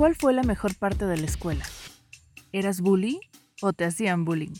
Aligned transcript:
¿Cuál 0.00 0.16
fue 0.16 0.32
la 0.32 0.42
mejor 0.42 0.74
parte 0.76 1.04
de 1.04 1.18
la 1.18 1.26
escuela? 1.26 1.62
¿Eras 2.52 2.80
bully 2.80 3.20
o 3.60 3.74
te 3.74 3.84
hacían 3.84 4.24
bullying? 4.24 4.54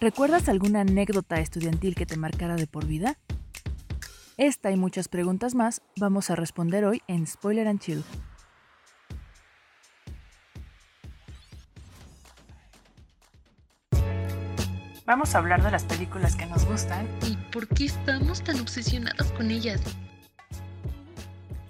¿Recuerdas 0.00 0.48
alguna 0.48 0.80
anécdota 0.80 1.38
estudiantil 1.38 1.94
que 1.94 2.06
te 2.06 2.16
marcara 2.16 2.56
de 2.56 2.66
por 2.66 2.86
vida? 2.86 3.18
Esta 4.38 4.70
y 4.70 4.78
muchas 4.78 5.08
preguntas 5.08 5.54
más 5.54 5.82
vamos 5.96 6.30
a 6.30 6.34
responder 6.34 6.86
hoy 6.86 7.02
en 7.08 7.26
Spoiler 7.26 7.68
and 7.68 7.78
Chill. 7.78 8.04
Vamos 15.04 15.34
a 15.34 15.38
hablar 15.40 15.62
de 15.62 15.72
las 15.72 15.84
películas 15.84 16.36
que 16.36 16.46
nos 16.46 16.64
gustan 16.64 17.06
y 17.28 17.36
por 17.52 17.68
qué 17.68 17.84
estamos 17.84 18.42
tan 18.42 18.58
obsesionadas 18.60 19.30
con 19.32 19.50
ellas. 19.50 19.82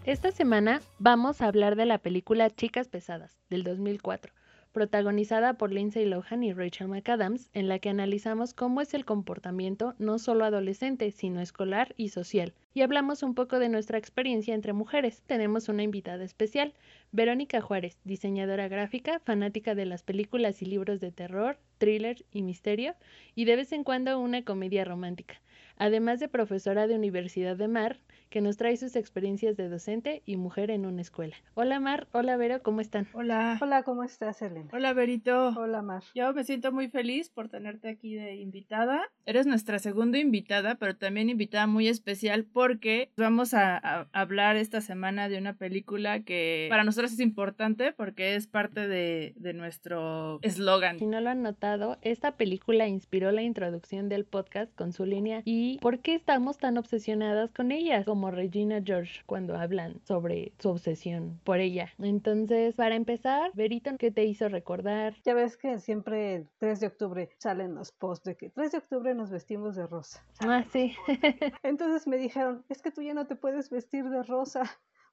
Esta 0.07 0.33
semana 0.33 0.83
vamos 0.99 1.41
a 1.41 1.47
hablar 1.47 1.77
de 1.77 1.87
la 1.87 1.97
película 1.97 2.51
Chicas 2.51 2.89
Pesadas, 2.89 3.41
del 3.49 3.65
2004, 3.65 4.35
protagonizada 4.71 5.55
por 5.55 5.73
Lindsay 5.73 6.05
Lohan 6.05 6.43
y 6.43 6.53
Rachel 6.53 6.89
McAdams, 6.89 7.49
en 7.55 7.69
la 7.69 7.79
que 7.79 7.89
analizamos 7.89 8.53
cómo 8.53 8.83
es 8.83 8.93
el 8.93 9.07
comportamiento 9.07 9.95
no 9.99 10.19
solo 10.19 10.45
adolescente, 10.45 11.11
sino 11.11 11.41
escolar 11.41 11.95
y 11.97 12.11
social. 12.11 12.53
Y 12.75 12.83
hablamos 12.83 13.23
un 13.23 13.35
poco 13.35 13.59
de 13.59 13.71
nuestra 13.71 13.97
experiencia 13.97 14.55
entre 14.55 14.75
mujeres. 14.75 15.23
Tenemos 15.25 15.71
una 15.71 15.85
invitada 15.85 16.23
especial, 16.23 16.75
Verónica 17.11 17.63
Juárez, 17.63 17.99
diseñadora 18.05 18.69
gráfica, 18.69 19.21
fanática 19.21 19.75
de 19.75 19.87
las 19.87 20.03
películas 20.03 20.61
y 20.61 20.67
libros 20.67 21.01
de 21.01 21.13
terror, 21.13 21.57
thriller 21.79 22.27
y 22.31 22.43
misterio, 22.43 22.95
y 23.35 23.47
de 23.47 23.57
vez 23.57 23.73
en 23.73 23.85
cuando 23.85 24.21
una 24.21 24.45
comedia 24.45 24.85
romántica, 24.85 25.41
además 25.79 26.21
de 26.21 26.29
profesora 26.29 26.87
de 26.87 26.95
Universidad 26.95 27.57
de 27.57 27.69
Mar, 27.69 28.01
que 28.35 28.41
nos 28.41 28.57
trae 28.57 28.77
sus 28.77 28.97
experiencias 28.97 29.57
de 29.57 29.69
docente 29.69 30.25
y 30.27 30.37
mujer 30.37 30.73
en 30.73 30.87
una 30.87 31.03
escuela. 31.03 31.37
Hola 31.55 31.79
Mar, 31.79 32.09
hola 32.11 32.37
Vero, 32.37 32.65
¿cómo 32.65 32.81
están? 32.81 33.07
Hola. 33.13 33.59
Hola, 33.63 33.85
¿cómo 33.85 34.03
estás, 34.03 34.43
Elena? 34.43 34.71
Hola 34.73 34.93
Verito. 34.93 35.51
Hola, 35.51 35.83
Mar. 35.83 36.03
Yo 36.17 36.33
me 36.33 36.43
siento 36.43 36.73
muy 36.73 36.89
feliz 36.89 37.31
por 37.31 37.49
tenerte 37.49 37.89
aquí 37.89 38.17
de 38.17 38.35
invitada. 38.35 39.09
Eres 39.25 39.47
nuestra 39.47 39.79
segunda 39.79 40.19
invitada, 40.19 40.75
pero 40.75 40.97
también 40.97 41.31
invitada 41.31 41.69
muy 41.69 41.87
especial 41.87 42.45
porque 42.45 43.13
vamos 43.17 43.55
a, 43.55 43.77
a 43.77 44.09
hablar 44.13 44.57
esta 44.57 44.81
semana 44.81 45.29
de 45.29 45.39
una 45.39 45.53
película 45.53 46.25
que 46.25 46.67
para 46.71 46.83
nosotros 46.83 47.13
es 47.13 47.21
importante 47.21 47.93
porque 47.93 48.35
es 48.35 48.49
parte 48.49 48.89
de, 48.89 49.35
de 49.37 49.55
nuestro 49.55 50.41
eslogan. 50.43 50.99
Si 50.99 51.07
no 51.07 51.21
lo 51.21 51.31
han 51.31 51.45
notado, 51.45 51.99
esta 52.03 52.33
película 52.33 52.89
inspiró 52.89 53.31
la 53.31 53.43
introducción 53.43 54.09
del 54.09 54.25
podcast 54.25 54.75
con 54.75 54.93
su 54.93 55.07
línea 55.07 55.43
y 55.45 55.79
¿por 55.79 56.01
qué 56.01 56.17
estamos 56.17 56.59
tan 56.59 56.79
obsesionadas 56.79 57.53
con 57.53 57.71
ella? 57.71 58.03
Como 58.03 58.24
Regina 58.31 58.83
George 58.85 59.23
cuando 59.27 59.57
hablan 59.57 60.01
sobre 60.05 60.53
su 60.59 60.71
obsesión 60.71 61.41
por 61.45 61.59
ella. 61.59 61.91
Entonces, 61.99 62.75
para 62.75 62.95
empezar, 62.95 63.51
Verito, 63.55 63.91
¿qué 63.99 64.11
te 64.11 64.25
hizo 64.25 64.49
recordar? 64.49 65.15
Ya 65.25 65.35
ves 65.35 65.57
que 65.57 65.79
siempre 65.79 66.35
el 66.37 66.49
3 66.59 66.81
de 66.81 66.87
octubre 66.87 67.31
salen 67.39 67.75
los 67.75 67.93
posts 67.93 68.25
de 68.25 68.37
que 68.37 68.51
3 68.51 68.73
de 68.73 68.79
octubre 68.79 69.15
nos 69.15 69.31
vestimos 69.31 69.77
de 69.77 69.87
rosa. 69.87 70.25
Ah, 70.41 70.65
sí. 70.73 70.95
Entonces 71.63 72.07
me 72.07 72.17
dijeron, 72.17 72.65
es 72.69 72.83
que 72.83 72.91
tú 72.91 73.03
ya 73.03 73.15
no 73.15 73.27
te 73.27 73.37
puedes 73.37 73.71
vestir 73.71 74.09
de 74.09 74.23
rosa 74.23 74.63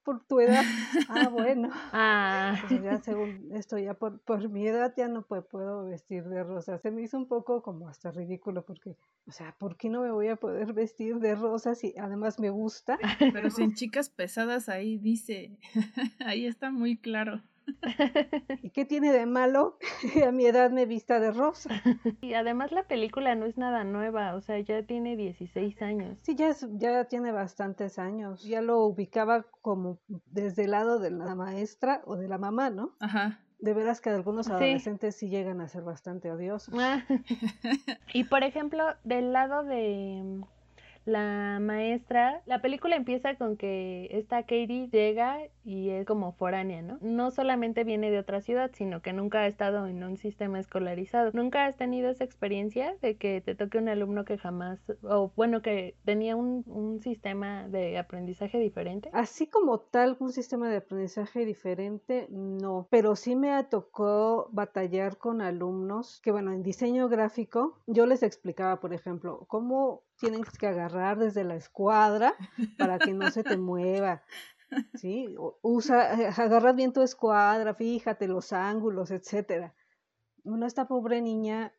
por 0.04 0.24
tu 0.26 0.40
edad. 0.40 0.64
Ah, 1.10 1.30
bueno. 1.32 1.70
Ah. 1.94 2.58
Pues 2.68 2.84
ya 2.84 2.98
según 3.00 3.50
esto, 3.54 3.78
ya 3.78 3.94
por, 3.94 4.20
por 4.22 4.48
mi 4.50 4.68
edad 4.68 4.94
ya 4.96 5.08
no 5.08 5.26
pu- 5.28 5.46
puedo 5.48 5.86
vestir 5.86 6.24
de 6.26 6.44
rosa. 6.44 6.78
Se 6.80 6.92
me 6.92 7.02
hizo 7.02 7.18
un 7.18 7.28
poco 7.28 7.62
como 7.62 7.88
hasta 7.88 8.12
ridículo 8.12 8.64
porque, 8.66 8.98
o 9.28 9.32
sea, 9.32 9.56
¿por 9.58 9.78
qué 9.78 9.90
no 9.90 10.02
me 10.02 10.12
voy 10.12 10.28
a 10.28 10.36
poder 10.36 10.74
vestir 10.74 11.20
de 11.20 11.36
rosa 11.36 11.76
si 11.76 11.94
además 11.98 12.40
me 12.40 12.50
gusta? 12.50 12.98
Pero 13.34 13.50
sin 13.50 13.74
chicas 13.74 14.10
pesadas 14.10 14.70
ahí 14.70 14.98
dice, 14.98 15.58
ahí 16.26 16.46
está 16.46 16.72
muy 16.72 16.98
claro. 16.98 17.42
¿Y 18.62 18.70
qué 18.72 18.86
tiene 18.86 19.12
de 19.12 19.26
malo 19.26 19.78
que 20.02 20.24
a 20.26 20.32
mi 20.32 20.46
edad 20.46 20.72
me 20.72 20.86
vista 20.86 21.20
de 21.20 21.32
rosa? 21.32 21.70
Y 22.22 22.34
además 22.34 22.72
la 22.72 22.84
película 22.84 23.36
no 23.36 23.46
es 23.46 23.58
nada 23.58 23.84
nueva, 23.84 24.36
o 24.36 24.42
sea, 24.42 24.60
ya 24.60 24.84
tiene 24.84 25.16
16 25.16 25.82
años. 25.82 26.18
Sí, 26.22 26.36
ya, 26.36 26.50
es- 26.50 26.68
ya 26.74 27.06
tiene 27.06 27.32
bastantes 27.32 28.00
años. 28.00 28.44
Ya 28.44 28.62
lo 28.62 28.80
ubicaba 28.86 29.46
como 29.62 30.00
desde 30.28 30.66
el 30.66 30.72
lado 30.72 31.00
de 31.00 31.12
la 31.12 31.36
maestra 31.36 32.02
o 32.06 32.16
de 32.16 32.28
la 32.28 32.38
mamá, 32.38 32.70
¿no? 32.70 32.96
Ajá. 33.00 33.40
De 33.60 33.74
veras 33.74 34.02
que 34.02 34.10
algunos 34.10 34.50
adolescentes 34.50 35.16
sí 35.18 35.30
llegan 35.30 35.62
a 35.62 35.68
ser 35.68 35.84
bastante 35.84 36.32
odiosos. 36.32 36.74
Ah. 36.80 37.04
y 38.14 38.24
por 38.24 38.44
ejemplo, 38.44 38.84
del 39.04 39.34
lado 39.34 39.64
de 39.64 40.42
la 41.06 41.60
maestra, 41.62 42.42
la 42.46 42.62
película 42.62 42.96
empieza 42.96 43.36
con 43.36 43.58
que 43.58 44.08
esta 44.12 44.44
Katie 44.44 44.90
llega 44.92 45.40
y 45.64 45.90
es 45.90 46.06
como 46.06 46.34
foránea, 46.34 46.82
¿no? 46.82 46.98
No 47.02 47.32
solamente 47.32 47.84
viene 47.84 48.12
de 48.12 48.20
otra 48.20 48.42
ciudad, 48.42 48.72
sino 48.74 49.02
que 49.02 49.14
nunca 49.14 49.42
ha 49.42 49.48
estado 49.48 49.88
en 49.88 50.04
un 50.04 50.18
sistema 50.18 50.60
escolarizado. 50.60 51.32
¿Nunca 51.34 51.66
has 51.66 51.78
tenido 51.78 52.10
esa 52.10 52.24
experiencia 52.24 52.96
de 53.02 53.16
que 53.16 53.42
te 53.42 53.56
toque 53.56 53.78
un 53.78 53.90
alumno 53.90 54.26
que 54.26 54.38
jamás, 54.38 54.80
o 55.04 55.32
bueno, 55.36 55.62
que 55.62 55.96
tenía 56.06 56.36
un, 56.36 56.64
un 56.68 57.02
sistema 57.02 57.68
de 57.68 57.98
aprendizaje 57.98 58.60
diferente? 58.60 59.10
Así 59.14 59.48
como 59.48 59.80
tal, 59.80 60.18
un 60.20 60.32
sistema 60.32 60.70
de 60.70 60.78
aprendizaje 60.78 61.46
diferente, 61.46 62.28
no, 62.30 62.88
pero 62.90 63.16
sí 63.16 63.36
me 63.36 63.52
tocó 63.64 64.50
batallar 64.52 65.18
con 65.18 65.42
alumnos 65.42 66.20
que, 66.22 66.32
bueno, 66.32 66.52
en 66.52 66.64
diseño 66.64 67.10
gráfico, 67.10 67.80
yo 67.88 68.06
les 68.06 68.24
explicaba, 68.24 68.80
por 68.80 68.94
ejemplo, 68.94 69.46
cómo 69.48 70.04
tienen 70.22 70.44
que 70.44 70.68
agarrar 70.68 71.18
desde 71.18 71.44
la 71.44 71.56
escuadra 71.56 72.36
para 72.78 73.00
que 73.00 73.12
no 73.14 73.30
se 73.32 73.44
te 73.44 73.58
mueva. 73.58 74.22
¿Sí? 74.94 75.36
Usa, 75.62 76.14
eh, 76.22 76.28
agarra 76.38 76.72
bien 76.72 76.94
tu 76.94 77.02
escuadra, 77.02 77.74
fíjate 77.74 78.28
los 78.28 78.54
ángulos, 78.54 79.12
etcétera. 79.12 79.74
Bueno, 80.44 80.66
esta 80.66 80.88
pobre 80.88 81.22
niña 81.22 81.74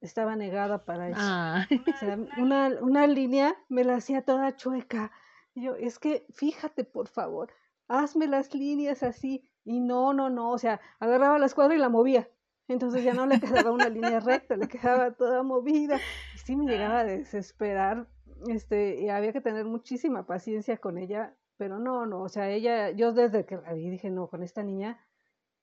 estaba 0.00 0.34
negada 0.34 0.84
para 0.84 1.10
eso. 1.10 1.20
Ah, 1.20 1.66
O 1.70 1.98
sea, 1.98 2.18
una, 2.38 2.68
una 2.80 3.06
línea 3.06 3.54
me 3.68 3.84
la 3.84 3.94
hacía 3.96 4.22
toda 4.22 4.56
chueca. 4.56 5.12
Y 5.54 5.64
yo, 5.64 5.76
es 5.76 5.98
que 5.98 6.26
fíjate, 6.34 6.82
por 6.84 7.06
favor, 7.08 7.52
hazme 7.86 8.26
las 8.26 8.54
líneas 8.54 9.02
así. 9.02 9.48
Y 9.64 9.78
no, 9.78 10.12
no, 10.12 10.28
no, 10.28 10.50
o 10.50 10.58
sea, 10.58 10.80
agarraba 10.98 11.38
la 11.38 11.46
escuadra 11.46 11.76
y 11.76 11.78
la 11.78 11.88
movía. 11.88 12.28
Entonces 12.68 13.04
ya 13.04 13.12
no 13.12 13.26
le 13.26 13.38
quedaba 13.38 13.70
una 13.70 13.88
línea 13.88 14.18
recta, 14.20 14.56
le 14.56 14.66
quedaba 14.66 15.12
toda 15.12 15.42
movida. 15.42 15.98
Sí 16.44 16.56
me 16.56 16.66
llegaba 16.66 17.00
a 17.00 17.04
desesperar. 17.04 18.06
Este, 18.48 19.00
y 19.00 19.08
había 19.08 19.32
que 19.32 19.40
tener 19.40 19.64
muchísima 19.64 20.26
paciencia 20.26 20.76
con 20.78 20.98
ella, 20.98 21.34
pero 21.56 21.78
no, 21.78 22.06
no, 22.06 22.22
o 22.22 22.28
sea, 22.28 22.50
ella, 22.50 22.90
yo 22.90 23.12
desde 23.12 23.46
que 23.46 23.56
la 23.56 23.72
vi 23.72 23.88
dije, 23.88 24.10
no, 24.10 24.26
con 24.28 24.42
esta 24.42 24.64
niña 24.64 24.98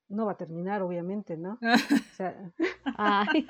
no 0.08 0.26
va 0.26 0.34
a 0.34 0.38
terminar, 0.38 0.82
obviamente, 0.82 1.38
¿no? 1.38 1.60
O 2.14 2.16
sea, 2.16 2.52
ay, 2.98 3.48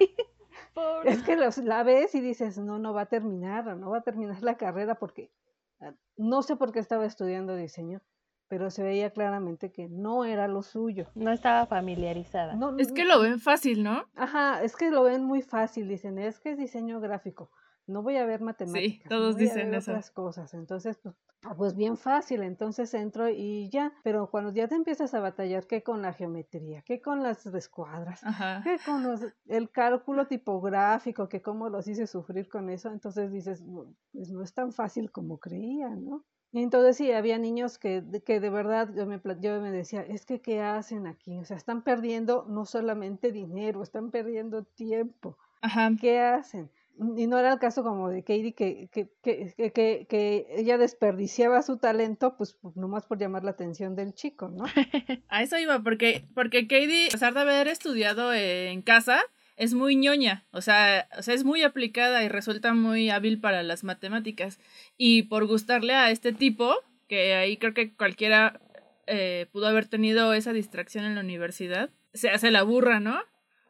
es 1.05 1.23
que 1.23 1.35
los, 1.35 1.57
la 1.59 1.83
ves 1.83 2.15
y 2.15 2.21
dices, 2.21 2.57
no, 2.57 2.79
no 2.79 2.93
va 2.93 3.01
a 3.01 3.05
terminar, 3.05 3.77
no 3.77 3.91
va 3.91 3.99
a 3.99 4.03
terminar 4.03 4.41
la 4.41 4.57
carrera 4.57 4.95
porque 4.95 5.31
ah, 5.79 5.93
no 6.17 6.41
sé 6.41 6.55
por 6.55 6.71
qué 6.71 6.79
estaba 6.79 7.05
estudiando 7.05 7.55
diseño, 7.55 8.01
pero 8.49 8.69
se 8.71 8.83
veía 8.83 9.11
claramente 9.11 9.71
que 9.71 9.87
no 9.87 10.25
era 10.25 10.47
lo 10.47 10.61
suyo. 10.63 11.07
No 11.15 11.31
estaba 11.31 11.65
familiarizada. 11.67 12.55
No, 12.55 12.77
Es 12.77 12.91
que 12.91 13.05
lo 13.05 13.21
ven 13.21 13.39
fácil, 13.39 13.83
¿no? 13.83 14.05
Ajá, 14.15 14.61
es 14.63 14.75
que 14.75 14.89
lo 14.91 15.03
ven 15.03 15.23
muy 15.23 15.41
fácil, 15.41 15.87
dicen, 15.87 16.19
es 16.19 16.39
que 16.39 16.51
es 16.51 16.57
diseño 16.57 16.99
gráfico, 16.99 17.51
no 17.87 18.03
voy 18.03 18.17
a 18.17 18.25
ver 18.25 18.41
matemáticas, 18.41 19.05
no 19.05 19.09
todos 19.17 19.35
voy 19.35 19.43
a 19.43 19.45
dicen 19.45 19.71
ver 19.71 19.79
eso. 19.79 19.91
otras 19.91 20.11
cosas, 20.11 20.53
entonces 20.53 20.97
pues, 21.01 21.15
ah, 21.43 21.55
pues 21.55 21.75
bien 21.75 21.95
fácil, 21.97 22.43
entonces 22.43 22.93
entro 22.93 23.29
y 23.29 23.69
ya, 23.71 23.93
pero 24.03 24.29
cuando 24.29 24.51
ya 24.51 24.67
te 24.67 24.75
empiezas 24.75 25.13
a 25.13 25.19
batallar, 25.19 25.65
¿qué 25.67 25.81
con 25.83 26.01
la 26.01 26.13
geometría? 26.13 26.81
¿Qué 26.83 27.01
con 27.01 27.23
las 27.23 27.45
escuadras? 27.47 28.23
Ajá. 28.23 28.61
que 28.63 28.77
con 28.85 29.03
los, 29.03 29.21
el 29.47 29.69
cálculo 29.71 30.27
tipográfico, 30.27 31.29
que 31.29 31.41
cómo 31.41 31.69
los 31.69 31.87
hice 31.87 32.07
sufrir 32.07 32.49
con 32.49 32.69
eso, 32.69 32.89
entonces 32.91 33.31
dices, 33.31 33.61
"No, 33.63 33.93
pues 34.11 34.31
no 34.31 34.41
es 34.43 34.53
tan 34.53 34.71
fácil 34.73 35.11
como 35.11 35.39
creía, 35.39 35.89
¿no? 35.89 36.25
Y 36.51 36.63
entonces 36.63 36.97
sí, 36.97 37.11
había 37.11 37.37
niños 37.37 37.77
que, 37.77 38.01
de- 38.01 38.21
que 38.21 38.39
de 38.39 38.49
verdad 38.49 38.89
yo 38.95 39.05
me, 39.05 39.19
yo 39.39 39.61
me 39.61 39.71
decía, 39.71 40.01
es 40.01 40.25
que 40.25 40.41
¿qué 40.41 40.61
hacen 40.61 41.05
aquí? 41.07 41.37
O 41.39 41.45
sea, 41.45 41.57
están 41.57 41.83
perdiendo 41.83 42.45
no 42.49 42.65
solamente 42.65 43.31
dinero, 43.31 43.83
están 43.83 44.09
perdiendo 44.11 44.63
tiempo. 44.63 45.37
Ajá. 45.61 45.91
¿Qué 45.99 46.19
hacen? 46.19 46.71
Y 47.15 47.27
no 47.27 47.37
era 47.37 47.53
el 47.53 47.59
caso 47.59 47.81
como 47.83 48.09
de 48.09 48.23
Katie 48.23 48.53
que, 48.53 48.89
que, 48.91 49.09
que, 49.21 49.53
que, 49.55 49.71
que- 49.71 50.05
que 50.09 50.47
ella 50.49 50.77
desperdiciaba 50.77 51.61
su 51.61 51.77
talento, 51.77 52.35
pues, 52.35 52.53
pues 52.61 52.75
nomás 52.75 53.05
por 53.05 53.17
llamar 53.19 53.43
la 53.45 53.51
atención 53.51 53.95
del 53.95 54.13
chico, 54.13 54.49
¿no? 54.49 54.65
A 55.29 55.43
eso 55.43 55.57
iba, 55.57 55.79
porque, 55.81 56.27
porque 56.35 56.63
Katie, 56.67 57.07
a 57.07 57.11
pesar 57.11 57.33
de 57.35 57.41
haber 57.41 57.67
estudiado 57.69 58.33
en 58.33 58.81
casa, 58.81 59.21
es 59.59 59.73
muy 59.73 59.97
ñoña, 59.97 60.45
o 60.51 60.61
sea, 60.61 61.09
o 61.17 61.21
sea, 61.21 61.33
es 61.33 61.43
muy 61.43 61.63
aplicada 61.63 62.23
y 62.23 62.29
resulta 62.29 62.73
muy 62.73 63.09
hábil 63.09 63.41
para 63.41 63.61
las 63.61 63.83
matemáticas. 63.83 64.57
Y 64.97 65.23
por 65.23 65.47
gustarle 65.47 65.93
a 65.93 66.11
este 66.11 66.31
tipo, 66.31 66.73
que 67.09 67.35
ahí 67.35 67.57
creo 67.57 67.73
que 67.73 67.93
cualquiera 67.93 68.61
eh, 69.05 69.47
pudo 69.51 69.67
haber 69.67 69.85
tenido 69.85 70.33
esa 70.33 70.53
distracción 70.53 71.03
en 71.03 71.15
la 71.15 71.21
universidad, 71.21 71.89
se 72.13 72.29
hace 72.29 72.51
la 72.51 72.63
burra, 72.63 73.01
¿no? 73.01 73.19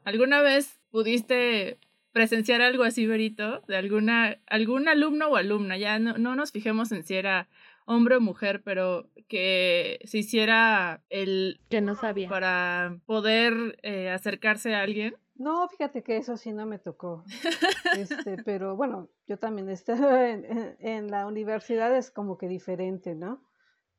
¿Alguna 0.03 0.43
vez 0.43 0.79
pudiste 0.91 1.79
presenciar 2.11 2.61
algo 2.61 2.83
así, 2.83 3.07
Verito, 3.07 3.63
de 3.67 3.75
alguna, 3.75 4.37
algún 4.45 4.87
alumno 4.87 5.29
o 5.29 5.37
alumna? 5.37 5.75
Ya 5.77 5.97
no, 5.97 6.19
no 6.19 6.35
nos 6.35 6.51
fijemos 6.51 6.91
en 6.91 7.03
si 7.03 7.15
era 7.15 7.49
hombre 7.85 8.17
o 8.17 8.21
mujer, 8.21 8.61
pero 8.63 9.09
que 9.27 9.99
se 10.03 10.19
hiciera 10.19 11.01
el... 11.09 11.59
Que 11.71 11.81
no 11.81 11.95
sabía. 11.95 12.29
Para 12.29 12.99
poder 13.07 13.79
eh, 13.81 14.11
acercarse 14.11 14.75
a 14.75 14.83
alguien. 14.83 15.15
No, 15.39 15.69
fíjate 15.69 16.03
que 16.03 16.17
eso 16.17 16.35
sí 16.35 16.51
no 16.51 16.65
me 16.65 16.79
tocó. 16.79 17.23
Este, 17.97 18.35
pero 18.45 18.75
bueno, 18.75 19.07
yo 19.25 19.39
también 19.39 19.69
estaba 19.69 20.29
en, 20.29 20.75
en, 20.79 21.09
la 21.09 21.25
universidad, 21.25 21.95
es 21.95 22.11
como 22.11 22.37
que 22.37 22.49
diferente, 22.49 23.15
¿no? 23.15 23.41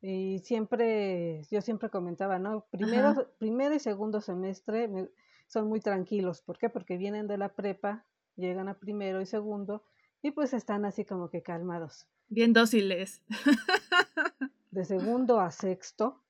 Y 0.03 0.39
siempre, 0.43 1.41
yo 1.49 1.61
siempre 1.61 1.89
comentaba, 1.89 2.37
¿no? 2.37 2.67
Primero, 2.69 3.27
primero 3.39 3.73
y 3.73 3.79
segundo 3.79 4.21
semestre 4.21 5.09
son 5.47 5.67
muy 5.67 5.79
tranquilos. 5.79 6.43
¿Por 6.43 6.59
qué? 6.59 6.69
Porque 6.69 6.97
vienen 6.97 7.27
de 7.27 7.39
la 7.39 7.49
prepa, 7.49 8.05
llegan 8.35 8.69
a 8.69 8.75
primero 8.75 9.19
y 9.19 9.25
segundo, 9.25 9.83
y 10.21 10.29
pues 10.31 10.53
están 10.53 10.85
así 10.85 11.05
como 11.05 11.31
que 11.31 11.41
calmados. 11.41 12.05
Bien 12.29 12.53
dóciles. 12.53 13.23
De 14.69 14.85
segundo 14.85 15.39
a 15.39 15.49
sexto 15.49 16.21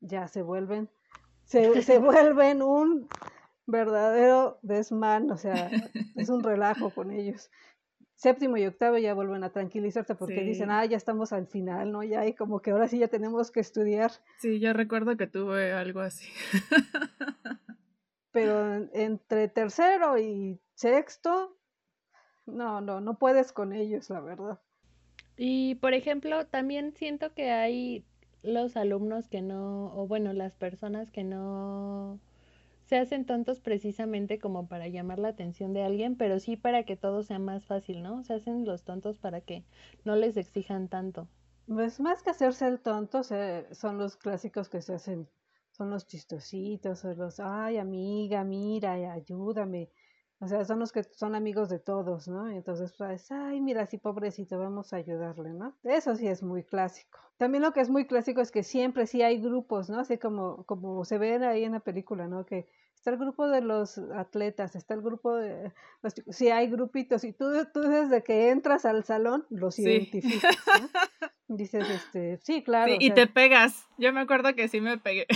ya 0.00 0.26
se 0.26 0.42
vuelven, 0.42 0.88
se, 1.44 1.82
se 1.82 1.98
vuelven 1.98 2.62
un 2.62 3.08
verdadero 3.66 4.58
desmán, 4.62 5.30
o 5.30 5.36
sea, 5.36 5.70
es 6.16 6.28
un 6.28 6.42
relajo 6.42 6.90
con 6.90 7.10
ellos. 7.10 7.50
Séptimo 8.16 8.56
y 8.56 8.66
octavo 8.66 8.96
ya 8.96 9.12
vuelven 9.12 9.42
a 9.44 9.50
tranquilizarse 9.50 10.14
porque 10.14 10.42
dicen, 10.42 10.70
ah, 10.70 10.84
ya 10.84 10.96
estamos 10.96 11.32
al 11.32 11.46
final, 11.46 11.90
¿no? 11.90 12.02
Ya 12.04 12.20
hay 12.20 12.34
como 12.34 12.62
que 12.62 12.70
ahora 12.70 12.88
sí 12.88 12.98
ya 12.98 13.08
tenemos 13.08 13.50
que 13.50 13.60
estudiar. 13.60 14.12
Sí, 14.38 14.60
yo 14.60 14.72
recuerdo 14.72 15.16
que 15.16 15.26
tuve 15.26 15.72
algo 15.72 16.00
así. 16.00 16.26
Pero 18.30 18.88
entre 18.92 19.48
tercero 19.48 20.18
y 20.18 20.60
sexto, 20.74 21.56
no, 22.46 22.80
no, 22.80 23.00
no 23.00 23.18
puedes 23.18 23.52
con 23.52 23.72
ellos, 23.72 24.10
la 24.10 24.20
verdad. 24.20 24.60
Y 25.36 25.74
por 25.76 25.94
ejemplo, 25.94 26.46
también 26.46 26.94
siento 26.94 27.34
que 27.34 27.50
hay 27.50 28.04
los 28.42 28.76
alumnos 28.76 29.28
que 29.28 29.42
no, 29.42 29.94
o 29.96 30.06
bueno, 30.06 30.32
las 30.32 30.54
personas 30.54 31.10
que 31.10 31.24
no 31.24 32.20
se 32.84 32.96
hacen 32.96 33.24
tontos 33.24 33.60
precisamente 33.60 34.38
como 34.38 34.68
para 34.68 34.88
llamar 34.88 35.18
la 35.18 35.28
atención 35.28 35.72
de 35.72 35.82
alguien, 35.82 36.16
pero 36.16 36.38
sí 36.38 36.56
para 36.56 36.84
que 36.84 36.96
todo 36.96 37.22
sea 37.22 37.38
más 37.38 37.64
fácil, 37.64 38.02
¿no? 38.02 38.22
Se 38.24 38.34
hacen 38.34 38.64
los 38.64 38.84
tontos 38.84 39.18
para 39.18 39.40
que 39.40 39.64
no 40.04 40.16
les 40.16 40.36
exijan 40.36 40.88
tanto. 40.88 41.28
Pues 41.66 41.98
más 41.98 42.22
que 42.22 42.30
hacerse 42.30 42.66
el 42.66 42.80
tonto, 42.80 43.22
son 43.22 43.98
los 43.98 44.16
clásicos 44.16 44.68
que 44.68 44.82
se 44.82 44.94
hacen, 44.94 45.28
son 45.70 45.90
los 45.90 46.06
chistositos, 46.06 46.98
son 46.98 47.16
los, 47.16 47.40
ay 47.40 47.78
amiga, 47.78 48.44
mira, 48.44 48.92
ayúdame, 49.12 49.88
o 50.44 50.48
sea, 50.48 50.64
son 50.66 50.78
los 50.78 50.92
que 50.92 51.02
son 51.02 51.34
amigos 51.34 51.70
de 51.70 51.78
todos, 51.78 52.28
¿no? 52.28 52.50
Entonces, 52.50 52.92
pues, 52.98 53.32
ay, 53.32 53.62
mira, 53.62 53.86
sí, 53.86 53.96
pobrecito, 53.96 54.58
vamos 54.58 54.92
a 54.92 54.96
ayudarle, 54.96 55.54
¿no? 55.54 55.74
Eso 55.82 56.14
sí 56.16 56.26
es 56.26 56.42
muy 56.42 56.64
clásico. 56.64 57.18
También 57.38 57.62
lo 57.62 57.72
que 57.72 57.80
es 57.80 57.88
muy 57.88 58.06
clásico 58.06 58.42
es 58.42 58.50
que 58.50 58.62
siempre 58.62 59.06
sí 59.06 59.22
hay 59.22 59.40
grupos, 59.40 59.88
¿no? 59.88 60.00
Así 60.00 60.18
como, 60.18 60.64
como 60.64 61.04
se 61.06 61.16
ven 61.16 61.44
ahí 61.44 61.64
en 61.64 61.72
la 61.72 61.80
película, 61.80 62.28
¿no? 62.28 62.44
Que 62.44 62.68
está 62.94 63.10
el 63.10 63.16
grupo 63.16 63.48
de 63.48 63.62
los 63.62 63.96
atletas, 63.96 64.76
está 64.76 64.92
el 64.92 65.00
grupo 65.00 65.34
de 65.34 65.72
los 66.02 66.14
sí 66.28 66.50
hay 66.50 66.68
grupitos 66.68 67.24
y 67.24 67.32
tú, 67.32 67.46
tú 67.72 67.80
desde 67.80 68.22
que 68.22 68.50
entras 68.50 68.84
al 68.84 69.04
salón 69.04 69.46
los 69.48 69.78
identificas, 69.78 70.56
¿no? 70.66 70.88
Dices, 71.56 71.88
este, 71.88 72.38
sí, 72.42 72.62
claro. 72.62 72.92
y 72.98 73.10
te 73.12 73.26
pegas. 73.26 73.86
Yo 73.98 74.12
me 74.12 74.20
acuerdo 74.20 74.54
que 74.54 74.68
sí 74.68 74.80
me 74.80 74.98
pegué. 74.98 75.26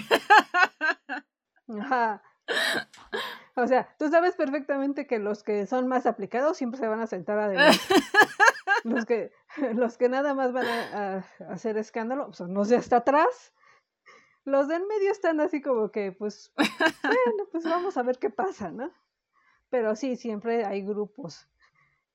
Ajá. 1.81 2.23
O 3.63 3.67
sea, 3.67 3.89
tú 3.99 4.09
sabes 4.09 4.37
perfectamente 4.37 5.07
que 5.07 5.19
los 5.19 5.43
que 5.43 5.67
son 5.67 5.89
más 5.89 6.07
aplicados 6.07 6.57
siempre 6.57 6.79
se 6.79 6.87
van 6.87 7.01
a 7.01 7.07
sentar 7.07 7.39
adelante. 7.39 7.79
los, 8.85 9.05
que, 9.05 9.33
los 9.75 9.97
que 9.97 10.09
nada 10.09 10.35
más 10.35 10.53
van 10.53 10.67
a, 10.67 11.27
hacer 11.51 11.77
escándalo 11.77 12.33
son 12.33 12.55
los 12.55 12.69
de 12.69 12.77
hasta 12.77 12.99
atrás. 12.99 13.53
Los 14.45 14.69
de 14.69 14.77
en 14.77 14.87
medio 14.87 15.11
están 15.11 15.41
así 15.41 15.61
como 15.61 15.91
que, 15.91 16.13
pues, 16.13 16.53
bueno, 17.03 17.49
pues 17.51 17.65
vamos 17.65 17.97
a 17.97 18.03
ver 18.03 18.19
qué 18.19 18.31
pasa, 18.31 18.71
¿no? 18.71 18.91
Pero 19.71 19.97
sí, 19.97 20.17
siempre 20.17 20.65
hay 20.65 20.83
grupos. 20.83 21.49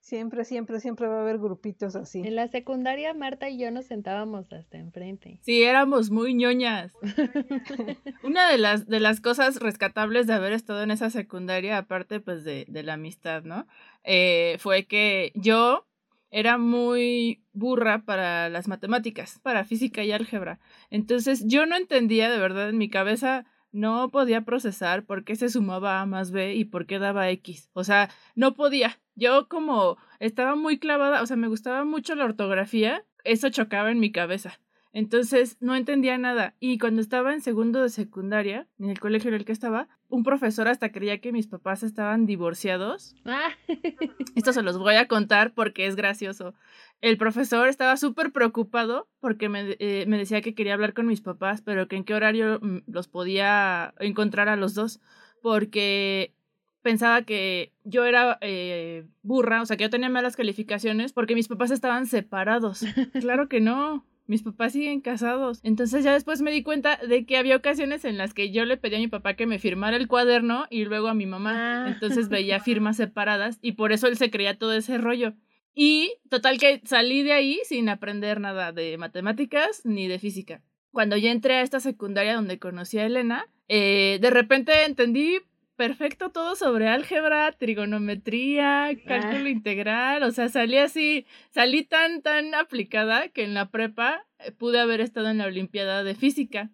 Siempre, 0.03 0.43
siempre, 0.43 0.81
siempre 0.81 1.07
va 1.07 1.19
a 1.19 1.21
haber 1.21 1.37
grupitos 1.37 1.95
así. 1.95 2.19
En 2.25 2.35
la 2.35 2.49
secundaria, 2.49 3.13
Marta 3.13 3.47
y 3.47 3.57
yo 3.57 3.71
nos 3.71 3.85
sentábamos 3.85 4.51
hasta 4.51 4.77
enfrente. 4.77 5.39
Sí, 5.43 5.63
éramos 5.63 6.11
muy 6.11 6.33
ñoñas. 6.33 6.91
Una 8.23 8.49
de 8.49 8.57
las, 8.57 8.85
de 8.85 8.99
las 8.99 9.21
cosas 9.21 9.61
rescatables 9.61 10.27
de 10.27 10.33
haber 10.33 10.51
estado 10.51 10.83
en 10.83 10.91
esa 10.91 11.09
secundaria, 11.09 11.77
aparte 11.77 12.19
pues 12.19 12.43
de, 12.43 12.65
de 12.67 12.83
la 12.83 12.95
amistad, 12.95 13.43
¿no? 13.43 13.65
Eh, 14.03 14.57
fue 14.59 14.87
que 14.87 15.31
yo 15.35 15.87
era 16.31 16.57
muy 16.57 17.41
burra 17.53 18.03
para 18.03 18.49
las 18.49 18.67
matemáticas, 18.67 19.39
para 19.41 19.63
física 19.63 20.03
y 20.03 20.11
álgebra. 20.11 20.59
Entonces 20.89 21.47
yo 21.47 21.65
no 21.65 21.77
entendía 21.77 22.29
de 22.29 22.39
verdad 22.39 22.67
en 22.67 22.77
mi 22.77 22.89
cabeza 22.89 23.45
no 23.73 24.09
podía 24.11 24.41
procesar 24.41 25.03
por 25.03 25.23
qué 25.23 25.35
se 25.35 25.49
sumaba 25.49 25.99
A 25.99 26.05
más 26.05 26.31
B 26.31 26.55
y 26.55 26.63
por 26.63 26.85
qué 26.85 26.99
daba 26.99 27.29
X. 27.31 27.71
O 27.73 27.83
sea, 27.83 28.09
no 28.35 28.53
podía. 28.53 28.99
Yo 29.15 29.47
como 29.47 29.97
estaba 30.19 30.55
muy 30.55 30.79
clavada, 30.79 31.21
o 31.21 31.25
sea, 31.25 31.37
me 31.37 31.47
gustaba 31.47 31.85
mucho 31.85 32.15
la 32.15 32.25
ortografía, 32.25 33.05
eso 33.23 33.49
chocaba 33.49 33.91
en 33.91 33.99
mi 33.99 34.11
cabeza. 34.11 34.59
Entonces 34.93 35.57
no 35.59 35.75
entendía 35.75 36.19
nada. 36.19 36.55
Y 36.59 36.77
cuando 36.77 37.01
estaba 37.01 37.33
en 37.33 37.41
segundo 37.41 37.81
de 37.81 37.89
secundaria, 37.89 38.67
en 38.77 38.91
el 38.91 38.99
colegio 38.99 39.29
en 39.29 39.33
el 39.33 39.43
que 39.43 39.51
estaba, 39.51 39.87
un 40.07 40.23
profesor 40.23 40.67
hasta 40.67 40.91
creía 40.91 41.19
que 41.19 41.31
mis 41.31 41.47
papás 41.47 41.81
estaban 41.81 42.27
divorciados. 42.27 43.15
Ah. 43.25 43.49
Esto 44.35 44.53
se 44.53 44.61
los 44.61 44.77
voy 44.77 44.95
a 44.95 45.07
contar 45.07 45.55
porque 45.55 45.87
es 45.87 45.95
gracioso. 45.95 46.53
El 47.01 47.17
profesor 47.17 47.67
estaba 47.69 47.97
súper 47.97 48.31
preocupado 48.31 49.09
porque 49.19 49.49
me, 49.49 49.75
eh, 49.79 50.05
me, 50.07 50.19
decía 50.19 50.41
que 50.41 50.53
quería 50.53 50.75
hablar 50.75 50.93
con 50.93 51.07
mis 51.07 51.21
papás, 51.21 51.63
pero 51.63 51.87
que 51.87 51.95
en 51.95 52.03
qué 52.03 52.13
horario 52.13 52.59
mm, 52.61 52.83
los 52.85 53.07
podía 53.07 53.95
encontrar 53.99 54.47
a 54.47 54.55
los 54.55 54.75
dos. 54.75 55.01
Porque 55.41 56.35
pensaba 56.83 57.23
que 57.23 57.73
yo 57.83 58.05
era 58.05 58.37
eh, 58.41 59.07
burra, 59.23 59.61
o 59.61 59.65
sea, 59.65 59.77
que 59.77 59.85
yo 59.85 59.89
tenía 59.89 60.09
malas 60.09 60.35
calificaciones 60.35 61.13
porque 61.13 61.33
mis 61.33 61.47
papás 61.47 61.71
estaban 61.71 62.05
separados. 62.05 62.83
claro 63.19 63.49
que 63.49 63.59
no 63.59 64.05
mis 64.25 64.43
papás 64.43 64.73
siguen 64.73 65.01
casados. 65.01 65.59
Entonces 65.63 66.03
ya 66.03 66.13
después 66.13 66.41
me 66.41 66.51
di 66.51 66.63
cuenta 66.63 66.97
de 66.97 67.25
que 67.25 67.37
había 67.37 67.55
ocasiones 67.55 68.05
en 68.05 68.17
las 68.17 68.33
que 68.33 68.51
yo 68.51 68.65
le 68.65 68.77
pedí 68.77 68.95
a 68.95 68.99
mi 68.99 69.07
papá 69.07 69.33
que 69.33 69.45
me 69.45 69.59
firmara 69.59 69.97
el 69.97 70.07
cuaderno 70.07 70.65
y 70.69 70.85
luego 70.85 71.07
a 71.07 71.13
mi 71.13 71.25
mamá. 71.25 71.85
Ah. 71.85 71.89
Entonces 71.89 72.29
veía 72.29 72.59
firmas 72.63 72.97
separadas 72.97 73.59
y 73.61 73.73
por 73.73 73.91
eso 73.91 74.07
él 74.07 74.17
se 74.17 74.31
creía 74.31 74.57
todo 74.57 74.73
ese 74.73 74.97
rollo. 74.97 75.33
Y 75.75 76.13
total 76.29 76.59
que 76.59 76.81
salí 76.85 77.23
de 77.23 77.33
ahí 77.33 77.59
sin 77.65 77.89
aprender 77.89 78.39
nada 78.39 78.71
de 78.71 78.97
matemáticas 78.97 79.81
ni 79.83 80.07
de 80.07 80.19
física. 80.19 80.61
Cuando 80.91 81.17
ya 81.17 81.31
entré 81.31 81.55
a 81.55 81.61
esta 81.61 81.79
secundaria 81.79 82.35
donde 82.35 82.59
conocí 82.59 82.99
a 82.99 83.05
Elena, 83.07 83.47
eh, 83.67 84.19
de 84.21 84.29
repente 84.29 84.85
entendí 84.85 85.39
perfecto 85.75 86.29
todo 86.29 86.55
sobre 86.55 86.87
álgebra, 86.87 87.51
trigonometría, 87.51 88.89
cálculo 89.05 89.45
ah. 89.45 89.49
integral, 89.49 90.23
o 90.23 90.31
sea, 90.31 90.49
salí 90.49 90.77
así, 90.77 91.25
salí 91.49 91.83
tan, 91.83 92.21
tan 92.21 92.53
aplicada 92.55 93.29
que 93.29 93.43
en 93.43 93.53
la 93.53 93.69
prepa 93.69 94.25
eh, 94.39 94.51
pude 94.51 94.79
haber 94.79 95.01
estado 95.01 95.29
en 95.29 95.39
la 95.39 95.45
Olimpiada 95.45 96.03
de 96.03 96.15
Física, 96.15 96.69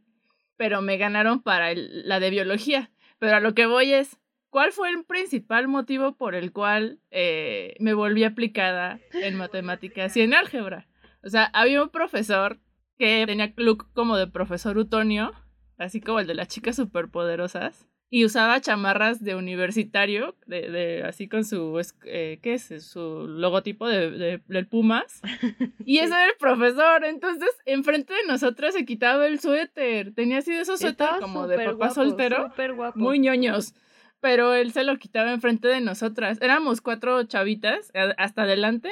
pero 0.58 0.82
me 0.82 0.98
ganaron 0.98 1.41
para 1.41 1.74
la 1.74 2.20
de 2.20 2.29
Biología. 2.29 2.91
Pero 3.18 3.38
a 3.38 3.39
lo 3.39 3.53
que 3.53 3.65
voy 3.65 3.94
es, 3.94 4.18
¿cuál 4.50 4.72
fue 4.72 4.89
el 4.89 5.03
principal 5.03 5.68
motivo 5.68 6.15
por 6.15 6.36
el 6.36 6.51
cual 6.51 7.00
eh, 7.12 7.75
me 7.79 7.94
volví 7.94 8.24
aplicada 8.24 9.00
en 9.13 9.36
matemáticas 9.36 10.15
y 10.18 10.22
en 10.22 10.34
álgebra? 10.34 10.88
O 11.24 11.29
sea, 11.29 11.46
había 11.53 11.82
un 11.84 11.89
profesor 11.89 12.60
que 12.98 13.24
tenía 13.25 13.53
look 13.58 13.91
como 13.94 14.18
de 14.18 14.27
profesor 14.27 14.77
Utonio, 14.77 15.34
así 15.77 16.01
como 16.01 16.20
el 16.20 16.27
de 16.27 16.36
las 16.36 16.48
chicas 16.50 16.75
superpoderosas 16.75 17.88
y 18.11 18.25
usaba 18.25 18.59
chamarras 18.59 19.23
de 19.23 19.35
universitario, 19.35 20.35
de, 20.47 20.71
de 20.71 21.03
así 21.03 21.27
con 21.27 21.45
su, 21.45 21.79
eh, 22.05 22.39
¿qué 22.41 22.55
es? 22.55 22.83
Su 22.83 23.27
logotipo 23.27 23.87
de, 23.87 24.41
del 24.47 24.67
Pumas. 24.67 25.21
Y 25.85 25.99
ese 25.99 26.13
era 26.13 26.27
el 26.27 26.35
profesor. 26.39 27.03
Entonces, 27.05 27.49
enfrente 27.65 28.13
de 28.13 28.27
nosotros 28.27 28.73
se 28.73 28.85
quitaba 28.85 29.25
el 29.27 29.39
suéter. 29.39 30.13
Tenía 30.13 30.39
así 30.39 30.51
de 30.51 30.61
esos 30.61 30.79
suéteres 30.79 31.15
como 31.19 31.47
de 31.47 31.65
papá 31.65 31.89
soltero. 31.91 32.51
Muy 32.95 33.19
ñoños. 33.19 33.73
Pero 34.19 34.53
él 34.53 34.71
se 34.71 34.83
lo 34.83 34.97
quitaba 34.97 35.31
enfrente 35.31 35.67
de 35.67 35.81
nosotras. 35.81 36.39
Éramos 36.41 36.81
cuatro 36.81 37.23
chavitas 37.23 37.91
hasta 38.17 38.43
adelante 38.43 38.91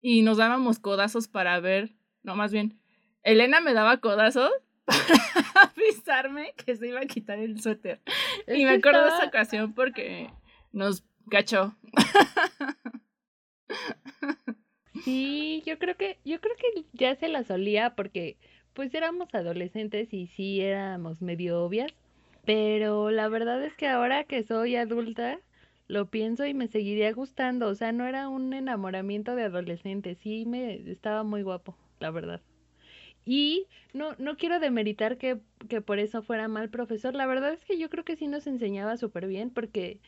y 0.00 0.22
nos 0.22 0.36
dábamos 0.36 0.78
codazos 0.78 1.28
para 1.28 1.58
ver. 1.60 1.90
No, 2.22 2.36
más 2.36 2.52
bien, 2.52 2.78
Elena 3.22 3.60
me 3.60 3.74
daba 3.74 3.98
codazos 3.98 4.50
avisarme 5.76 6.52
que 6.64 6.76
se 6.76 6.88
iba 6.88 7.00
a 7.00 7.06
quitar 7.06 7.38
el 7.38 7.60
suéter. 7.60 8.00
y 8.46 8.64
me 8.64 8.72
acuerdo 8.72 9.04
de 9.04 9.08
esa 9.08 9.26
ocasión 9.26 9.74
porque 9.74 10.30
nos 10.72 11.04
gachó. 11.26 11.74
sí, 15.04 15.62
yo 15.66 15.78
creo 15.78 15.96
que, 15.96 16.18
yo 16.24 16.40
creo 16.40 16.56
que 16.56 16.84
ya 16.92 17.14
se 17.16 17.28
la 17.28 17.44
solía 17.44 17.94
porque 17.94 18.36
pues 18.74 18.94
éramos 18.94 19.34
adolescentes 19.34 20.12
y 20.12 20.28
sí 20.28 20.60
éramos 20.60 21.22
medio 21.22 21.62
obvias. 21.62 21.92
Pero 22.44 23.10
la 23.10 23.28
verdad 23.28 23.62
es 23.62 23.74
que 23.74 23.86
ahora 23.86 24.24
que 24.24 24.42
soy 24.42 24.76
adulta, 24.76 25.38
lo 25.88 26.06
pienso 26.06 26.46
y 26.46 26.54
me 26.54 26.68
seguiría 26.68 27.12
gustando. 27.12 27.68
O 27.68 27.74
sea, 27.74 27.92
no 27.92 28.06
era 28.06 28.28
un 28.28 28.52
enamoramiento 28.52 29.34
de 29.34 29.44
adolescente, 29.44 30.14
sí 30.14 30.46
me 30.46 30.74
estaba 30.90 31.22
muy 31.22 31.42
guapo, 31.42 31.76
la 31.98 32.10
verdad. 32.10 32.40
Y 33.30 33.68
no, 33.92 34.16
no 34.18 34.36
quiero 34.36 34.58
demeritar 34.58 35.16
que, 35.16 35.38
que 35.68 35.80
por 35.80 36.00
eso 36.00 36.20
fuera 36.20 36.48
mal 36.48 36.68
profesor. 36.68 37.14
La 37.14 37.26
verdad 37.26 37.52
es 37.52 37.64
que 37.64 37.78
yo 37.78 37.88
creo 37.88 38.04
que 38.04 38.16
sí 38.16 38.26
nos 38.26 38.48
enseñaba 38.48 38.96
súper 38.96 39.28
bien 39.28 39.50
porque 39.50 40.00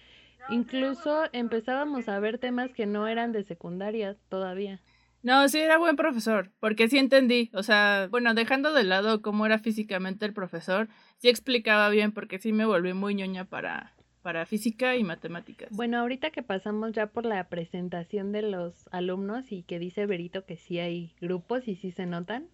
incluso 0.50 1.23
empezábamos 1.33 2.09
a 2.09 2.19
ver 2.19 2.38
temas 2.38 2.73
que 2.73 2.85
no 2.85 3.07
eran 3.07 3.31
de 3.31 3.45
secundaria 3.45 4.17
todavía. 4.29 4.81
No, 5.23 5.49
sí 5.49 5.61
era 5.61 5.79
buen 5.79 5.95
profesor, 5.95 6.50
porque 6.59 6.88
sí 6.88 6.99
entendí. 6.99 7.49
O 7.55 7.62
sea, 7.62 8.09
bueno, 8.11 8.35
dejando 8.35 8.73
de 8.73 8.83
lado 8.83 9.23
cómo 9.23 9.47
era 9.47 9.61
físicamente 9.61 10.26
el 10.26 10.33
profesor, 10.33 10.88
sí 11.19 11.29
explicaba 11.29 11.91
bien, 11.91 12.11
porque 12.11 12.41
sí 12.41 12.52
me 12.52 12.64
volví 12.64 12.93
muy 12.93 13.14
ñoña 13.14 13.45
para, 13.45 13.95
para 14.23 14.47
física 14.47 14.97
y 14.97 15.05
matemáticas. 15.05 15.69
Bueno, 15.71 16.00
ahorita 16.00 16.31
que 16.31 16.43
pasamos 16.43 16.91
ya 16.91 17.07
por 17.07 17.25
la 17.25 17.45
presentación 17.49 18.33
de 18.33 18.43
los 18.43 18.88
alumnos 18.91 19.52
y 19.52 19.62
que 19.62 19.79
dice 19.79 20.07
Berito 20.07 20.45
que 20.45 20.57
sí 20.57 20.81
hay 20.81 21.14
grupos 21.21 21.69
y 21.69 21.76
sí 21.76 21.93
se 21.93 22.05
notan, 22.05 22.49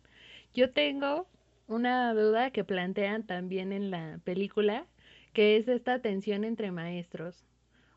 yo 0.55 0.73
tengo 0.73 1.26
una 1.67 2.12
duda 2.14 2.50
que 2.50 2.64
plantean 2.64 3.26
también 3.26 3.73
en 3.73 3.90
la 3.90 4.21
película, 4.25 4.87
que 5.33 5.57
es 5.57 5.69
esta 5.69 6.00
tensión 6.00 6.45
entre 6.45 6.73
maestros. 6.73 7.45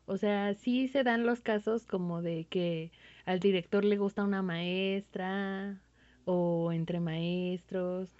O 0.06 0.16
sea, 0.16 0.54
sí 0.54 0.88
se 0.88 1.04
dan 1.04 1.24
los 1.26 1.40
casos 1.40 1.86
como 1.86 2.22
de 2.22 2.46
que 2.46 2.92
al 3.24 3.40
director 3.40 3.84
le 3.84 3.96
gusta 3.96 4.24
una 4.24 4.42
maestra 4.42 5.82
o 6.24 6.72
entre 6.72 7.00
maestros. 7.00 8.10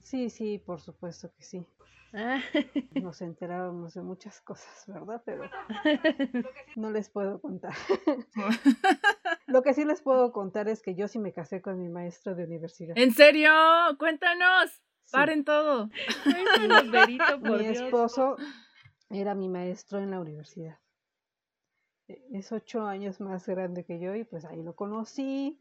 Sí, 0.00 0.30
sí, 0.30 0.58
por 0.58 0.80
supuesto 0.80 1.32
que 1.36 1.42
sí. 1.42 1.66
Ah, 2.16 2.40
Nos 3.02 3.20
enterábamos 3.22 3.94
de 3.94 4.02
muchas 4.02 4.40
cosas, 4.40 4.84
¿verdad? 4.86 5.20
Pero 5.26 5.42
no 6.76 6.90
les 6.90 7.08
puedo 7.10 7.40
contar. 7.40 7.74
Lo 9.46 9.62
que 9.62 9.74
sí 9.74 9.84
les 9.84 10.00
puedo 10.00 10.32
contar 10.32 10.68
es 10.68 10.80
que 10.80 10.94
yo 10.94 11.08
sí 11.08 11.18
me 11.18 11.32
casé 11.32 11.60
con 11.60 11.78
mi 11.80 11.88
maestro 11.88 12.34
de 12.34 12.44
universidad. 12.44 12.96
¿En 12.96 13.12
serio? 13.12 13.50
Cuéntanos. 13.98 14.70
Sí. 15.04 15.12
Paren 15.12 15.44
todo. 15.44 15.90
cuéntanos, 16.24 16.90
Berito, 16.90 17.40
por 17.40 17.58
Mi 17.58 17.64
Dios. 17.68 17.78
esposo 17.80 18.36
era 19.10 19.34
mi 19.34 19.48
maestro 19.48 19.98
en 19.98 20.10
la 20.12 20.20
universidad. 20.20 20.78
E- 22.08 22.22
Es 22.32 22.52
ocho 22.52 22.86
años 22.86 23.20
más 23.20 23.46
grande 23.46 23.84
que 23.84 23.98
yo 24.00 24.14
y 24.14 24.24
pues 24.24 24.44
ahí 24.44 24.62
lo 24.62 24.74
conocí. 24.76 25.60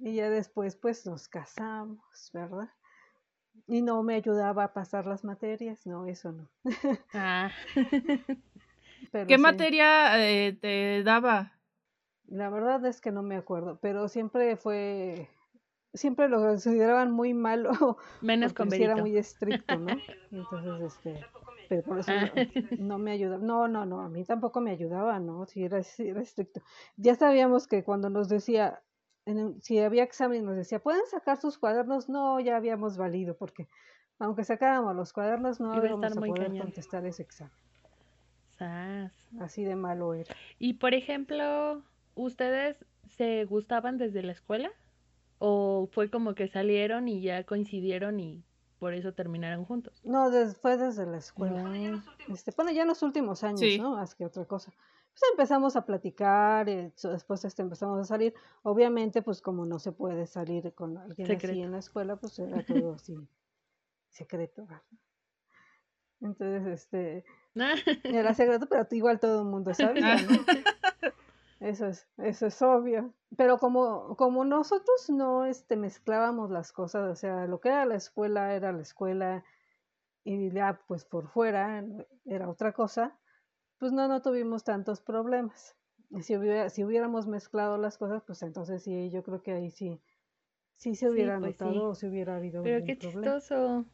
Y 0.00 0.14
ya 0.16 0.30
después 0.30 0.74
pues 0.76 1.06
nos 1.06 1.28
casamos, 1.28 2.30
¿verdad? 2.32 2.70
Y 3.66 3.82
no 3.82 4.02
me 4.02 4.14
ayudaba 4.14 4.64
a 4.64 4.72
pasar 4.72 5.06
las 5.06 5.24
materias, 5.24 5.86
no, 5.86 6.06
eso 6.06 6.32
no. 6.32 6.48
Ah, 7.14 7.50
Pero 9.12 9.26
¿Qué 9.26 9.36
sí, 9.36 9.42
materia 9.42 10.18
eh, 10.18 10.52
te 10.60 11.02
daba? 11.02 11.52
La 12.28 12.48
verdad 12.50 12.84
es 12.86 13.00
que 13.00 13.12
no 13.12 13.22
me 13.22 13.36
acuerdo, 13.36 13.78
pero 13.82 14.08
siempre 14.08 14.56
fue, 14.56 15.28
siempre 15.92 16.28
lo 16.28 16.38
consideraban 16.38 17.10
muy 17.10 17.34
malo 17.34 17.70
menos 18.22 18.52
porque 18.54 18.76
sí 18.76 18.82
era 18.82 18.96
muy 18.96 19.16
estricto, 19.16 19.78
¿no? 19.78 19.90
Entonces, 20.32 20.94
este, 20.96 21.24
pero 21.68 21.82
por 21.82 21.98
eso 21.98 22.12
Ah. 22.12 22.30
no, 22.78 22.86
no 22.86 22.98
me 22.98 23.12
ayudaba. 23.12 23.42
No, 23.42 23.68
no, 23.68 23.84
no, 23.84 24.00
a 24.00 24.08
mí 24.08 24.24
tampoco 24.24 24.60
me 24.60 24.70
ayudaba, 24.70 25.18
¿no? 25.20 25.44
Si 25.46 25.62
era, 25.62 25.82
sí 25.82 26.08
era 26.08 26.22
estricto. 26.22 26.62
Ya 26.96 27.14
sabíamos 27.14 27.66
que 27.66 27.84
cuando 27.84 28.08
nos 28.08 28.28
decía, 28.28 28.82
en 29.26 29.60
si 29.62 29.78
había 29.78 30.02
examen, 30.02 30.44
nos 30.44 30.56
decía, 30.56 30.78
¿pueden 30.80 31.06
sacar 31.06 31.40
sus 31.40 31.58
cuadernos? 31.58 32.08
No, 32.08 32.40
ya 32.40 32.56
habíamos 32.56 32.96
valido, 32.96 33.36
porque 33.36 33.68
aunque 34.18 34.44
sacáramos 34.44 34.94
los 34.96 35.12
cuadernos, 35.12 35.60
no 35.60 35.74
Iba 35.74 35.82
a 35.84 35.86
íbamos 35.88 36.04
estar 36.06 36.18
a 36.18 36.20
muy 36.20 36.30
poder 36.30 36.46
cañón. 36.48 36.62
contestar 36.66 37.04
ese 37.06 37.22
examen. 37.22 37.52
Sas. 38.58 39.12
Así 39.40 39.64
de 39.64 39.76
malo 39.76 40.14
era. 40.14 40.34
Y 40.58 40.74
por 40.74 40.94
ejemplo, 40.94 41.82
¿ustedes 42.14 42.76
se 43.08 43.44
gustaban 43.44 43.98
desde 43.98 44.22
la 44.22 44.32
escuela? 44.32 44.70
¿O 45.38 45.88
fue 45.92 46.10
como 46.10 46.34
que 46.34 46.48
salieron 46.48 47.08
y 47.08 47.20
ya 47.22 47.44
coincidieron 47.44 48.20
y 48.20 48.44
por 48.78 48.94
eso 48.94 49.12
terminaron 49.12 49.64
juntos? 49.64 50.00
No, 50.04 50.30
des- 50.30 50.56
fue 50.56 50.76
desde 50.76 51.06
la 51.06 51.16
escuela. 51.18 51.64
Este, 52.28 52.52
bueno, 52.56 52.70
ya 52.70 52.82
en 52.82 52.88
los 52.88 53.02
últimos 53.02 53.42
años, 53.42 53.60
Sí. 53.60 53.78
¿no? 53.78 53.96
Más 53.96 54.14
que 54.14 54.24
otra 54.24 54.44
cosa. 54.44 54.72
Pues 55.12 55.30
empezamos 55.32 55.76
a 55.76 55.84
platicar, 55.84 56.68
eh, 56.68 56.92
después 57.02 57.44
este, 57.44 57.62
empezamos 57.62 58.00
a 58.00 58.04
salir. 58.04 58.34
Obviamente, 58.62 59.22
pues 59.22 59.42
como 59.42 59.66
no 59.66 59.78
se 59.78 59.92
puede 59.92 60.26
salir 60.26 60.72
con 60.74 60.96
alguien 60.96 61.26
así 61.26 61.34
Secreto. 61.34 61.64
en 61.64 61.72
la 61.72 61.78
escuela, 61.78 62.16
pues 62.16 62.38
era 62.38 62.64
todo 62.66 62.94
así 62.94 63.16
secreto, 64.08 64.66
¿verdad? 64.66 64.82
Entonces, 66.20 66.66
este, 66.66 67.24
era 68.04 68.34
secreto, 68.34 68.66
pero 68.68 68.86
igual 68.92 69.20
todo 69.20 69.40
el 69.42 69.48
mundo 69.48 69.74
sabía, 69.74 70.16
¿no? 70.16 70.30
Eso 71.60 71.86
es, 71.86 72.08
eso 72.18 72.46
es 72.46 72.60
obvio. 72.60 73.14
Pero 73.36 73.56
como, 73.56 74.16
como 74.16 74.44
nosotros 74.44 75.08
no 75.10 75.44
este, 75.44 75.76
mezclábamos 75.76 76.50
las 76.50 76.72
cosas, 76.72 77.08
o 77.08 77.14
sea, 77.14 77.46
lo 77.46 77.60
que 77.60 77.68
era 77.68 77.86
la 77.86 77.94
escuela 77.94 78.52
era 78.52 78.72
la 78.72 78.82
escuela 78.82 79.44
y 80.24 80.50
ya 80.50 80.80
pues 80.88 81.04
por 81.04 81.28
fuera 81.28 81.84
era 82.24 82.48
otra 82.50 82.72
cosa, 82.72 83.16
pues 83.82 83.90
no, 83.90 84.06
no 84.06 84.22
tuvimos 84.22 84.62
tantos 84.62 85.00
problemas. 85.00 85.76
Y 86.10 86.22
Si, 86.22 86.36
hubiera, 86.36 86.70
si 86.70 86.84
hubiéramos 86.84 87.26
mezclado 87.26 87.78
las 87.78 87.98
cosas, 87.98 88.22
pues 88.24 88.40
entonces 88.44 88.84
sí, 88.84 89.10
yo 89.10 89.24
creo 89.24 89.42
que 89.42 89.50
ahí 89.50 89.72
sí, 89.72 90.00
sí 90.76 90.94
se 90.94 91.06
Sí, 91.06 91.10
hubiera 91.12 91.40
pues 91.40 91.54
sí. 91.54 91.58
notado 91.64 91.88
o 91.88 91.94
si 91.96 92.06
hubiera 92.06 92.36
habido 92.36 92.62
Pero 92.62 92.84
qué 92.86 92.94
problema. 92.94 93.40
chistoso. 93.40 93.84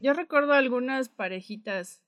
Yo 0.00 0.14
recuerdo 0.14 0.52
algunas 0.52 1.08
parejitas, 1.10 2.02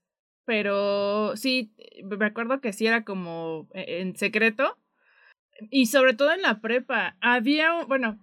pero 0.47 1.37
sí, 1.37 1.73
me 2.03 2.27
acuerdo 2.27 2.61
que 2.61 2.73
sí 2.73 2.89
era 2.89 3.05
como 3.05 3.69
eh, 3.73 4.01
en 4.01 4.17
secreto. 4.17 4.77
Y 5.71 5.87
sobre 5.87 6.15
todo 6.15 6.33
en 6.33 6.43
la 6.43 6.61
prepa. 6.61 7.17
Había, 7.21 7.73
un- 7.73 7.87
bueno, 7.87 8.19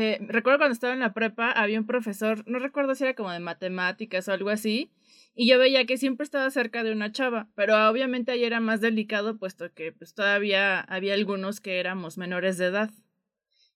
eh, 0.00 0.18
recuerdo 0.20 0.58
cuando 0.58 0.74
estaba 0.74 0.92
en 0.92 1.00
la 1.00 1.12
prepa, 1.12 1.50
había 1.50 1.80
un 1.80 1.86
profesor, 1.86 2.44
no 2.46 2.60
recuerdo 2.60 2.94
si 2.94 3.02
era 3.02 3.14
como 3.14 3.32
de 3.32 3.40
matemáticas 3.40 4.28
o 4.28 4.32
algo 4.32 4.50
así, 4.50 4.92
y 5.34 5.48
yo 5.48 5.58
veía 5.58 5.86
que 5.86 5.98
siempre 5.98 6.22
estaba 6.22 6.48
cerca 6.52 6.84
de 6.84 6.92
una 6.92 7.10
chava, 7.10 7.48
pero 7.56 7.74
obviamente 7.90 8.30
ahí 8.30 8.44
era 8.44 8.60
más 8.60 8.80
delicado, 8.80 9.38
puesto 9.38 9.74
que 9.74 9.90
pues 9.90 10.14
todavía 10.14 10.78
había 10.82 11.14
algunos 11.14 11.60
que 11.60 11.80
éramos 11.80 12.16
menores 12.16 12.58
de 12.58 12.66
edad. 12.66 12.90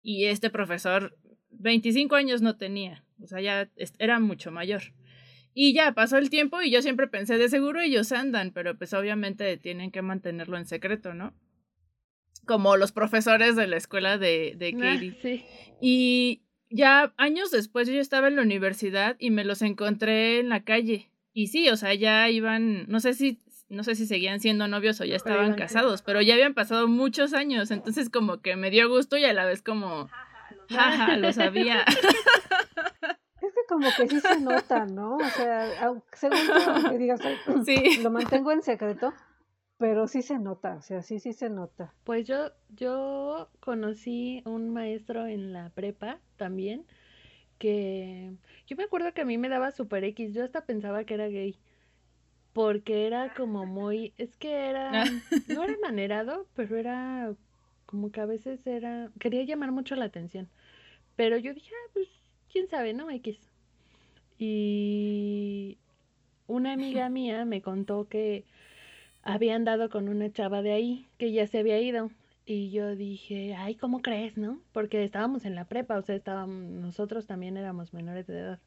Y 0.01 0.27
este 0.27 0.49
profesor, 0.49 1.19
25 1.51 2.15
años 2.15 2.41
no 2.41 2.57
tenía, 2.57 3.05
o 3.21 3.27
sea, 3.27 3.41
ya 3.41 3.69
era 3.99 4.21
mucho 4.21 4.53
mayor. 4.53 4.83
Y 5.55 5.75
ya 5.75 5.91
pasó 5.93 6.19
el 6.19 6.31
tiempo 6.31 6.63
y 6.63 6.71
yo 6.71 6.83
siempre 6.83 7.09
pensé, 7.09 7.37
de 7.37 7.49
seguro 7.49 7.81
ellos 7.81 8.13
andan, 8.13 8.53
pero 8.53 8.79
pues 8.79 8.95
obviamente 8.95 9.57
tienen 9.57 9.91
que 9.91 10.03
mantenerlo 10.03 10.57
en 10.57 10.67
secreto, 10.67 11.15
¿no? 11.15 11.35
Como 12.47 12.77
los 12.77 12.93
profesores 12.93 13.57
de 13.57 13.67
la 13.67 13.77
escuela 13.77 14.19
de, 14.19 14.55
de 14.57 14.75
Ah, 14.77 14.81
Katie. 14.95 15.17
sí. 15.23 15.45
Y 15.81 16.43
ya 16.71 17.13
años 17.17 17.51
después 17.51 17.89
yo 17.89 18.01
estaba 18.01 18.29
en 18.29 18.37
la 18.37 18.43
universidad 18.43 19.17
y 19.19 19.31
me 19.31 19.45
los 19.45 19.63
encontré 19.63 20.41
en 20.41 20.49
la 20.49 20.65
calle. 20.65 21.11
Y 21.33 21.47
sí, 21.49 21.69
o 21.69 21.77
sea, 21.77 21.95
ya 21.95 22.29
iban, 22.31 22.87
no 22.89 23.01
sé 23.01 23.15
si, 23.15 23.41
no 23.69 23.85
sé 23.85 23.95
si 23.95 24.07
seguían 24.07 24.41
siendo 24.41 24.69
novios 24.69 25.01
o 25.01 25.05
ya 25.05 25.17
estaban 25.17 25.55
casados, 25.55 26.03
pero 26.03 26.21
ya 26.21 26.35
habían 26.35 26.53
pasado 26.55 26.89
muchos 26.89 27.33
años, 27.33 27.71
entonces 27.71 28.11
como 28.11 28.43
que 28.43 28.55
me 28.57 28.71
dio 28.71 28.89
gusto 28.89 29.17
y 29.17 29.25
a 29.25 29.33
la 29.33 29.47
vez 29.47 29.63
como, 29.63 30.11
jaja, 30.69 31.17
lo 31.17 31.33
sabía. 31.33 31.85
Es 33.43 33.53
que 33.55 33.61
como 33.69 33.89
que 33.97 34.09
sí 34.09 34.21
se 34.21 34.41
nota, 34.41 34.87
¿no? 34.87 35.17
O 35.17 35.31
sea, 35.37 35.91
según 36.13 36.39
aunque 36.69 36.99
digas, 36.99 37.21
"Ay, 37.25 37.37
Sí. 37.67 38.01
lo 38.01 38.11
mantengo 38.11 38.53
en 38.53 38.63
secreto, 38.63 39.13
pero 39.83 40.07
sí 40.07 40.23
se 40.23 40.39
nota, 40.39 40.77
o 40.77 40.81
sea, 40.81 41.03
sí, 41.03 41.19
sí 41.19 41.33
se 41.33 41.51
nota. 41.51 41.93
Pues 42.05 42.25
yo, 42.25 42.53
yo 42.69 43.49
conocí 43.59 44.41
un 44.45 44.73
maestro 44.73 45.27
en 45.27 45.53
la 45.53 45.71
prepa 45.71 46.21
también, 46.37 46.87
que 47.59 48.31
yo 48.69 48.77
me 48.77 48.85
acuerdo 48.85 49.13
que 49.13 49.23
a 49.23 49.25
mí 49.25 49.39
me 49.39 49.49
daba 49.49 49.73
super 49.73 50.05
X, 50.05 50.35
yo 50.35 50.45
hasta 50.45 50.67
pensaba 50.67 51.03
que 51.03 51.15
era 51.15 51.27
gay, 51.27 51.59
porque 52.53 53.09
era 53.09 53.35
como 53.35 53.67
muy, 53.67 54.15
es 54.19 54.37
que 54.37 54.53
era, 54.69 55.05
no 55.49 55.65
era 55.65 55.75
manerado, 55.83 56.47
pero 56.55 56.77
era 56.77 57.35
como 57.85 58.13
que 58.13 58.21
a 58.21 58.27
veces 58.27 58.65
era, 58.69 59.11
quería 59.19 59.43
llamar 59.43 59.73
mucho 59.73 59.97
la 59.97 60.05
atención, 60.05 60.49
pero 61.17 61.39
yo 61.39 61.55
dije, 61.55 61.75
ah, 61.75 61.91
pues, 61.93 62.07
quién 62.53 62.69
sabe, 62.69 62.95
¿no? 62.95 63.11
X. 63.11 63.37
Y 64.39 65.77
una 66.47 66.75
amiga 66.75 67.09
mía 67.09 67.45
me 67.45 67.63
contó 67.63 68.07
que 68.07 68.45
había 69.23 69.55
andado 69.55 69.89
con 69.89 70.09
una 70.09 70.33
chava 70.33 70.63
de 70.63 70.73
ahí, 70.73 71.07
que 71.19 71.33
ya 71.33 71.47
se 71.47 71.59
había 71.59 71.81
ido. 71.81 72.11
Y 72.45 72.71
yo 72.71 72.97
dije, 72.97 73.55
ay, 73.55 73.77
¿cómo 73.77 74.03
crees, 74.03 74.37
no? 74.37 74.61
Porque 74.73 75.05
estábamos 75.05 75.45
en 75.45 75.55
la 75.55 75.67
prepa, 75.67 75.97
o 75.97 76.03
sea, 76.03 76.17
estábamos, 76.17 76.57
nosotros 76.57 77.27
también 77.27 77.57
éramos 77.57 77.93
menores 77.95 78.27
de 78.27 78.39
edad. 78.39 78.61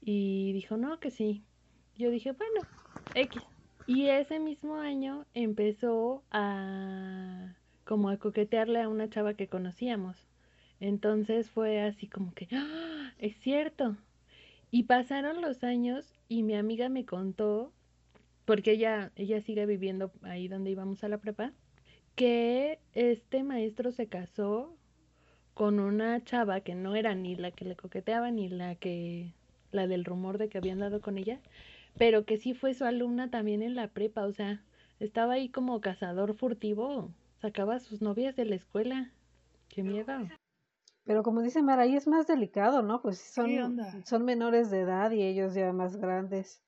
Y 0.00 0.52
dijo, 0.52 0.76
no, 0.76 0.98
que 0.98 1.10
sí. 1.10 1.42
Yo 1.96 2.10
dije, 2.10 2.32
bueno, 2.32 2.66
X. 3.14 3.42
Y 3.86 4.06
ese 4.08 4.40
mismo 4.40 4.76
año 4.76 5.26
empezó 5.34 6.24
a 6.30 7.54
como 7.84 8.08
a 8.08 8.16
coquetearle 8.16 8.80
a 8.80 8.88
una 8.88 9.08
chava 9.08 9.34
que 9.34 9.46
conocíamos. 9.46 10.16
Entonces 10.80 11.50
fue 11.50 11.82
así 11.82 12.08
como 12.08 12.32
que, 12.34 12.48
¡ah! 12.52 13.12
Es 13.18 13.36
cierto. 13.36 13.96
Y 14.70 14.84
pasaron 14.84 15.40
los 15.40 15.62
años 15.62 16.18
y 16.28 16.42
mi 16.42 16.56
amiga 16.56 16.88
me 16.88 17.04
contó, 17.04 17.72
porque 18.44 18.72
ella, 18.72 19.12
ella 19.16 19.40
sigue 19.40 19.66
viviendo 19.66 20.12
ahí 20.22 20.48
donde 20.48 20.70
íbamos 20.70 21.02
a 21.04 21.08
la 21.08 21.18
prepa, 21.18 21.52
que 22.14 22.78
este 22.92 23.42
maestro 23.42 23.92
se 23.92 24.06
casó 24.06 24.76
con 25.54 25.80
una 25.80 26.22
chava 26.24 26.60
que 26.60 26.74
no 26.74 26.96
era 26.96 27.14
ni 27.14 27.36
la 27.36 27.50
que 27.50 27.64
le 27.64 27.76
coqueteaba 27.76 28.30
ni 28.30 28.48
la 28.48 28.74
que 28.74 29.32
la 29.70 29.86
del 29.86 30.04
rumor 30.04 30.38
de 30.38 30.48
que 30.48 30.58
habían 30.58 30.78
dado 30.78 31.00
con 31.00 31.18
ella, 31.18 31.40
pero 31.96 32.24
que 32.24 32.38
sí 32.38 32.54
fue 32.54 32.74
su 32.74 32.84
alumna 32.84 33.30
también 33.30 33.62
en 33.62 33.74
la 33.74 33.88
prepa, 33.88 34.24
o 34.24 34.32
sea, 34.32 34.62
estaba 35.00 35.34
ahí 35.34 35.48
como 35.48 35.80
cazador 35.80 36.34
furtivo, 36.34 37.10
sacaba 37.40 37.76
a 37.76 37.80
sus 37.80 38.00
novias 38.00 38.36
de 38.36 38.44
la 38.44 38.54
escuela. 38.54 39.10
Qué 39.68 39.82
miedo. 39.82 40.12
Pero 41.04 41.22
como 41.22 41.42
dice 41.42 41.62
Mara, 41.62 41.82
ahí 41.82 41.96
es 41.96 42.06
más 42.06 42.26
delicado, 42.26 42.82
¿no? 42.82 43.02
Pues 43.02 43.18
son, 43.18 43.78
son 44.04 44.24
menores 44.24 44.70
de 44.70 44.80
edad 44.80 45.10
y 45.10 45.22
ellos 45.22 45.54
ya 45.54 45.72
más 45.72 45.96
grandes. 45.96 46.62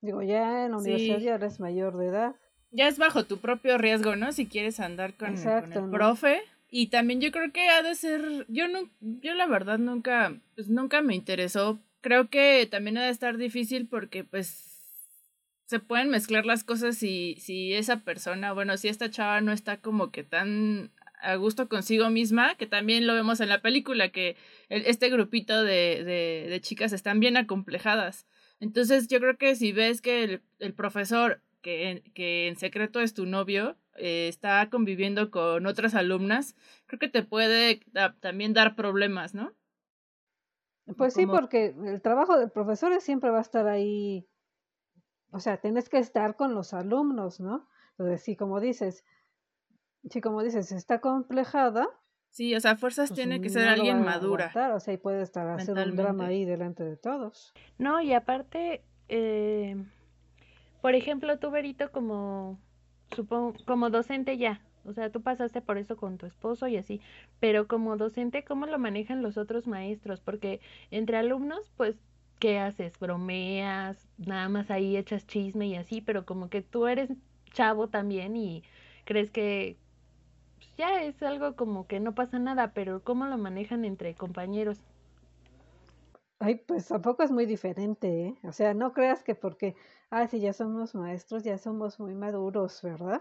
Digo, 0.00 0.22
ya 0.22 0.64
en 0.64 0.72
la 0.72 0.78
universidad 0.78 1.18
ya 1.18 1.34
eres 1.34 1.60
mayor 1.60 1.96
de 1.96 2.06
edad. 2.06 2.34
Ya 2.70 2.88
es 2.88 2.98
bajo 2.98 3.24
tu 3.24 3.38
propio 3.38 3.78
riesgo, 3.78 4.16
¿no? 4.16 4.32
Si 4.32 4.46
quieres 4.46 4.80
andar 4.80 5.14
con, 5.14 5.36
el 5.36 5.90
profe. 5.90 6.40
Y 6.70 6.86
también 6.86 7.20
yo 7.20 7.32
creo 7.32 7.52
que 7.52 7.68
ha 7.68 7.82
de 7.82 7.94
ser, 7.96 8.46
yo 8.48 8.68
no, 8.68 8.88
yo 9.00 9.34
la 9.34 9.46
verdad 9.46 9.78
nunca, 9.78 10.36
pues 10.54 10.68
nunca 10.68 11.02
me 11.02 11.16
interesó. 11.16 11.80
Creo 12.00 12.30
que 12.30 12.66
también 12.70 12.96
ha 12.96 13.04
de 13.04 13.10
estar 13.10 13.36
difícil 13.36 13.88
porque 13.88 14.22
pues 14.22 14.70
se 15.66 15.80
pueden 15.80 16.10
mezclar 16.10 16.46
las 16.46 16.64
cosas 16.64 16.96
si, 16.96 17.36
si 17.40 17.74
esa 17.74 17.98
persona, 17.98 18.52
bueno, 18.52 18.76
si 18.76 18.88
esta 18.88 19.10
chava 19.10 19.40
no 19.40 19.52
está 19.52 19.78
como 19.78 20.10
que 20.10 20.22
tan 20.22 20.90
a 21.22 21.34
gusto 21.34 21.68
consigo 21.68 22.08
misma, 22.08 22.54
que 22.54 22.66
también 22.66 23.06
lo 23.06 23.14
vemos 23.14 23.40
en 23.40 23.48
la 23.48 23.60
película, 23.60 24.08
que 24.08 24.36
este 24.68 25.10
grupito 25.10 25.62
de, 25.62 26.02
de, 26.04 26.46
de 26.48 26.60
chicas 26.60 26.92
están 26.92 27.20
bien 27.20 27.36
acomplejadas. 27.36 28.26
Entonces 28.60 29.08
yo 29.08 29.18
creo 29.18 29.38
que 29.38 29.56
si 29.56 29.72
ves 29.72 30.00
que 30.02 30.42
el, 30.58 30.74
profesor, 30.74 31.42
que, 31.62 32.04
que, 32.14 32.46
en 32.46 32.56
secreto 32.56 33.00
es 33.00 33.14
tu 33.14 33.26
novio, 33.26 33.76
eh, 33.96 34.28
está 34.28 34.68
conviviendo 34.70 35.30
con 35.30 35.66
otras 35.66 35.94
alumnas, 35.94 36.54
creo 36.86 36.98
que 36.98 37.08
te 37.08 37.22
puede 37.22 37.80
también 38.20 38.52
dar 38.52 38.76
problemas, 38.76 39.34
¿no? 39.34 39.54
Pues 40.96 41.14
sí, 41.14 41.26
porque 41.26 41.74
el 41.84 42.02
trabajo 42.02 42.38
del 42.38 42.50
profesor 42.50 43.00
siempre 43.00 43.30
va 43.30 43.38
a 43.38 43.42
estar 43.42 43.68
ahí, 43.68 44.28
o 45.30 45.40
sea, 45.40 45.58
tienes 45.58 45.88
que 45.88 45.98
estar 45.98 46.36
con 46.36 46.54
los 46.54 46.74
alumnos, 46.74 47.40
¿no? 47.40 47.68
Entonces, 47.92 48.22
sí, 48.22 48.36
como 48.36 48.60
dices, 48.60 49.04
sí, 50.08 50.20
como 50.20 50.42
dices, 50.42 50.72
está 50.72 51.00
complejada, 51.00 51.88
Sí, 52.30 52.54
o 52.54 52.60
sea, 52.60 52.76
fuerzas 52.76 53.10
pues 53.10 53.16
tiene 53.18 53.40
que 53.40 53.48
ser 53.48 53.68
alguien 53.68 54.02
madura. 54.02 54.52
o 54.74 54.80
sea, 54.80 54.94
y 54.94 54.96
puede 54.96 55.22
estar 55.22 55.48
haciendo 55.48 55.82
un 55.82 55.96
drama 55.96 56.26
ahí 56.26 56.44
delante 56.44 56.84
de 56.84 56.96
todos. 56.96 57.52
No, 57.76 58.00
y 58.00 58.12
aparte, 58.12 58.82
eh, 59.08 59.76
por 60.80 60.94
ejemplo, 60.94 61.38
tú, 61.38 61.50
Berito, 61.50 61.90
como, 61.90 62.58
supongo, 63.14 63.54
como 63.66 63.90
docente 63.90 64.38
ya, 64.38 64.60
o 64.84 64.92
sea, 64.92 65.10
tú 65.10 65.20
pasaste 65.20 65.60
por 65.60 65.76
eso 65.76 65.96
con 65.96 66.18
tu 66.18 66.26
esposo 66.26 66.68
y 66.68 66.76
así, 66.76 67.00
pero 67.40 67.66
como 67.66 67.96
docente, 67.96 68.44
¿cómo 68.44 68.66
lo 68.66 68.78
manejan 68.78 69.22
los 69.22 69.36
otros 69.36 69.66
maestros? 69.66 70.20
Porque 70.20 70.60
entre 70.90 71.16
alumnos, 71.16 71.70
pues, 71.76 71.96
¿qué 72.38 72.58
haces? 72.58 72.98
Bromeas, 72.98 74.08
nada 74.18 74.48
más 74.48 74.70
ahí 74.70 74.96
echas 74.96 75.26
chisme 75.26 75.66
y 75.66 75.74
así, 75.74 76.00
pero 76.00 76.24
como 76.24 76.48
que 76.48 76.62
tú 76.62 76.86
eres 76.86 77.10
chavo 77.52 77.88
también 77.88 78.36
y 78.36 78.62
crees 79.04 79.30
que 79.30 79.76
ya 80.76 81.02
es 81.02 81.22
algo 81.22 81.56
como 81.56 81.86
que 81.86 82.00
no 82.00 82.14
pasa 82.14 82.38
nada, 82.38 82.72
pero 82.74 83.02
¿cómo 83.04 83.26
lo 83.26 83.38
manejan 83.38 83.84
entre 83.84 84.16
compañeros? 84.16 84.78
Ay, 86.38 86.56
pues 86.56 86.88
tampoco 86.88 87.22
es 87.22 87.30
muy 87.30 87.44
diferente, 87.44 88.28
¿eh? 88.28 88.38
O 88.44 88.52
sea, 88.52 88.72
no 88.72 88.92
creas 88.94 89.22
que 89.22 89.34
porque, 89.34 89.76
ah, 90.10 90.26
si 90.26 90.40
ya 90.40 90.54
somos 90.54 90.94
maestros, 90.94 91.44
ya 91.44 91.58
somos 91.58 92.00
muy 92.00 92.14
maduros, 92.14 92.80
¿verdad? 92.82 93.20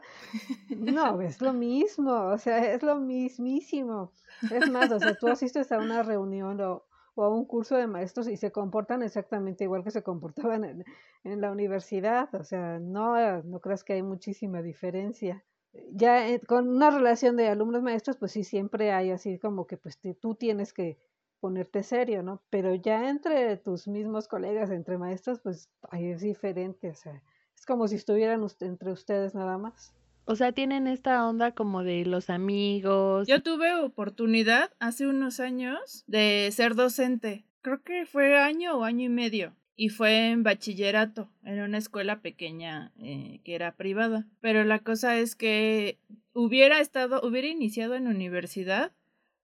No, 0.70 1.20
es 1.22 1.42
lo 1.42 1.54
mismo, 1.54 2.14
o 2.14 2.38
sea, 2.38 2.74
es 2.74 2.82
lo 2.82 2.96
mismísimo. 2.96 4.14
Es 4.52 4.70
más, 4.70 4.92
o 4.92 5.00
sea, 5.00 5.16
tú 5.16 5.28
asistes 5.28 5.72
a 5.74 5.80
una 5.80 6.02
reunión 6.04 6.62
o, 6.62 6.86
o 7.16 7.24
a 7.26 7.30
un 7.30 7.46
curso 7.46 7.76
de 7.76 7.88
maestros 7.88 8.30
y 8.30 8.38
se 8.38 8.52
comportan 8.54 9.04
exactamente 9.04 9.66
igual 9.66 9.84
que 9.84 9.92
se 9.92 10.04
comportaban 10.04 10.64
en, 10.64 10.86
en 11.26 11.42
la 11.42 11.52
universidad, 11.52 12.34
o 12.36 12.44
sea, 12.46 12.80
no, 12.80 13.44
no 13.44 13.60
creas 13.60 13.84
que 13.84 13.94
hay 13.94 14.04
muchísima 14.04 14.62
diferencia 14.62 15.44
ya 15.92 16.28
eh, 16.30 16.40
con 16.40 16.70
una 16.70 16.92
relación 16.92 17.36
de 17.36 17.48
alumnos 17.48 17.82
maestros, 17.82 18.18
pues 18.18 18.32
sí, 18.32 18.44
siempre 18.44 18.92
hay 18.92 19.12
así 19.12 19.40
como 19.40 19.68
que 19.68 19.78
pues 19.78 20.00
tú 20.20 20.36
tienes 20.36 20.74
que 20.74 20.98
ponerte 21.40 21.84
serio, 21.84 22.24
¿no? 22.24 22.42
Pero 22.50 22.76
ya 22.76 23.10
entre 23.10 23.58
tus 23.58 23.88
mismos 23.88 24.28
colegas, 24.28 24.72
entre 24.72 24.98
maestros, 24.98 25.40
pues 25.40 25.70
ahí 25.90 26.08
es 26.08 26.22
diferente, 26.22 26.90
o 26.90 26.96
sea, 26.96 27.24
es 27.56 27.66
como 27.66 27.88
si 27.88 27.96
estuvieran 27.96 28.46
entre 28.62 28.92
ustedes 28.92 29.36
nada 29.36 29.58
más. 29.58 29.94
O 30.26 30.36
sea, 30.36 30.52
tienen 30.52 30.86
esta 30.86 31.28
onda 31.28 31.54
como 31.54 31.84
de 31.84 32.06
los 32.06 32.30
amigos. 32.30 33.28
Yo 33.28 33.42
tuve 33.42 33.74
oportunidad 33.76 34.72
hace 34.80 35.08
unos 35.08 35.40
años 35.40 36.04
de 36.06 36.50
ser 36.52 36.76
docente. 36.76 37.46
Creo 37.62 37.82
que 37.82 38.06
fue 38.06 38.38
año 38.38 38.78
o 38.78 38.84
año 38.84 39.06
y 39.06 39.10
medio 39.10 39.56
y 39.80 39.88
fue 39.88 40.32
en 40.32 40.44
bachillerato, 40.44 41.30
en 41.46 41.62
una 41.62 41.78
escuela 41.78 42.20
pequeña 42.20 42.92
eh, 43.00 43.40
que 43.46 43.56
era 43.56 43.78
privada. 43.78 44.28
Pero 44.42 44.66
la 44.66 44.80
cosa 44.80 45.18
es 45.18 45.38
que 45.38 45.98
hubiera 46.34 46.82
estado, 46.82 47.22
hubiera 47.26 47.48
iniciado 47.48 47.96
en 47.96 48.10
universidad, 48.10 48.92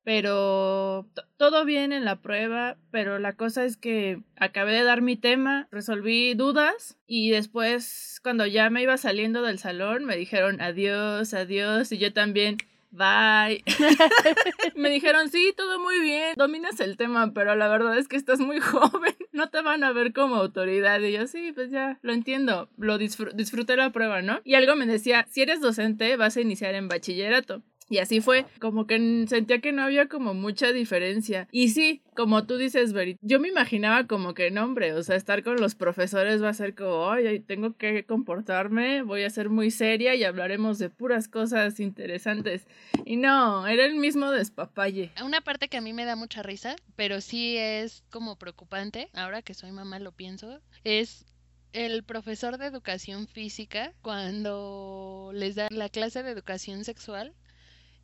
pero 0.04 1.08
todo 1.38 1.64
bien 1.64 1.94
en 1.94 2.04
la 2.04 2.22
prueba, 2.22 2.76
pero 2.92 3.18
la 3.18 3.32
cosa 3.32 3.64
es 3.64 3.78
que 3.78 4.24
acabé 4.36 4.74
de 4.74 4.84
dar 4.84 5.02
mi 5.02 5.16
tema, 5.16 5.70
resolví 5.72 6.34
dudas 6.34 6.98
y 7.08 7.30
después 7.30 8.20
cuando 8.22 8.46
ya 8.46 8.70
me 8.70 8.82
iba 8.82 8.98
saliendo 8.98 9.42
del 9.42 9.58
salón 9.58 10.04
me 10.04 10.18
dijeron 10.18 10.60
adiós, 10.60 11.34
adiós 11.34 11.94
y 11.94 11.98
yo 11.98 12.12
también 12.12 12.58
bye. 12.96 13.64
me 14.76 14.90
dijeron, 14.90 15.30
sí, 15.30 15.54
todo 15.56 15.80
muy 15.80 16.00
bien, 16.00 16.34
dominas 16.36 16.80
el 16.80 16.98
tema, 16.98 17.34
pero 17.34 17.56
la 17.56 17.68
verdad 17.68 17.98
es 17.98 18.08
que 18.08 18.16
estás 18.16 18.40
muy 18.40 18.60
joven, 18.62 19.16
no 19.32 19.50
te 19.50 19.62
van 19.62 19.84
a 19.84 19.92
ver 19.92 20.14
como 20.14 20.36
autoridad. 20.36 21.00
Y 21.02 21.14
yo, 21.14 21.28
sí, 21.28 21.52
pues 21.54 21.72
ya, 21.72 22.00
lo 22.02 22.14
entiendo, 22.14 22.70
lo 22.78 22.98
disfruté 22.98 23.76
la 23.76 23.92
prueba, 23.92 24.22
¿no? 24.22 24.42
Y 24.44 24.56
algo 24.56 24.76
me 24.76 24.86
decía, 24.86 25.26
si 25.30 25.42
eres 25.42 25.62
docente, 25.62 26.16
vas 26.18 26.38
a 26.38 26.42
iniciar 26.42 26.76
en 26.76 26.88
bachillerato. 26.88 27.62
Y 27.88 28.00
así 28.00 28.20
fue, 28.20 28.46
como 28.60 28.88
que 28.88 29.26
sentía 29.28 29.62
que 29.62 29.72
no 29.72 29.84
había 29.84 30.08
como 30.08 30.34
mucha 30.34 30.72
diferencia. 30.72 31.48
Y 31.52 31.70
sí, 31.70 32.02
como 32.16 32.46
tú 32.46 32.58
dices, 32.58 32.94
Berit, 32.94 33.18
yo 33.22 33.40
me 33.40 33.48
imaginaba 33.48 34.08
como 34.08 34.34
que 34.34 34.50
no, 34.50 34.64
hombre, 34.64 34.94
o 34.94 35.04
sea, 35.04 35.16
estar 35.16 35.44
con 35.44 35.58
los 35.58 35.76
profesores 35.76 36.42
va 36.42 36.50
a 36.50 36.54
ser 36.54 36.74
como, 36.74 37.12
ay, 37.12 37.40
tengo 37.42 37.78
que 37.78 38.04
comportarme, 38.06 39.04
voy 39.04 39.24
a 39.24 39.30
ser 39.30 39.50
muy 39.50 39.70
seria 39.70 40.16
y 40.16 40.24
hablaremos 40.24 40.80
de 40.80 40.90
puras 40.90 41.28
cosas 41.28 41.80
interesantes. 41.80 42.66
Y 43.06 43.18
no, 43.18 43.68
era 43.68 43.86
el 43.86 43.96
mismo 43.96 44.32
despapalle. 44.32 45.12
Una 45.24 45.42
parte 45.42 45.68
que 45.68 45.78
a 45.78 45.82
mí 45.82 45.94
me 45.94 46.06
da 46.06 46.16
mucha 46.16 46.42
risa, 46.42 46.76
pero 46.96 47.22
sí 47.22 47.56
es 47.58 48.04
como 48.10 48.38
preocupante, 48.38 49.10
ahora 49.14 49.44
que 49.44 49.54
soy 49.54 49.72
mamá 49.72 50.00
lo 50.00 50.12
pienso, 50.12 50.60
es 50.84 51.26
el 51.74 52.04
profesor 52.04 52.58
de 52.58 52.68
educación 52.68 53.28
física 53.28 53.94
cuando 54.02 55.32
les 55.34 55.56
da 55.56 55.68
la 55.70 55.90
clase 55.90 56.24
de 56.24 56.32
educación 56.32 56.86
sexual 56.86 57.34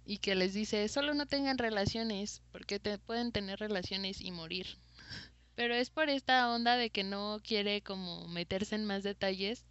y 0.05 0.17
que 0.17 0.35
les 0.35 0.53
dice, 0.53 0.87
solo 0.87 1.13
no 1.13 1.25
tengan 1.25 1.57
relaciones, 1.57 2.41
porque 2.51 2.79
te 2.79 2.97
pueden 2.97 3.31
tener 3.31 3.59
relaciones 3.59 4.21
y 4.21 4.31
morir. 4.31 4.67
Pero 5.55 5.73
es 5.73 5.89
por 5.89 6.09
esta 6.09 6.51
onda 6.53 6.75
de 6.75 6.89
que 6.89 7.03
no 7.03 7.39
quiere 7.43 7.81
como 7.81 8.27
meterse 8.27 8.75
en 8.75 8.85
más 8.85 9.03
detalles. 9.03 9.65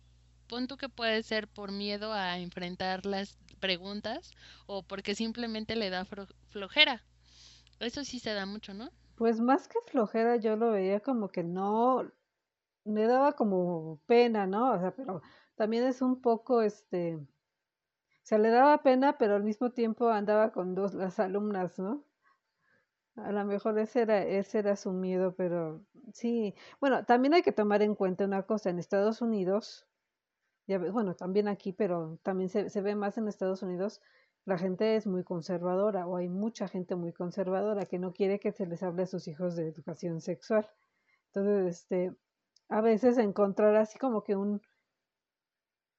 Pon 0.47 0.67
que 0.67 0.89
puede 0.89 1.23
ser 1.23 1.49
por 1.49 1.73
miedo 1.73 2.13
a 2.13 2.39
enfrentar 2.39 3.07
las 3.07 3.39
preguntas 3.61 4.33
o 4.67 4.83
porque 4.83 5.15
simplemente 5.15 5.77
le 5.77 5.91
da 5.91 6.07
flojera. 6.49 7.03
Eso 7.79 8.05
sí 8.05 8.19
se 8.19 8.33
da 8.33 8.47
mucho, 8.47 8.75
¿no? 8.75 8.91
Pues 9.17 9.41
más 9.41 9.69
que 9.69 9.79
flojera 9.87 10.37
yo 10.37 10.57
lo 10.57 10.73
veía 10.73 11.01
como 11.01 11.29
que 11.29 11.45
no 11.45 12.11
me 12.85 13.07
daba 13.07 13.33
como 13.33 14.01
pena, 14.07 14.47
¿no? 14.47 14.73
O 14.73 14.79
sea, 14.81 14.95
pero 14.95 15.23
también 15.55 15.85
es 15.85 16.03
un 16.03 16.21
poco 16.21 16.63
este 16.63 17.19
se 18.31 18.39
le 18.39 18.51
daba 18.51 18.81
pena, 18.85 19.19
pero 19.19 19.35
al 19.35 19.43
mismo 19.43 19.73
tiempo 19.73 20.09
andaba 20.09 20.53
con 20.53 20.77
dos 20.77 20.95
las 20.95 21.19
alumnas, 21.19 21.81
¿no? 21.81 22.05
A 23.17 23.33
lo 23.33 23.45
mejor 23.45 23.77
ese 23.81 24.03
era, 24.03 24.23
ese 24.23 24.61
era 24.61 24.77
su 24.77 24.93
miedo, 24.93 25.35
pero 25.35 25.85
sí. 26.13 26.55
Bueno, 26.81 27.05
también 27.05 27.35
hay 27.35 27.43
que 27.43 27.51
tomar 27.51 27.83
en 27.83 27.97
cuenta 27.97 28.25
una 28.25 28.45
cosa, 28.45 28.71
en 28.71 28.79
Estados 28.79 29.21
Unidos, 29.21 29.89
ya, 30.69 30.79
bueno, 30.79 31.17
también 31.17 31.49
aquí, 31.49 31.73
pero 31.73 32.21
también 32.23 32.51
se, 32.51 32.71
se 32.71 32.81
ve 32.81 32.95
más 32.95 33.19
en 33.19 33.27
Estados 33.27 33.65
Unidos, 33.65 34.01
la 34.45 34.59
gente 34.59 34.95
es 34.95 35.09
muy 35.09 35.25
conservadora 35.25 36.07
o 36.07 36.17
hay 36.17 36.29
mucha 36.29 36.69
gente 36.69 36.95
muy 36.95 37.13
conservadora 37.13 37.85
que 37.85 37.99
no 37.99 38.13
quiere 38.13 38.39
que 38.39 38.53
se 38.53 38.65
les 38.65 38.85
hable 38.85 39.03
a 39.03 39.07
sus 39.07 39.27
hijos 39.27 39.57
de 39.57 39.67
educación 39.67 40.21
sexual. 40.21 40.71
Entonces, 41.35 41.81
este, 41.81 42.15
a 42.69 42.81
veces 42.81 43.19
encontrar 43.19 43.75
así 43.75 43.99
como 43.99 44.23
que 44.23 44.37
un, 44.37 44.63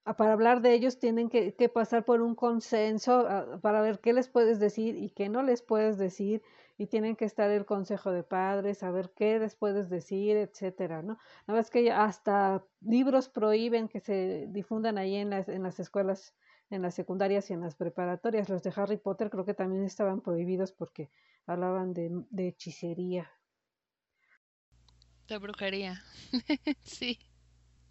para 0.04 0.34
hablar 0.34 0.62
de 0.62 0.74
ellos 0.74 1.00
tienen 1.00 1.30
que, 1.30 1.54
que 1.54 1.70
pasar 1.70 2.06
por 2.06 2.22
un 2.22 2.36
consenso 2.36 3.26
ah, 3.28 3.60
para 3.62 3.82
ver 3.82 4.00
qué 4.00 4.14
les 4.14 4.28
puedes 4.28 4.60
decir 4.60 4.96
y 4.98 5.10
qué 5.12 5.30
no 5.30 5.44
les 5.44 5.62
puedes 5.62 5.98
decir 5.98 6.42
y 6.78 6.88
tienen 6.88 7.16
que 7.16 7.26
estar 7.26 7.52
el 7.52 7.66
consejo 7.66 8.12
de 8.12 8.24
padres, 8.24 8.80
saber 8.80 9.12
qué 9.16 9.38
les 9.38 9.56
puedes 9.56 9.90
decir, 9.90 10.38
etcétera, 10.38 11.04
¿no? 11.04 11.20
Nada 11.48 11.60
más 11.60 11.70
que 11.70 11.92
hasta 11.92 12.66
libros 12.82 13.30
prohíben 13.30 13.88
que 13.88 14.00
se 14.00 14.48
difundan 14.50 14.98
ahí 14.98 15.16
en 15.16 15.30
las, 15.30 15.48
en 15.48 15.62
las 15.62 15.80
escuelas 15.80 16.34
en 16.72 16.82
las 16.82 16.96
secundarias 16.96 17.50
y 17.50 17.54
en 17.54 17.62
las 17.62 17.76
preparatorias. 17.76 18.50
Los 18.50 18.64
de 18.64 18.74
Harry 18.76 18.98
Potter 18.98 19.30
creo 19.30 19.46
que 19.46 19.54
también 19.54 19.84
estaban 19.84 20.22
prohibidos 20.22 20.72
porque 20.72 21.12
hablaban 21.46 21.94
de, 21.94 22.10
de 22.30 22.48
hechicería. 22.48 23.30
De 25.28 25.38
brujería. 25.38 26.02
sí. 26.84 27.20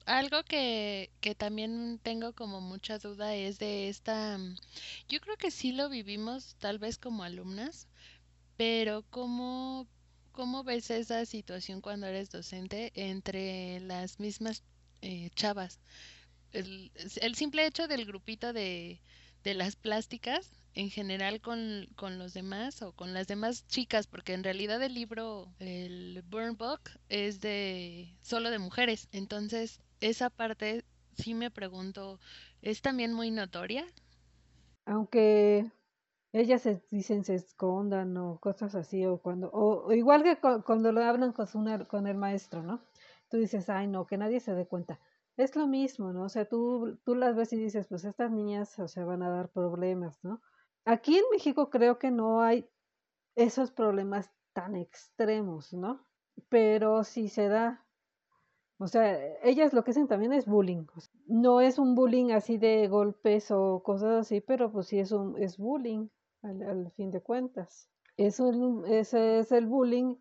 Algo 0.07 0.43
que, 0.45 1.11
que 1.21 1.35
también 1.35 2.01
tengo 2.03 2.33
como 2.35 2.61
mucha 2.61 2.99
duda 2.99 3.35
es 3.35 3.59
de 3.59 3.89
esta... 3.89 4.37
mm, 4.39 4.57
Yo 5.09 5.21
creo 5.21 5.37
que 5.37 5.51
sí 5.51 5.73
lo 5.73 5.89
vivimos 5.89 6.57
tal 6.59 6.79
vez 6.79 6.99
como 6.99 7.23
alumnas, 7.23 7.87
pero 8.57 9.05
¿cómo, 9.11 9.89
cómo 10.33 10.65
ves 10.65 10.91
esa 10.91 11.27
situación 11.27 11.81
cuando 11.83 12.07
eres 12.09 12.31
docente 12.31 12.93
entre 12.95 13.81
las 13.81 14.21
mismas 14.21 14.65
eh, 15.03 15.31
chavas? 15.37 15.81
el, 16.53 16.93
el 17.21 17.35
simple 17.37 17.67
hecho 17.67 17.89
del 17.89 18.07
grupito 18.07 18.53
de, 18.53 19.01
de 19.45 19.55
las 19.55 19.77
plásticas 19.77 20.51
en 20.75 20.91
general 20.91 21.41
con, 21.41 21.89
con 21.97 22.19
los 22.19 22.33
demás 22.35 22.83
o 22.83 22.93
con 22.93 23.13
las 23.15 23.27
demás 23.27 23.67
chicas, 23.67 24.07
porque 24.07 24.35
en 24.35 24.45
realidad 24.45 24.83
el 24.83 24.95
libro, 24.95 25.53
el 25.59 26.23
Burn 26.29 26.57
Book, 26.57 26.81
es 27.09 27.41
de 27.41 28.15
solo 28.23 28.51
de 28.51 28.59
mujeres. 28.59 29.09
Entonces, 29.13 29.81
esa 30.01 30.31
parte 30.31 30.85
sí 31.15 31.35
me 31.35 31.51
pregunto, 31.51 32.21
¿es 32.63 32.83
también 32.83 33.13
muy 33.15 33.31
notoria? 33.31 33.87
Aunque 34.87 35.71
ellas 36.33 36.63
se 36.63 36.83
dicen 36.91 37.25
se 37.25 37.35
escondan 37.37 38.17
o 38.17 38.39
cosas 38.41 38.75
así, 38.75 39.07
o 39.07 39.19
cuando, 39.19 39.51
o, 39.53 39.93
igual 39.93 40.23
que 40.23 40.39
cu- 40.41 40.63
cuando 40.65 40.93
lo 40.93 41.03
hablan 41.03 41.33
con, 41.33 42.07
el 42.07 42.17
maestro, 42.17 42.63
¿no? 42.63 42.83
Tú 43.29 43.39
dices, 43.39 43.69
ay, 43.71 43.87
no, 43.89 44.07
que 44.07 44.19
nadie 44.19 44.41
se 44.41 44.55
dé 44.55 44.67
cuenta. 44.67 45.01
Es 45.37 45.57
lo 45.57 45.67
mismo, 45.67 46.13
¿no? 46.13 46.25
O 46.25 46.29
sea, 46.29 46.47
tú, 46.49 46.99
tú 47.05 47.15
las 47.15 47.37
ves 47.37 47.53
y 47.53 47.57
dices, 47.59 47.87
pues 47.89 48.05
estas 48.05 48.31
niñas, 48.31 48.79
o 48.79 48.89
sea, 48.89 49.05
van 49.05 49.23
a 49.23 49.31
dar 49.31 49.51
problemas, 49.51 50.23
¿no? 50.25 50.43
Aquí 50.85 51.17
en 51.19 51.25
México 51.33 51.71
creo 51.71 51.99
que 51.99 52.11
no 52.11 52.43
hay 52.43 52.69
esos 53.37 53.71
problemas 53.73 54.31
tan 54.53 54.77
extremos, 54.77 55.73
¿no? 55.73 56.07
Pero 56.49 57.05
sí 57.05 57.29
se 57.29 57.49
da. 57.49 57.87
O 58.83 58.89
sea, 58.89 59.15
ellas 59.43 59.75
lo 59.75 59.85
que 59.85 59.91
hacen 59.91 60.09
también 60.09 60.33
es 60.33 60.47
bullying. 60.47 60.87
no 61.27 61.61
es 61.61 61.79
un 61.79 61.95
bullying 61.95 62.31
así 62.31 62.57
de 62.57 62.89
golpes 62.89 63.51
o 63.51 63.83
cosas 63.83 64.23
así, 64.23 64.41
pero 64.41 64.73
pues 64.73 64.87
sí 64.87 64.99
es 64.99 65.13
un 65.13 65.37
es 65.37 65.59
bullying 65.59 66.09
al, 66.43 66.91
fin 66.93 67.11
de 67.11 67.21
cuentas. 67.21 67.91
Es 68.17 68.41
ese 68.87 69.41
es 69.41 69.53
el 69.53 69.67
bullying 69.67 70.17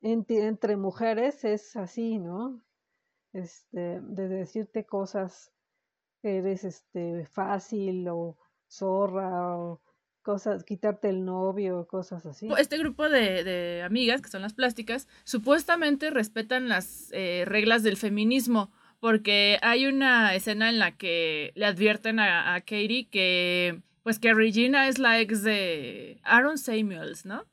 entre 0.00 0.78
mujeres, 0.78 1.44
es 1.44 1.76
así, 1.76 2.18
¿no? 2.18 2.62
Este, 3.34 4.00
de 4.00 4.28
decirte 4.28 4.86
cosas 4.86 5.52
que 6.22 6.38
eres 6.38 6.64
este 6.64 7.26
fácil 7.26 8.08
o 8.08 8.38
zorra 8.66 9.58
o 9.58 9.82
cosas, 10.24 10.64
quitarte 10.64 11.08
el 11.08 11.24
novio, 11.24 11.86
cosas 11.86 12.26
así. 12.26 12.48
Este 12.58 12.78
grupo 12.78 13.08
de, 13.08 13.44
de 13.44 13.82
amigas, 13.82 14.22
que 14.22 14.30
son 14.30 14.42
las 14.42 14.54
plásticas, 14.54 15.06
supuestamente 15.22 16.10
respetan 16.10 16.68
las 16.68 17.10
eh, 17.12 17.44
reglas 17.46 17.84
del 17.84 17.96
feminismo, 17.96 18.72
porque 18.98 19.58
hay 19.62 19.86
una 19.86 20.34
escena 20.34 20.70
en 20.70 20.78
la 20.80 20.96
que 20.96 21.52
le 21.54 21.66
advierten 21.66 22.18
a, 22.18 22.54
a 22.54 22.60
Katie 22.62 23.06
que, 23.08 23.82
pues 24.02 24.18
que 24.18 24.34
Regina 24.34 24.88
es 24.88 24.98
la 24.98 25.20
ex 25.20 25.42
de 25.44 26.18
Aaron 26.24 26.58
Samuels, 26.58 27.24
¿no? 27.26 27.44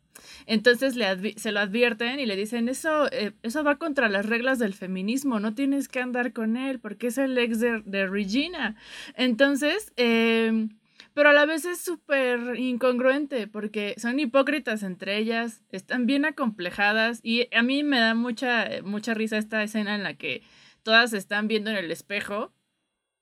Entonces 0.46 0.96
le 0.96 1.34
se 1.38 1.52
lo 1.52 1.60
advierten 1.60 2.20
y 2.20 2.26
le 2.26 2.36
dicen, 2.36 2.70
eso, 2.70 3.12
eh, 3.12 3.34
eso 3.44 3.64
va 3.64 3.78
contra 3.78 4.08
las 4.08 4.28
reglas 4.28 4.60
del 4.60 4.74
feminismo, 4.74 5.40
no 5.40 5.54
tienes 5.54 5.90
que 5.90 6.00
andar 6.00 6.32
con 6.32 6.58
él 6.58 6.80
porque 6.80 7.08
es 7.08 7.18
el 7.18 7.38
ex 7.38 7.60
de, 7.60 7.82
de 7.86 8.08
Regina. 8.08 8.76
Entonces, 9.16 9.92
eh, 9.98 10.70
pero 11.14 11.30
a 11.30 11.34
la 11.34 11.46
vez 11.46 11.66
es 11.66 11.82
súper 11.82 12.58
incongruente 12.58 13.48
porque 13.48 13.96
son 13.98 14.20
hipócritas 14.20 14.84
entre 14.84 15.18
ellas, 15.18 15.62
están 15.72 16.06
bien 16.06 16.26
acomplejadas 16.26 17.20
y 17.24 17.48
a 17.56 17.62
mí 17.64 17.84
me 17.84 18.00
da 18.00 18.14
mucha, 18.16 18.70
mucha 18.84 19.14
risa 19.14 19.38
esta 19.38 19.64
escena 19.64 19.96
en 19.96 20.04
la 20.04 20.16
que 20.16 20.44
todas 20.84 21.12
se 21.12 21.18
están 21.18 21.48
viendo 21.48 21.70
en 21.70 21.78
el 21.78 21.92
espejo, 21.92 22.54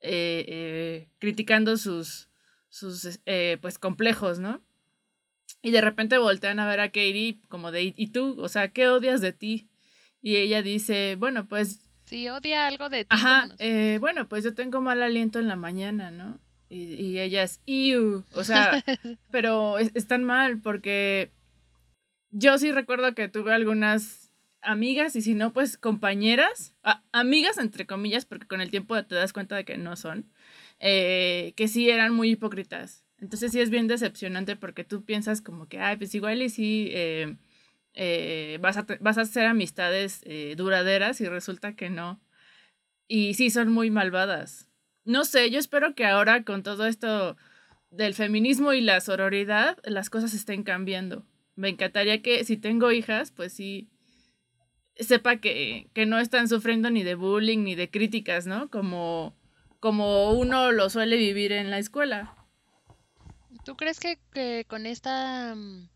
eh, 0.02 0.46
eh, 0.48 1.10
criticando 1.20 1.78
sus, 1.78 2.30
sus 2.70 3.20
eh, 3.26 3.58
pues 3.62 3.78
complejos, 3.78 4.40
¿no? 4.40 4.62
Y 5.62 5.72
de 5.72 5.82
repente 5.82 6.18
voltean 6.18 6.60
a 6.60 6.68
ver 6.68 6.80
a 6.80 6.88
Katie 6.88 7.40
como 7.50 7.72
de, 7.72 7.94
¿y 7.96 8.08
tú? 8.08 8.40
O 8.40 8.48
sea, 8.48 8.70
¿qué 8.70 8.88
odias 8.88 9.20
de 9.20 9.34
ti? 9.34 9.70
Y 10.22 10.38
ella 10.38 10.62
dice, 10.62 11.16
bueno, 11.18 11.48
pues 11.48 11.82
Si 12.06 12.30
odia 12.30 12.68
algo 12.68 12.90
de 12.90 13.04
ti, 13.04 13.10
Ajá, 13.10 13.50
eh, 13.58 13.98
bueno, 14.00 14.28
pues 14.28 14.44
yo 14.44 14.54
tengo 14.54 14.82
mal 14.82 15.02
aliento 15.02 15.40
en 15.40 15.48
la 15.48 15.56
mañana, 15.56 16.12
¿no? 16.12 16.40
Y, 16.70 16.94
y 16.96 17.20
ellas, 17.20 17.62
iu, 17.66 18.24
o 18.34 18.44
sea, 18.44 18.84
pero 19.32 19.78
es- 19.80 19.92
están 19.96 20.24
mal 20.24 20.62
porque 20.62 21.32
yo 22.32 22.58
sí 22.58 22.72
recuerdo 22.72 23.16
que 23.16 23.28
tuve 23.28 23.54
algunas 23.54 24.32
amigas 24.62 25.16
y 25.16 25.22
si 25.22 25.34
no, 25.34 25.52
pues 25.54 25.78
compañeras, 25.78 26.76
a- 26.84 27.04
amigas 27.12 27.58
entre 27.58 27.86
comillas, 27.88 28.26
porque 28.26 28.46
con 28.48 28.62
el 28.62 28.70
tiempo 28.70 29.02
te 29.04 29.16
das 29.16 29.34
cuenta 29.34 29.56
de 29.56 29.66
que 29.66 29.78
no 29.78 29.96
son, 29.96 30.32
eh, 30.80 31.54
que 31.56 31.68
sí 31.68 31.90
eran 31.90 32.14
muy 32.14 32.32
hipócritas. 32.32 33.04
Entonces 33.20 33.52
sí 33.52 33.60
es 33.60 33.70
bien 33.70 33.88
decepcionante 33.88 34.56
porque 34.56 34.84
tú 34.84 35.04
piensas 35.04 35.42
como 35.42 35.68
que, 35.68 35.80
ay, 35.80 35.98
pues 35.98 36.14
igual 36.16 36.42
y 36.42 36.50
sí 36.50 36.90
eh, 36.92 37.36
eh, 37.94 38.60
vas, 38.62 38.78
a, 38.78 38.86
vas 39.02 39.18
a 39.18 39.22
hacer 39.22 39.46
amistades 39.46 40.22
duraderas 40.56 41.20
y 41.20 41.26
resulta 41.28 41.76
que 41.76 41.90
no. 41.90 42.22
Y 43.08 43.34
sí, 43.34 43.50
son 43.50 43.70
muy 43.72 43.90
malvadas. 43.90 44.69
No 45.10 45.26
sé, 45.26 45.50
yo 45.50 45.58
espero 45.58 45.96
que 45.96 46.06
ahora 46.06 46.44
con 46.44 46.62
todo 46.62 46.86
esto 46.86 47.36
del 47.90 48.14
feminismo 48.14 48.74
y 48.74 48.82
la 48.82 49.02
sororidad, 49.02 49.80
las 49.84 50.12
cosas 50.12 50.36
estén 50.36 50.62
cambiando. 50.62 51.26
Me 51.56 51.70
encantaría 51.70 52.22
que 52.22 52.44
si 52.44 52.58
tengo 52.58 52.92
hijas, 52.92 53.32
pues 53.32 53.52
sí, 53.52 53.90
sepa 54.96 55.38
que, 55.38 55.90
que 55.96 56.06
no 56.06 56.20
están 56.20 56.48
sufriendo 56.48 56.92
ni 56.92 57.02
de 57.02 57.16
bullying 57.16 57.64
ni 57.64 57.74
de 57.74 57.90
críticas, 57.90 58.46
¿no? 58.46 58.70
Como, 58.70 59.36
como 59.80 60.34
uno 60.34 60.72
lo 60.72 60.92
suele 60.92 61.18
vivir 61.18 61.54
en 61.54 61.72
la 61.72 61.80
escuela. 61.80 62.36
¿Tú 63.66 63.76
crees 63.76 64.00
que, 64.00 64.20
que 64.32 64.66
con 64.68 64.86
esta, 64.86 65.56
mm, 65.56 65.90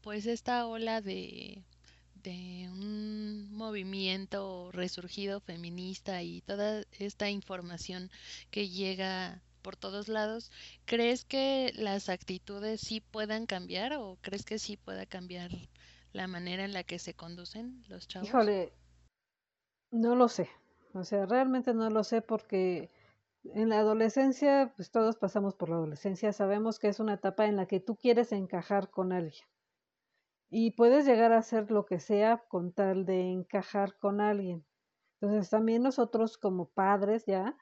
pues 0.00 0.26
esta 0.26 0.66
ola 0.66 1.02
de, 1.02 1.62
un 2.30 3.52
movimiento 3.52 4.70
resurgido 4.72 5.40
feminista 5.40 6.22
y 6.22 6.42
toda 6.42 6.84
esta 6.98 7.30
información 7.30 8.10
que 8.50 8.68
llega 8.68 9.42
por 9.62 9.76
todos 9.76 10.08
lados, 10.08 10.50
¿crees 10.86 11.24
que 11.24 11.72
las 11.74 12.08
actitudes 12.08 12.80
sí 12.80 13.00
puedan 13.00 13.46
cambiar 13.46 13.92
o 13.94 14.16
crees 14.22 14.44
que 14.44 14.58
sí 14.58 14.76
pueda 14.76 15.06
cambiar 15.06 15.50
la 16.12 16.26
manera 16.26 16.64
en 16.64 16.72
la 16.72 16.84
que 16.84 16.98
se 16.98 17.14
conducen 17.14 17.84
los 17.88 18.08
chavos? 18.08 18.28
Híjole, 18.28 18.72
no 19.90 20.14
lo 20.14 20.28
sé. 20.28 20.48
O 20.94 21.04
sea, 21.04 21.26
realmente 21.26 21.74
no 21.74 21.90
lo 21.90 22.02
sé 22.02 22.22
porque 22.22 22.90
en 23.44 23.68
la 23.68 23.80
adolescencia, 23.80 24.72
pues 24.76 24.90
todos 24.90 25.16
pasamos 25.16 25.54
por 25.54 25.68
la 25.68 25.76
adolescencia, 25.76 26.32
sabemos 26.32 26.78
que 26.78 26.88
es 26.88 27.00
una 27.00 27.14
etapa 27.14 27.46
en 27.46 27.56
la 27.56 27.66
que 27.66 27.80
tú 27.80 27.96
quieres 27.96 28.32
encajar 28.32 28.90
con 28.90 29.12
alguien. 29.12 29.44
Y 30.50 30.70
puedes 30.72 31.04
llegar 31.06 31.32
a 31.32 31.38
hacer 31.38 31.70
lo 31.70 31.84
que 31.84 32.00
sea 32.00 32.44
con 32.48 32.72
tal 32.72 33.04
de 33.04 33.20
encajar 33.30 33.98
con 33.98 34.20
alguien. 34.20 34.64
Entonces 35.20 35.50
también 35.50 35.82
nosotros 35.82 36.38
como 36.38 36.70
padres 36.70 37.26
ya 37.26 37.56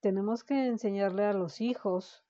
tenemos 0.00 0.44
que 0.44 0.66
enseñarle 0.66 1.24
a 1.24 1.32
los 1.32 1.60
hijos 1.60 2.24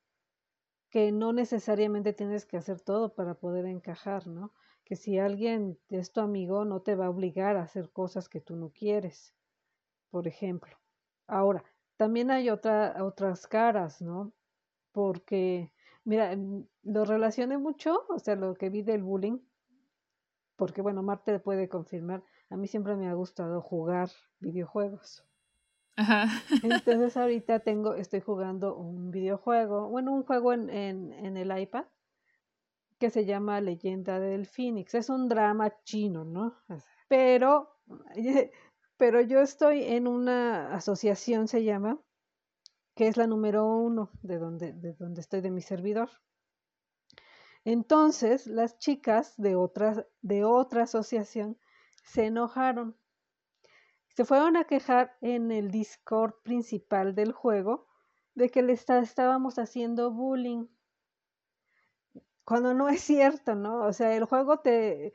que 0.91 1.13
no 1.13 1.33
necesariamente 1.33 2.13
tienes 2.13 2.47
que 2.47 2.57
hacer 2.57 2.81
todo 2.81 3.15
para 3.15 3.35
poder 3.35 3.67
encajar, 3.67 4.27
¿no? 4.27 4.53
Que 4.85 4.97
si 4.97 5.19
alguien 5.19 5.79
es 5.91 6.13
tu 6.13 6.21
amigo, 6.21 6.65
no 6.65 6.81
te 6.81 6.95
va 6.95 7.07
a 7.07 7.11
obligar 7.11 7.57
a 7.57 7.63
hacer 7.63 7.91
cosas 7.91 8.29
que 8.29 8.41
tú 8.41 8.57
no 8.57 8.71
quieres, 8.71 9.35
por 10.11 10.27
ejemplo. 10.27 10.79
Ahora, 11.27 11.63
también 11.97 12.31
hay 12.31 12.49
otra, 12.49 12.97
otras 13.05 13.47
caras, 13.47 14.01
¿no? 14.01 14.33
Porque, 14.93 15.73
mira, 16.05 16.35
mm, 16.35 16.67
lo 16.85 17.05
relacioné 17.05 17.59
mucho, 17.59 18.07
o 18.09 18.19
sea, 18.19 18.37
lo 18.37 18.55
que 18.55 18.71
vi 18.71 18.83
del 18.83 19.03
bullying, 19.03 19.41
porque 20.59 20.83
bueno, 20.83 21.03
Marte 21.03 21.39
puede 21.39 21.69
confirmar, 21.69 22.23
a 22.51 22.57
mí 22.57 22.67
siempre 22.67 22.97
me 22.97 23.09
ha 23.09 23.15
gustado 23.15 23.63
jugar 23.63 24.11
videojuegos. 24.41 25.25
Ajá. 25.97 26.27
Entonces 26.63 27.17
ahorita 27.17 27.61
tengo, 27.61 27.95
estoy 27.95 28.21
jugando 28.21 28.77
un 28.77 29.11
videojuego, 29.11 29.89
bueno, 29.89 30.13
un 30.13 30.25
juego 30.25 30.53
en, 30.53 30.69
en, 30.69 31.13
en 31.13 31.37
el 31.37 31.57
iPad 31.57 31.85
que 32.99 33.11
se 33.11 33.25
llama 33.25 33.61
Leyenda 33.61 34.19
del 34.19 34.47
Phoenix. 34.47 34.95
Es 34.95 35.09
un 35.09 35.29
drama 35.29 35.73
chino, 35.85 36.25
¿no? 36.25 36.57
Pero, 37.09 37.77
pero 38.97 39.21
yo 39.21 39.41
estoy 39.41 39.85
en 39.85 40.09
una 40.09 40.75
asociación, 40.75 41.47
se 41.47 41.63
llama, 41.63 42.01
que 42.97 43.07
es 43.07 43.17
la 43.17 43.29
número 43.29 43.65
uno 43.65 44.11
de 44.23 44.39
donde, 44.39 44.73
de 44.73 44.95
donde 44.95 45.21
estoy 45.21 45.41
de 45.41 45.53
mi 45.53 45.61
servidor. 45.61 46.11
Entonces, 47.65 48.47
las 48.47 48.79
chicas 48.79 49.35
de 49.37 49.57
otra, 49.57 50.07
de 50.23 50.45
otra 50.45 50.85
asociación 50.85 51.59
se 52.05 52.27
enojaron. 52.27 52.97
Se 54.17 54.25
fueron 54.25 54.57
a 54.57 54.65
quejar 54.65 55.17
en 55.21 55.53
el 55.53 55.71
Discord 55.71 56.35
principal 56.43 57.15
del 57.15 57.33
juego 57.33 57.87
de 58.35 58.51
que 58.51 58.63
le 58.63 58.73
está, 58.73 58.99
estábamos 59.01 59.59
haciendo 59.59 60.13
bullying. 60.13 60.67
Cuando 62.45 62.73
no 62.73 62.89
es 62.89 63.01
cierto, 63.03 63.55
¿no? 63.55 63.85
O 63.85 63.93
sea, 63.93 64.17
el 64.17 64.25
juego 64.25 64.61
te, 64.61 65.13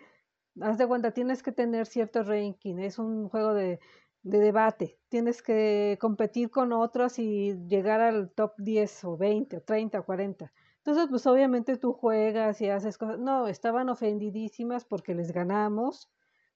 haz 0.62 0.78
de 0.78 0.88
cuenta, 0.88 1.12
tienes 1.12 1.42
que 1.42 1.52
tener 1.52 1.86
cierto 1.86 2.24
ranking, 2.24 2.78
es 2.78 3.00
un 3.00 3.30
juego 3.30 3.54
de, 3.54 3.80
de 4.24 4.40
debate, 4.40 5.00
tienes 5.10 5.42
que 5.42 5.98
competir 6.00 6.50
con 6.50 6.74
otros 6.74 7.20
y 7.20 7.56
llegar 7.68 8.02
al 8.02 8.32
top 8.32 8.54
10 8.58 9.04
o 9.06 9.18
20 9.18 9.58
o 9.58 9.62
30 9.62 10.00
o 10.00 10.06
40. 10.06 10.54
Entonces, 10.86 11.08
pues 11.10 11.26
obviamente 11.28 11.78
tú 11.78 11.94
juegas 11.94 12.60
y 12.60 12.70
haces 12.70 12.98
cosas. 12.98 13.18
No, 13.18 13.48
estaban 13.48 13.88
ofendidísimas 13.88 14.84
porque 14.84 15.16
les 15.16 15.32
ganamos. 15.32 16.10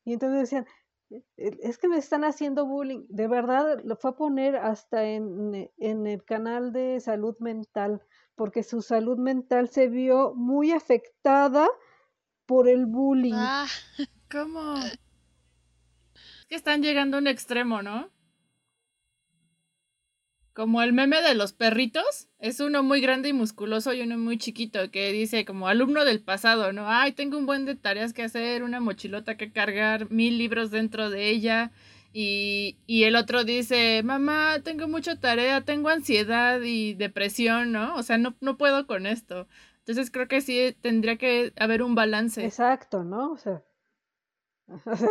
Y 0.04 0.12
entonces 0.13 0.42
decían, 0.42 0.66
e, 1.10 1.24
e, 1.38 1.58
es 1.62 1.78
que 1.78 1.88
me 1.88 1.98
están 1.98 2.26
haciendo 2.26 2.66
bullying. 2.66 3.06
De 3.08 3.30
verdad, 3.30 3.80
lo 3.86 3.96
fue 3.96 4.12
a 4.12 4.16
poner 4.16 4.58
hasta 4.58 5.06
en, 5.06 5.56
e, 5.56 5.72
en 5.78 6.08
el 6.08 6.26
canal 6.26 6.74
de 6.74 7.00
salud 7.00 7.38
mental, 7.40 8.02
porque 8.36 8.63
su 8.63 8.82
salud 8.82 9.18
mental 9.18 9.70
se 9.70 9.88
vio 9.88 10.34
muy 10.36 10.74
afectada 10.74 11.66
por 12.46 12.68
el 12.68 12.86
bullying. 12.86 13.34
Ah, 13.34 13.68
¿Cómo? 14.30 14.76
Es 14.76 16.46
que 16.50 16.56
están 16.56 16.84
llegando 16.84 17.16
a 17.16 17.22
un 17.22 17.28
extremo, 17.28 17.82
¿no? 17.82 18.10
Como 20.58 20.82
el 20.82 20.91
meme 20.91 21.22
de 21.22 21.36
los 21.36 21.54
perritos, 21.54 22.30
es 22.39 22.60
uno 22.60 22.82
muy 22.82 23.00
grande 23.00 23.30
y 23.30 23.34
musculoso 23.34 23.93
y 23.93 24.02
uno 24.02 24.17
muy 24.17 24.39
chiquito 24.39 24.89
que 24.89 25.12
dice 25.12 25.46
como 25.46 25.67
alumno 25.67 26.04
del 26.04 26.20
pasado, 26.20 26.74
¿no? 26.74 26.89
Ay, 26.89 27.12
tengo 27.12 27.38
un 27.38 27.46
buen 27.46 27.65
de 27.65 27.76
tareas 27.76 28.12
que 28.12 28.24
hacer, 28.24 28.63
una 28.63 28.80
mochilota 28.80 29.38
que 29.38 29.52
cargar, 29.52 30.10
mil 30.10 30.39
libros 30.39 30.72
dentro 30.72 31.12
de 31.12 31.30
ella. 31.30 31.70
Y, 32.12 32.80
y 32.88 33.04
el 33.04 33.15
otro 33.15 33.43
dice, 33.43 34.02
mamá, 34.04 34.62
tengo 34.63 34.88
mucha 34.88 35.20
tarea, 35.20 35.62
tengo 35.62 35.89
ansiedad 35.89 36.60
y 36.63 36.96
depresión, 36.96 37.72
¿no? 37.72 37.93
O 37.93 38.02
sea, 38.02 38.17
no, 38.17 38.36
no 38.41 38.58
puedo 38.58 38.88
con 38.88 39.06
esto. 39.06 39.48
Entonces 39.86 40.10
creo 40.10 40.28
que 40.28 40.41
sí 40.41 40.76
tendría 40.82 41.17
que 41.17 41.54
haber 41.58 41.84
un 41.84 41.93
balance. 41.93 42.43
Exacto, 42.43 43.04
¿no? 43.04 43.34
O 43.34 43.38
sea, 43.38 43.63
o 44.88 44.96
sea, 44.96 45.10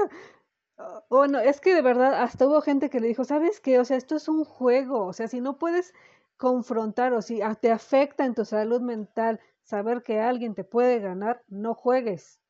bueno, 1.09 1.39
es 1.39 1.61
que 1.61 1.75
de 1.75 1.83
verdad 1.83 2.23
hasta 2.23 2.47
hubo 2.47 2.61
gente 2.61 2.91
que 2.91 3.01
le 3.01 3.09
dijo, 3.09 3.25
¿sabes 3.25 3.61
qué? 3.61 3.79
O 3.79 3.85
sea, 3.85 3.97
esto 3.97 4.17
es 4.17 4.29
un 4.29 4.45
juego, 4.45 5.07
o 5.07 5.13
sea, 5.13 5.29
si 5.29 5.41
no 5.41 5.59
puedes 5.59 5.95
confrontar 6.37 7.13
o 7.15 7.23
si 7.23 7.41
te 7.61 7.71
afecta 7.71 8.25
en 8.25 8.35
tu 8.35 8.45
salud 8.45 8.81
mental 8.81 9.41
saber 9.63 10.03
que 10.03 10.21
alguien 10.21 10.55
te 10.55 10.65
puede 10.65 11.01
ganar, 11.01 11.43
no 11.49 11.75
juegues, 11.75 12.41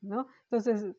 ¿no? 0.00 0.26
Entonces... 0.44 0.96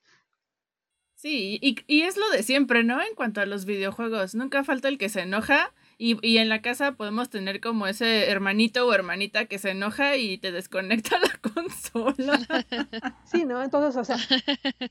Sí, 1.15 1.59
y, 1.62 1.77
y 1.88 2.01
es 2.01 2.17
lo 2.17 2.29
de 2.31 2.43
siempre, 2.43 2.83
¿no? 2.83 3.01
En 3.01 3.15
cuanto 3.15 3.39
a 3.39 3.45
los 3.45 3.65
videojuegos, 3.65 4.36
nunca 4.36 4.63
falta 4.63 4.88
el 4.88 4.97
que 4.97 5.09
se 5.09 5.21
enoja 5.21 5.73
y, 6.03 6.17
y, 6.21 6.37
en 6.39 6.49
la 6.49 6.61
casa 6.61 6.97
podemos 6.97 7.29
tener 7.29 7.61
como 7.61 7.87
ese 7.87 8.29
hermanito 8.29 8.85
o 8.85 8.93
hermanita 8.93 9.45
que 9.45 9.57
se 9.57 9.69
enoja 9.69 10.17
y 10.17 10.37
te 10.37 10.51
desconecta 10.51 11.17
la 11.19 11.53
consola. 11.53 12.39
Sí, 13.23 13.45
¿no? 13.45 13.63
Entonces, 13.63 13.95
o 13.95 14.03
sea, 14.03 14.17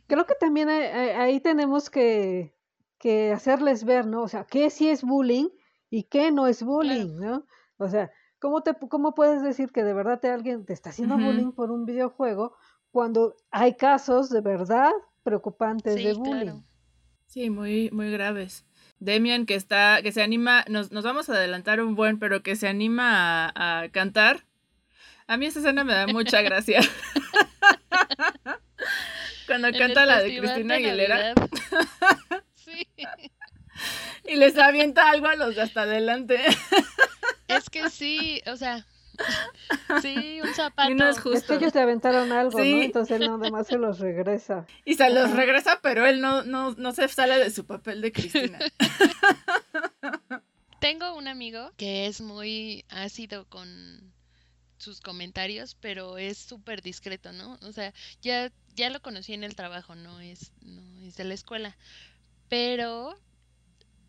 creo 0.07 0.25
que 0.25 0.35
también 0.41 0.71
ahí 0.71 1.39
tenemos 1.41 1.91
que, 1.91 2.55
que 2.99 3.31
hacerles 3.31 3.85
ver, 3.85 4.07
¿no? 4.07 4.23
O 4.23 4.29
sea, 4.29 4.45
qué 4.45 4.71
sí 4.71 4.89
es 4.89 5.03
bullying 5.03 5.51
y 5.91 6.05
qué 6.05 6.33
no 6.33 6.47
es 6.47 6.63
bullying, 6.63 7.19
¿no? 7.19 7.45
O 7.77 7.89
sea, 7.89 8.11
¿cómo, 8.41 8.63
te, 8.63 8.75
¿cómo 8.89 9.15
puedes 9.15 9.43
decir 9.43 9.71
que 9.71 9.85
de 9.85 9.93
verdad 9.93 10.19
te, 10.19 10.31
alguien 10.31 10.65
te 10.65 10.73
está 10.73 10.91
haciendo 10.91 11.19
bullying 11.19 11.53
por 11.53 11.71
un 11.71 11.85
videojuego 11.85 12.57
cuando 12.91 13.37
hay 13.51 13.75
casos 13.75 14.31
de 14.31 14.41
verdad 14.41 14.93
preocupantes 15.25 15.95
de 15.95 16.15
bullying? 16.15 16.63
Sí, 17.27 17.51
muy, 17.51 17.91
muy 17.91 18.11
graves. 18.11 18.65
Demian 19.03 19.47
que 19.47 19.57
está, 19.57 20.01
que 20.01 20.13
se 20.13 20.23
anima, 20.23 20.65
nos, 20.69 20.93
nos 20.93 21.03
vamos 21.03 21.29
a 21.29 21.35
adelantar 21.35 21.81
un 21.81 21.97
buen, 21.97 22.21
pero 22.21 22.45
que 22.45 22.55
se 22.55 22.69
anima 22.69 23.49
a, 23.49 23.81
a 23.81 23.89
cantar. 23.89 24.45
A 25.27 25.37
mí 25.37 25.47
esa 25.47 25.59
escena 25.59 25.83
me 25.83 25.93
da 25.93 26.07
mucha 26.07 26.41
gracia. 26.41 26.83
Cuando 29.49 29.73
canta 29.73 30.07
la 30.07 30.23
de 30.23 30.39
Cristina 30.39 30.77
Aguilera. 30.77 31.35
sí. 32.55 32.87
Y 34.25 34.37
les 34.37 34.57
avienta 34.57 35.11
algo 35.11 35.27
a 35.27 35.35
los 35.35 35.57
de 35.57 35.63
hasta 35.63 35.83
adelante. 35.83 36.39
Es 37.49 37.69
que 37.71 37.91
sí, 37.91 38.41
o 38.47 38.57
sea, 38.57 38.87
Sí, 40.03 40.41
un 40.43 40.55
zapato. 40.55 40.91
Y 40.91 40.95
no 40.95 41.09
es 41.09 41.21
justo. 41.21 41.39
Es 41.39 41.45
que 41.45 41.55
ellos 41.55 41.75
le 41.75 41.81
aventaron 41.81 42.33
algo, 42.33 42.59
¿no? 42.59 42.65
Entonces 42.65 43.21
él 43.21 43.27
nada 43.27 43.51
más 43.51 43.67
se 43.67 43.77
los 43.77 43.99
regresa. 43.99 44.67
Y 44.85 44.95
se 44.95 45.11
los 45.11 45.31
regresa, 45.33 45.81
pero 45.83 46.07
él 46.07 46.21
no, 46.21 46.43
no, 46.45 46.73
no 46.73 46.93
se 46.93 47.09
sale 47.09 47.39
de 47.39 47.51
su 47.51 47.67
papel 47.67 48.01
de 48.01 48.13
Cristina. 48.13 48.59
Tengo 50.81 51.15
un 51.15 51.29
amigo 51.29 51.71
que 51.77 52.07
es 52.07 52.21
muy 52.21 52.85
ácido 52.89 53.47
con 53.49 54.13
sus 54.79 55.01
comentarios, 55.01 55.77
pero 55.81 56.19
es 56.19 56.39
súper 56.39 56.83
discreto, 56.83 57.33
¿no? 57.33 57.57
O 57.63 57.73
sea, 57.73 57.93
ya, 58.21 58.51
ya 58.75 58.91
lo 58.91 59.01
conocí 59.01 59.33
en 59.33 59.45
el 59.45 59.55
trabajo, 59.55 59.95
no 59.95 60.21
es, 60.21 60.53
no 60.63 61.07
es 61.07 61.17
de 61.17 61.25
la 61.25 61.35
escuela. 61.35 61.77
Pero 62.49 63.17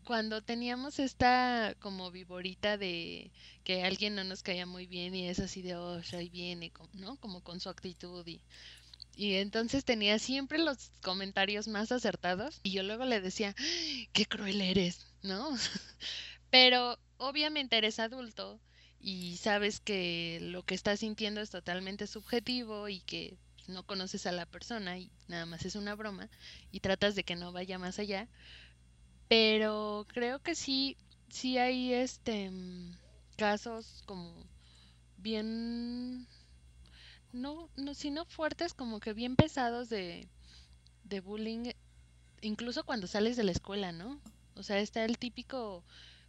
cuando 0.04 0.42
teníamos 0.42 0.98
esta 0.98 1.74
como 1.80 2.10
viborita 2.10 2.78
de 2.78 3.30
que 3.64 3.82
alguien 3.84 4.14
no 4.14 4.24
nos 4.24 4.42
caía 4.42 4.66
muy 4.66 4.86
bien 4.86 5.14
y 5.14 5.28
es 5.28 5.40
así 5.40 5.62
de, 5.62 5.76
oh, 5.76 6.00
ahí 6.12 6.28
viene, 6.28 6.72
¿no? 6.92 7.16
Como 7.16 7.42
con 7.42 7.60
su 7.60 7.68
actitud 7.68 8.26
y, 8.26 8.40
y 9.16 9.34
entonces 9.34 9.84
tenía 9.84 10.18
siempre 10.18 10.58
los 10.58 10.90
comentarios 11.02 11.68
más 11.68 11.92
acertados 11.92 12.60
y 12.62 12.72
yo 12.72 12.82
luego 12.82 13.04
le 13.04 13.20
decía, 13.20 13.54
qué 14.12 14.26
cruel 14.26 14.60
eres, 14.60 15.06
¿no? 15.22 15.50
Pero 16.50 16.98
obviamente 17.16 17.76
eres 17.76 17.98
adulto 17.98 18.60
y 19.00 19.36
sabes 19.38 19.80
que 19.80 20.38
lo 20.40 20.62
que 20.62 20.74
estás 20.74 21.00
sintiendo 21.00 21.40
es 21.40 21.50
totalmente 21.50 22.06
subjetivo 22.06 22.88
y 22.88 23.00
que 23.00 23.36
no 23.66 23.84
conoces 23.84 24.26
a 24.26 24.32
la 24.32 24.46
persona 24.46 24.98
y 24.98 25.10
nada 25.28 25.46
más 25.46 25.64
es 25.64 25.74
una 25.74 25.94
broma 25.94 26.28
y 26.70 26.80
tratas 26.80 27.14
de 27.14 27.24
que 27.24 27.36
no 27.36 27.52
vaya 27.52 27.78
más 27.78 27.98
allá 27.98 28.28
pero 29.28 30.06
creo 30.08 30.40
que 30.40 30.54
sí, 30.54 30.96
sí 31.28 31.58
hay 31.58 31.92
este 31.92 32.50
mm, 32.50 32.96
casos 33.36 34.02
como 34.06 34.32
bien 35.18 36.26
no, 37.32 37.68
no, 37.76 37.94
sino 37.94 38.24
fuertes, 38.26 38.74
como 38.74 39.00
que 39.00 39.12
bien 39.12 39.36
pesados 39.36 39.88
de, 39.88 40.28
de 41.04 41.20
bullying, 41.20 41.72
incluso 42.42 42.84
cuando 42.84 43.06
sales 43.06 43.36
de 43.36 43.44
la 43.44 43.52
escuela, 43.52 43.92
¿no? 43.92 44.20
O 44.56 44.62
sea, 44.62 44.78
está 44.78 45.04
el 45.04 45.18
típico 45.18 45.84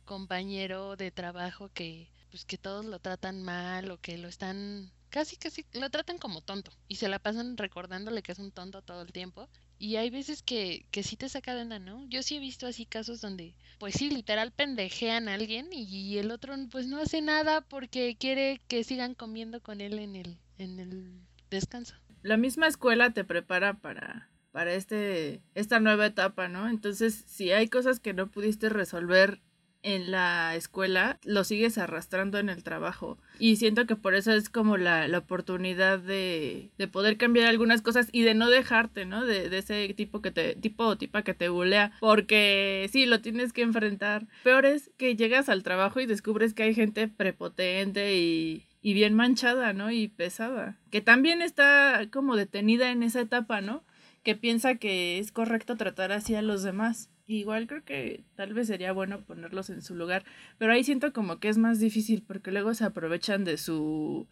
compañero 0.05 0.95
de 0.95 1.11
trabajo 1.11 1.69
que, 1.73 2.09
pues 2.31 2.45
que 2.45 2.57
todos 2.57 2.85
lo 2.85 2.99
tratan 2.99 3.43
mal 3.43 3.91
o 3.91 3.99
que 4.01 4.17
lo 4.17 4.27
están, 4.27 4.91
casi 5.09 5.37
casi 5.37 5.65
lo 5.73 5.89
tratan 5.89 6.17
como 6.17 6.41
tonto 6.41 6.71
y 6.87 6.95
se 6.95 7.09
la 7.09 7.19
pasan 7.19 7.57
recordándole 7.57 8.23
que 8.23 8.31
es 8.31 8.39
un 8.39 8.51
tonto 8.51 8.81
todo 8.81 9.01
el 9.03 9.11
tiempo 9.11 9.49
y 9.77 9.97
hay 9.97 10.09
veces 10.09 10.41
que, 10.41 10.85
que 10.91 11.03
sí 11.03 11.17
te 11.17 11.29
saca 11.29 11.53
de 11.53 11.63
onda, 11.63 11.79
¿no? 11.79 12.05
Yo 12.07 12.23
sí 12.23 12.37
he 12.37 12.39
visto 12.39 12.67
así 12.67 12.85
casos 12.85 13.21
donde, 13.21 13.55
pues 13.79 13.95
sí, 13.95 14.09
literal 14.09 14.51
pendejean 14.51 15.27
a 15.27 15.33
alguien 15.33 15.69
y, 15.71 16.17
el 16.17 16.31
otro 16.31 16.55
pues 16.71 16.87
no 16.87 16.99
hace 16.99 17.21
nada 17.21 17.61
porque 17.61 18.15
quiere 18.17 18.61
que 18.67 18.83
sigan 18.83 19.15
comiendo 19.15 19.61
con 19.61 19.81
él 19.81 19.99
en 19.99 20.15
el, 20.15 20.37
en 20.57 20.79
el 20.79 21.19
descanso. 21.49 21.95
La 22.21 22.37
misma 22.37 22.67
escuela 22.67 23.11
te 23.11 23.23
prepara 23.23 23.79
para, 23.79 24.29
para 24.51 24.73
este, 24.73 25.41
esta 25.53 25.79
nueva 25.79 26.05
etapa, 26.05 26.47
¿no? 26.47 26.69
Entonces, 26.69 27.23
si 27.27 27.51
hay 27.51 27.67
cosas 27.67 27.99
que 27.99 28.13
no 28.13 28.31
pudiste 28.31 28.69
resolver 28.69 29.41
en 29.85 30.09
la 30.09 30.55
escuela, 30.55 31.19
lo 31.23 31.43
sigues 31.43 31.77
arrastrando 31.77 32.39
en 32.39 32.49
el 32.49 32.63
trabajo. 32.63 33.19
Y 33.37 33.57
siento 33.57 33.85
que 33.85 33.95
por 33.95 34.15
eso 34.15 34.33
es 34.33 34.49
como 34.49 34.77
la, 34.77 35.07
la 35.07 35.19
oportunidad 35.19 35.99
de, 35.99 36.71
de, 36.79 36.87
poder 36.87 37.17
cambiar 37.17 37.47
algunas 37.47 37.83
cosas 37.83 38.09
y 38.11 38.23
de 38.23 38.33
no 38.33 38.49
dejarte, 38.49 39.05
¿no? 39.05 39.23
De, 39.23 39.47
de, 39.47 39.59
ese 39.59 39.93
tipo 39.93 40.23
que 40.23 40.31
te, 40.31 40.55
tipo 40.55 40.85
o 40.85 40.97
tipa 40.97 41.21
que 41.21 41.35
te 41.35 41.49
bulea. 41.49 41.91
Porque 41.99 42.89
sí, 42.91 43.05
lo 43.05 43.21
tienes 43.21 43.53
que 43.53 43.61
enfrentar. 43.61 44.25
Peor 44.43 44.65
es 44.65 44.89
que 44.97 45.15
llegas 45.15 45.49
al 45.49 45.61
trabajo 45.61 45.99
y 45.99 46.07
descubres 46.07 46.55
que 46.55 46.63
hay 46.63 46.73
gente 46.73 47.07
prepotente 47.07 48.15
y, 48.17 48.65
y 48.81 48.93
bien 48.95 49.13
manchada, 49.13 49.73
¿no? 49.73 49.91
Y 49.91 50.07
pesada. 50.07 50.77
Que 50.89 51.01
también 51.01 51.43
está 51.43 52.07
como 52.11 52.35
detenida 52.35 52.89
en 52.89 53.03
esa 53.03 53.21
etapa, 53.21 53.61
¿no? 53.61 53.83
Que 54.25 54.35
piensa 54.35 54.75
que 54.75 55.19
es 55.19 55.31
correcto 55.31 55.77
tratar 55.77 56.11
así 56.11 56.33
a 56.35 56.41
los 56.41 56.63
demás. 56.63 57.11
Igual 57.27 57.67
creo 57.67 57.85
que 57.85 58.25
tal 58.35 58.53
vez 58.53 58.67
sería 58.67 58.91
bueno 58.91 59.23
ponerlos 59.23 59.69
en 59.69 59.83
su 59.83 59.95
lugar, 59.95 60.25
pero 60.57 60.73
ahí 60.73 60.83
siento 60.83 61.13
como 61.13 61.39
que 61.39 61.47
es 61.47 61.59
más 61.59 61.79
difícil 61.79 62.23
porque 62.23 62.51
luego 62.51 62.73
se 62.73 62.85
aprovechan 62.85 63.43
de 63.45 63.57
su 63.57 64.27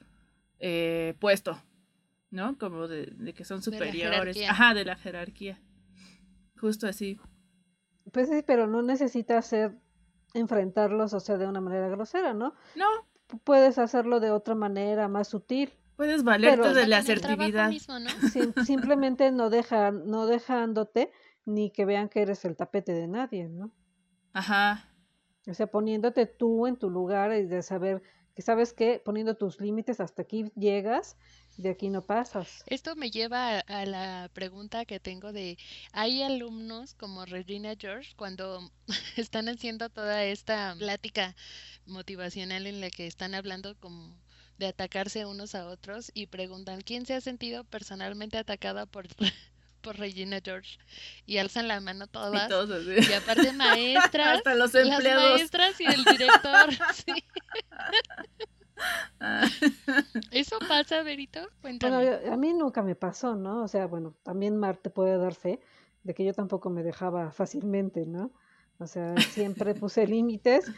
eh, 0.59 1.15
puesto, 1.19 1.61
¿no? 2.31 2.57
Como 2.57 2.87
de, 2.87 3.13
de 3.17 3.33
que 3.33 3.45
son 3.45 3.61
superiores. 3.61 4.37
Ajá, 4.49 4.73
de 4.73 4.83
la 4.83 4.95
jerarquía. 4.95 5.61
Justo 6.59 6.87
así. 6.87 7.19
Pues 8.11 8.29
sí, 8.29 8.43
pero 8.45 8.65
no 8.65 8.81
necesita 8.81 9.37
hacer 9.37 9.77
enfrentarlos, 10.33 11.13
o 11.13 11.19
sea, 11.19 11.37
de 11.37 11.47
una 11.47 11.61
manera 11.61 11.87
grosera, 11.89 12.33
¿no? 12.33 12.55
No. 12.75 12.87
Puedes 13.43 13.77
hacerlo 13.77 14.19
de 14.19 14.31
otra 14.31 14.55
manera, 14.55 15.07
más 15.07 15.27
sutil. 15.27 15.71
Puedes 15.95 16.23
valerte 16.23 16.73
de 16.73 16.87
la 16.87 16.97
asertividad. 16.97 17.69
Mismo, 17.69 17.99
¿no? 17.99 18.09
simplemente 18.65 19.31
no 19.31 19.49
deja, 19.49 19.91
no 19.91 20.25
dejándote 20.25 21.11
ni 21.45 21.71
que 21.71 21.85
vean 21.85 22.09
que 22.09 22.21
eres 22.21 22.45
el 22.45 22.55
tapete 22.55 22.93
de 22.93 23.07
nadie, 23.07 23.49
¿no? 23.49 23.71
Ajá. 24.33 24.89
O 25.47 25.53
sea, 25.53 25.67
poniéndote 25.67 26.25
tú 26.25 26.67
en 26.67 26.77
tu 26.77 26.89
lugar 26.89 27.33
y 27.33 27.45
de 27.45 27.61
saber 27.61 28.01
que 28.35 28.41
sabes 28.41 28.73
que 28.73 29.01
poniendo 29.03 29.35
tus 29.35 29.59
límites 29.59 29.99
hasta 29.99 30.23
aquí 30.23 30.51
llegas 30.55 31.17
de 31.57 31.69
aquí 31.69 31.89
no 31.89 32.03
pasas. 32.03 32.63
Esto 32.65 32.95
me 32.95 33.11
lleva 33.11 33.59
a, 33.59 33.85
la 33.85 34.29
pregunta 34.33 34.85
que 34.85 34.99
tengo 34.99 35.31
de, 35.31 35.57
¿hay 35.91 36.23
alumnos 36.23 36.95
como 36.95 37.25
Regina 37.25 37.75
George 37.77 38.13
cuando 38.15 38.71
están 39.17 39.49
haciendo 39.49 39.89
toda 39.89 40.23
esta 40.23 40.75
plática 40.77 41.35
motivacional 41.85 42.65
en 42.65 42.81
la 42.81 42.89
que 42.89 43.05
están 43.05 43.35
hablando 43.35 43.75
como 43.79 44.17
de 44.63 44.69
atacarse 44.69 45.25
unos 45.25 45.55
a 45.55 45.67
otros 45.67 46.09
y 46.13 46.27
preguntan, 46.27 46.79
¿quién 46.81 47.05
se 47.05 47.13
ha 47.13 47.21
sentido 47.21 47.65
personalmente 47.65 48.37
atacada 48.37 48.85
por 48.85 49.07
por 49.81 49.97
Regina 49.97 50.39
George 50.41 50.79
y 51.25 51.37
alzan 51.39 51.67
la 51.67 51.81
mano 51.81 52.07
todas 52.11 52.49
y, 52.49 53.13
aparte 53.13 53.51
maestras 53.53 54.37
hasta 54.37 54.55
los 54.55 54.73
empleados 54.73 55.23
las 55.23 55.31
maestras 55.33 55.81
y 55.81 55.85
el 55.85 56.03
director 56.05 56.69
sí. 56.93 57.13
¿Eso 60.31 60.57
pasa, 60.67 61.03
Berito? 61.03 61.41
Cuéntame. 61.61 61.95
Bueno, 61.95 62.33
a 62.33 62.37
mí 62.37 62.53
nunca 62.53 62.81
me 62.81 62.95
pasó, 62.95 63.35
¿no? 63.35 63.63
O 63.63 63.67
sea, 63.67 63.85
bueno, 63.85 64.15
también 64.23 64.57
Marte 64.57 64.89
puede 64.89 65.17
dar 65.17 65.35
fe 65.35 65.59
de 66.03 66.13
que 66.13 66.23
yo 66.25 66.33
tampoco 66.33 66.69
me 66.69 66.83
dejaba 66.83 67.31
fácilmente, 67.31 68.05
¿no? 68.05 68.31
O 68.79 68.87
sea, 68.87 69.15
siempre 69.17 69.75
puse 69.75 70.07
límites 70.07 70.71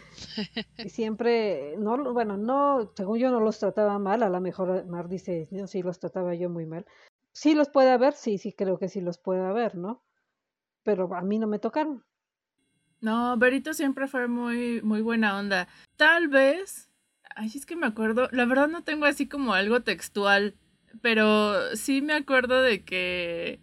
y 0.77 0.89
siempre, 0.89 1.75
no, 1.77 2.13
bueno, 2.13 2.37
no, 2.37 2.91
según 2.95 3.17
yo 3.17 3.31
no 3.31 3.39
los 3.39 3.57
trataba 3.57 3.97
mal, 3.99 4.21
a 4.21 4.29
lo 4.29 4.41
mejor 4.41 4.85
Mar 4.85 5.07
dice, 5.07 5.47
no, 5.51 5.65
sí 5.67 5.81
los 5.81 5.99
trataba 5.99 6.35
yo 6.35 6.49
muy 6.49 6.65
mal. 6.65 6.85
Sí 7.31 7.55
los 7.55 7.69
puede 7.69 7.91
haber, 7.91 8.13
sí, 8.13 8.37
sí 8.37 8.53
creo 8.53 8.77
que 8.77 8.89
sí 8.89 9.01
los 9.01 9.17
puede 9.17 9.41
haber, 9.45 9.75
¿no? 9.75 10.03
Pero 10.83 11.13
a 11.15 11.21
mí 11.21 11.39
no 11.39 11.47
me 11.47 11.59
tocaron. 11.59 12.03
No, 13.01 13.37
Berito 13.37 13.73
siempre 13.73 14.07
fue 14.07 14.27
muy, 14.27 14.81
muy 14.81 15.01
buena 15.01 15.37
onda. 15.37 15.67
Tal 15.97 16.27
vez 16.27 16.89
Ay, 17.35 17.51
es 17.53 17.65
que 17.65 17.75
me 17.75 17.85
acuerdo, 17.85 18.29
la 18.31 18.45
verdad 18.45 18.69
no 18.69 18.83
tengo 18.83 19.05
así 19.05 19.27
como 19.27 19.53
algo 19.53 19.81
textual, 19.81 20.55
pero 21.01 21.75
sí 21.75 22.01
me 22.01 22.13
acuerdo 22.13 22.61
de 22.61 22.85
que 22.85 23.59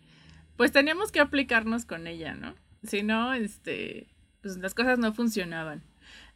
pues 0.57 0.73
teníamos 0.73 1.11
que 1.11 1.21
aplicarnos 1.21 1.87
con 1.87 2.07
ella, 2.07 2.35
¿no? 2.35 2.55
Si 2.83 3.03
no, 3.03 3.33
este, 3.33 4.12
pues 4.43 4.59
las 4.59 4.75
cosas 4.75 4.99
no 4.99 5.15
funcionaban. 5.15 5.83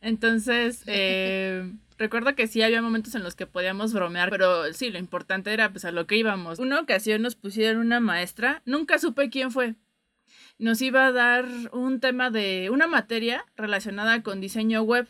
Entonces, 0.01 0.83
eh, 0.87 1.71
recuerdo 1.99 2.35
que 2.35 2.47
sí 2.47 2.63
había 2.63 2.81
momentos 2.81 3.15
en 3.15 3.23
los 3.23 3.35
que 3.35 3.47
podíamos 3.47 3.93
bromear, 3.93 4.31
pero 4.31 4.73
sí, 4.73 4.91
lo 4.91 4.99
importante 4.99 5.53
era 5.53 5.71
pues 5.71 5.85
a 5.85 5.93
lo 5.93 6.07
que 6.07 6.17
íbamos. 6.17 6.59
Una 6.59 6.81
ocasión 6.81 7.23
nos 7.23 7.35
pusieron 7.35 7.79
una 7.79 8.01
maestra, 8.01 8.63
nunca 8.65 8.99
supe 8.99 9.29
quién 9.29 9.51
fue. 9.51 9.75
Nos 10.59 10.81
iba 10.81 11.07
a 11.07 11.13
dar 11.13 11.47
un 11.73 12.01
tema 12.01 12.31
de 12.31 12.71
una 12.71 12.87
materia 12.87 13.45
relacionada 13.57 14.23
con 14.23 14.41
diseño 14.41 14.83
web 14.83 15.07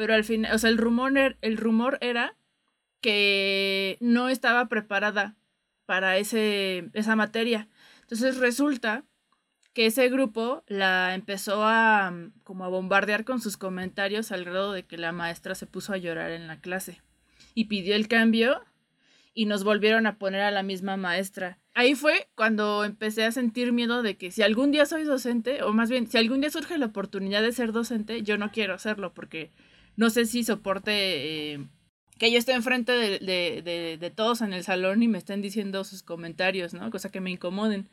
pero 0.00 0.14
al 0.14 0.24
final, 0.24 0.54
o 0.54 0.58
sea, 0.58 0.70
el 0.70 0.78
rumor, 0.78 1.18
er, 1.18 1.36
el 1.42 1.58
rumor 1.58 1.98
era 2.00 2.34
que 3.02 3.98
no 4.00 4.30
estaba 4.30 4.66
preparada 4.66 5.36
para 5.84 6.16
ese, 6.16 6.88
esa 6.94 7.16
materia. 7.16 7.68
Entonces 8.00 8.38
resulta 8.38 9.04
que 9.72 9.86
ese 9.86 10.08
grupo 10.08 10.64
la 10.66 11.14
empezó 11.14 11.64
a 11.64 12.12
como 12.44 12.64
a 12.64 12.68
bombardear 12.68 13.24
con 13.24 13.40
sus 13.40 13.56
comentarios 13.56 14.32
al 14.32 14.44
grado 14.44 14.72
de 14.72 14.84
que 14.84 14.98
la 14.98 15.12
maestra 15.12 15.54
se 15.54 15.66
puso 15.66 15.92
a 15.92 15.98
llorar 15.98 16.32
en 16.32 16.46
la 16.46 16.60
clase 16.60 17.00
y 17.54 17.64
pidió 17.66 17.94
el 17.94 18.08
cambio 18.08 18.62
y 19.32 19.46
nos 19.46 19.64
volvieron 19.64 20.06
a 20.06 20.18
poner 20.18 20.40
a 20.40 20.50
la 20.50 20.62
misma 20.62 20.96
maestra. 20.96 21.58
Ahí 21.74 21.94
fue 21.94 22.28
cuando 22.34 22.84
empecé 22.84 23.24
a 23.24 23.32
sentir 23.32 23.72
miedo 23.72 24.02
de 24.02 24.16
que 24.16 24.30
si 24.30 24.42
algún 24.42 24.72
día 24.72 24.86
soy 24.86 25.04
docente, 25.04 25.62
o 25.62 25.72
más 25.72 25.88
bien, 25.88 26.08
si 26.08 26.18
algún 26.18 26.40
día 26.40 26.50
surge 26.50 26.76
la 26.78 26.86
oportunidad 26.86 27.42
de 27.42 27.52
ser 27.52 27.72
docente, 27.72 28.22
yo 28.22 28.38
no 28.38 28.50
quiero 28.50 28.74
hacerlo 28.74 29.14
porque 29.14 29.50
no 29.96 30.10
sé 30.10 30.26
si 30.26 30.42
soporte 30.42 31.52
eh, 31.52 31.66
que 32.18 32.30
yo 32.32 32.38
esté 32.38 32.52
enfrente 32.52 32.92
de, 32.92 33.18
de, 33.62 33.96
de, 33.98 34.10
todos 34.10 34.42
en 34.42 34.52
el 34.52 34.64
salón 34.64 35.02
y 35.02 35.08
me 35.08 35.18
estén 35.18 35.40
diciendo 35.40 35.84
sus 35.84 36.02
comentarios, 36.02 36.74
¿no? 36.74 36.90
Cosa 36.90 37.10
que 37.10 37.20
me 37.20 37.30
incomoden. 37.30 37.88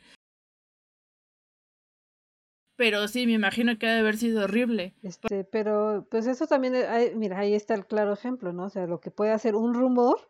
Pero 2.78 3.08
sí, 3.08 3.26
me 3.26 3.32
imagino 3.32 3.76
que 3.76 3.88
ha 3.88 3.92
de 3.92 3.98
haber 3.98 4.16
sido 4.16 4.44
horrible. 4.44 4.94
Este, 5.02 5.42
pero 5.42 6.06
pues 6.12 6.28
eso 6.28 6.46
también, 6.46 6.76
hay, 6.76 7.12
mira, 7.16 7.40
ahí 7.40 7.52
está 7.52 7.74
el 7.74 7.84
claro 7.84 8.12
ejemplo, 8.12 8.52
¿no? 8.52 8.66
O 8.66 8.70
sea, 8.70 8.86
lo 8.86 9.00
que 9.00 9.10
puede 9.10 9.32
hacer 9.32 9.56
un 9.56 9.74
rumor, 9.74 10.28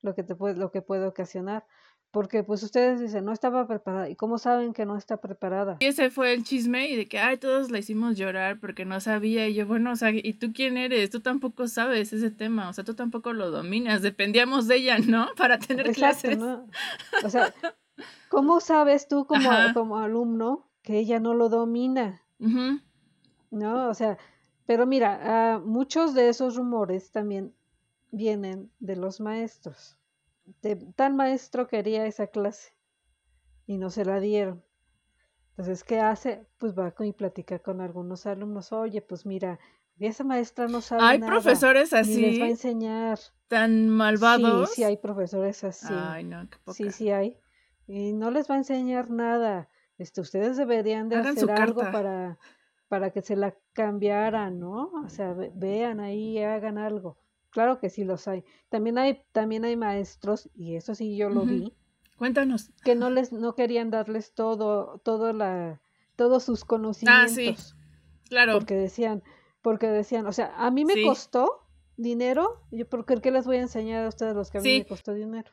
lo 0.00 0.14
que 0.14 0.22
te 0.22 0.36
puede, 0.36 0.54
lo 0.54 0.70
que 0.70 0.80
puede 0.80 1.08
ocasionar. 1.08 1.66
Porque 2.12 2.44
pues 2.44 2.62
ustedes 2.62 3.00
dicen, 3.00 3.24
no 3.24 3.32
estaba 3.32 3.66
preparada. 3.66 4.08
¿Y 4.08 4.14
cómo 4.14 4.38
saben 4.38 4.74
que 4.74 4.86
no 4.86 4.96
está 4.96 5.16
preparada? 5.16 5.76
Y 5.80 5.86
ese 5.86 6.10
fue 6.10 6.32
el 6.34 6.44
chisme 6.44 6.88
y 6.88 6.94
de 6.94 7.06
que, 7.06 7.18
ay, 7.18 7.36
todos 7.36 7.72
la 7.72 7.80
hicimos 7.80 8.16
llorar 8.16 8.60
porque 8.60 8.84
no 8.84 9.00
sabía. 9.00 9.48
Y 9.48 9.54
yo, 9.54 9.66
bueno, 9.66 9.90
o 9.90 9.96
sea, 9.96 10.10
¿y 10.12 10.34
tú 10.34 10.52
quién 10.52 10.76
eres? 10.76 11.10
Tú 11.10 11.18
tampoco 11.18 11.66
sabes 11.66 12.12
ese 12.12 12.30
tema, 12.30 12.68
o 12.68 12.72
sea, 12.72 12.84
tú 12.84 12.94
tampoco 12.94 13.32
lo 13.32 13.50
dominas. 13.50 14.02
Dependíamos 14.02 14.68
de 14.68 14.76
ella, 14.76 14.98
¿no? 15.00 15.30
Para 15.36 15.58
tener 15.58 15.90
clases. 15.90 16.38
¿no? 16.38 16.64
O 17.24 17.28
sea, 17.28 17.52
¿cómo 18.28 18.60
sabes 18.60 19.08
tú 19.08 19.26
como, 19.26 19.50
como 19.74 19.98
alumno 19.98 20.67
que 20.88 20.98
ella 20.98 21.20
no 21.20 21.34
lo 21.34 21.50
domina? 21.50 22.22
¿No? 23.50 23.90
O 23.90 23.94
sea, 23.94 24.16
pero 24.64 24.86
mira, 24.86 25.58
uh, 25.60 25.66
muchos 25.66 26.14
de 26.14 26.30
esos 26.30 26.56
rumores 26.56 27.10
también 27.12 27.54
vienen 28.10 28.72
de 28.80 28.96
los 28.96 29.20
maestros 29.20 29.98
tal 30.96 31.14
maestro 31.14 31.66
quería 31.66 32.06
esa 32.06 32.28
clase 32.28 32.72
y 33.66 33.78
no 33.78 33.90
se 33.90 34.04
la 34.04 34.20
dieron. 34.20 34.64
Entonces, 35.50 35.84
¿qué 35.84 36.00
hace? 36.00 36.46
Pues 36.58 36.74
va 36.78 36.94
y 37.00 37.12
platica 37.12 37.58
con 37.58 37.80
algunos 37.80 38.26
alumnos. 38.26 38.72
Oye, 38.72 39.02
pues 39.02 39.26
mira, 39.26 39.58
esa 39.98 40.24
maestra 40.24 40.68
no 40.68 40.80
sabe 40.80 41.02
hay 41.02 41.18
nada. 41.18 41.32
Profesores 41.32 41.92
así. 41.92 42.20
les 42.20 42.40
va 42.40 42.44
a 42.44 42.50
enseñar. 42.50 43.18
Tan 43.48 43.88
malvados. 43.88 44.70
Sí, 44.70 44.76
sí 44.76 44.84
hay 44.84 44.96
profesores 44.96 45.64
así. 45.64 45.92
Ay, 45.92 46.24
no, 46.24 46.48
qué 46.48 46.58
poca. 46.64 46.76
Sí, 46.76 46.90
sí 46.92 47.10
hay. 47.10 47.36
Y 47.86 48.12
no 48.12 48.30
les 48.30 48.48
va 48.48 48.54
a 48.54 48.58
enseñar 48.58 49.10
nada. 49.10 49.68
Este, 49.98 50.20
ustedes 50.20 50.56
deberían 50.56 51.08
de 51.08 51.16
hacer 51.16 51.50
algo 51.50 51.80
para, 51.80 52.38
para 52.88 53.10
que 53.10 53.20
se 53.20 53.36
la 53.36 53.54
cambiaran, 53.72 54.58
¿no? 54.60 54.90
O 55.04 55.08
sea, 55.08 55.34
vean 55.54 56.00
ahí, 56.00 56.38
hagan 56.38 56.78
algo. 56.78 57.18
Claro 57.50 57.80
que 57.80 57.90
sí 57.90 58.04
los 58.04 58.28
hay. 58.28 58.44
También 58.68 58.98
hay, 58.98 59.22
también 59.32 59.64
hay 59.64 59.76
maestros, 59.76 60.48
y 60.54 60.76
eso 60.76 60.94
sí 60.94 61.16
yo 61.16 61.30
lo 61.30 61.44
vi. 61.44 61.74
Cuéntanos. 62.16 62.70
Que 62.84 62.94
no 62.94 63.10
les, 63.10 63.32
no 63.32 63.54
querían 63.54 63.90
darles 63.90 64.34
todo, 64.34 65.00
todo 65.04 65.32
la, 65.32 65.80
todos 66.16 66.44
sus 66.44 66.64
conocimientos. 66.64 67.32
Ah, 67.32 67.34
sí. 67.34 67.56
Claro. 68.28 68.54
Porque 68.54 68.74
decían, 68.74 69.22
porque 69.62 69.88
decían, 69.88 70.26
o 70.26 70.32
sea, 70.32 70.52
a 70.56 70.70
mí 70.70 70.84
me 70.84 71.02
costó 71.02 71.68
dinero, 71.96 72.62
yo 72.70 72.88
porque 72.88 73.20
qué 73.20 73.30
les 73.30 73.46
voy 73.46 73.56
a 73.56 73.62
enseñar 73.62 74.04
a 74.04 74.08
ustedes 74.08 74.34
los 74.34 74.50
que 74.50 74.58
a 74.58 74.60
mí 74.60 74.78
me 74.78 74.86
costó 74.86 75.14
dinero. 75.14 75.50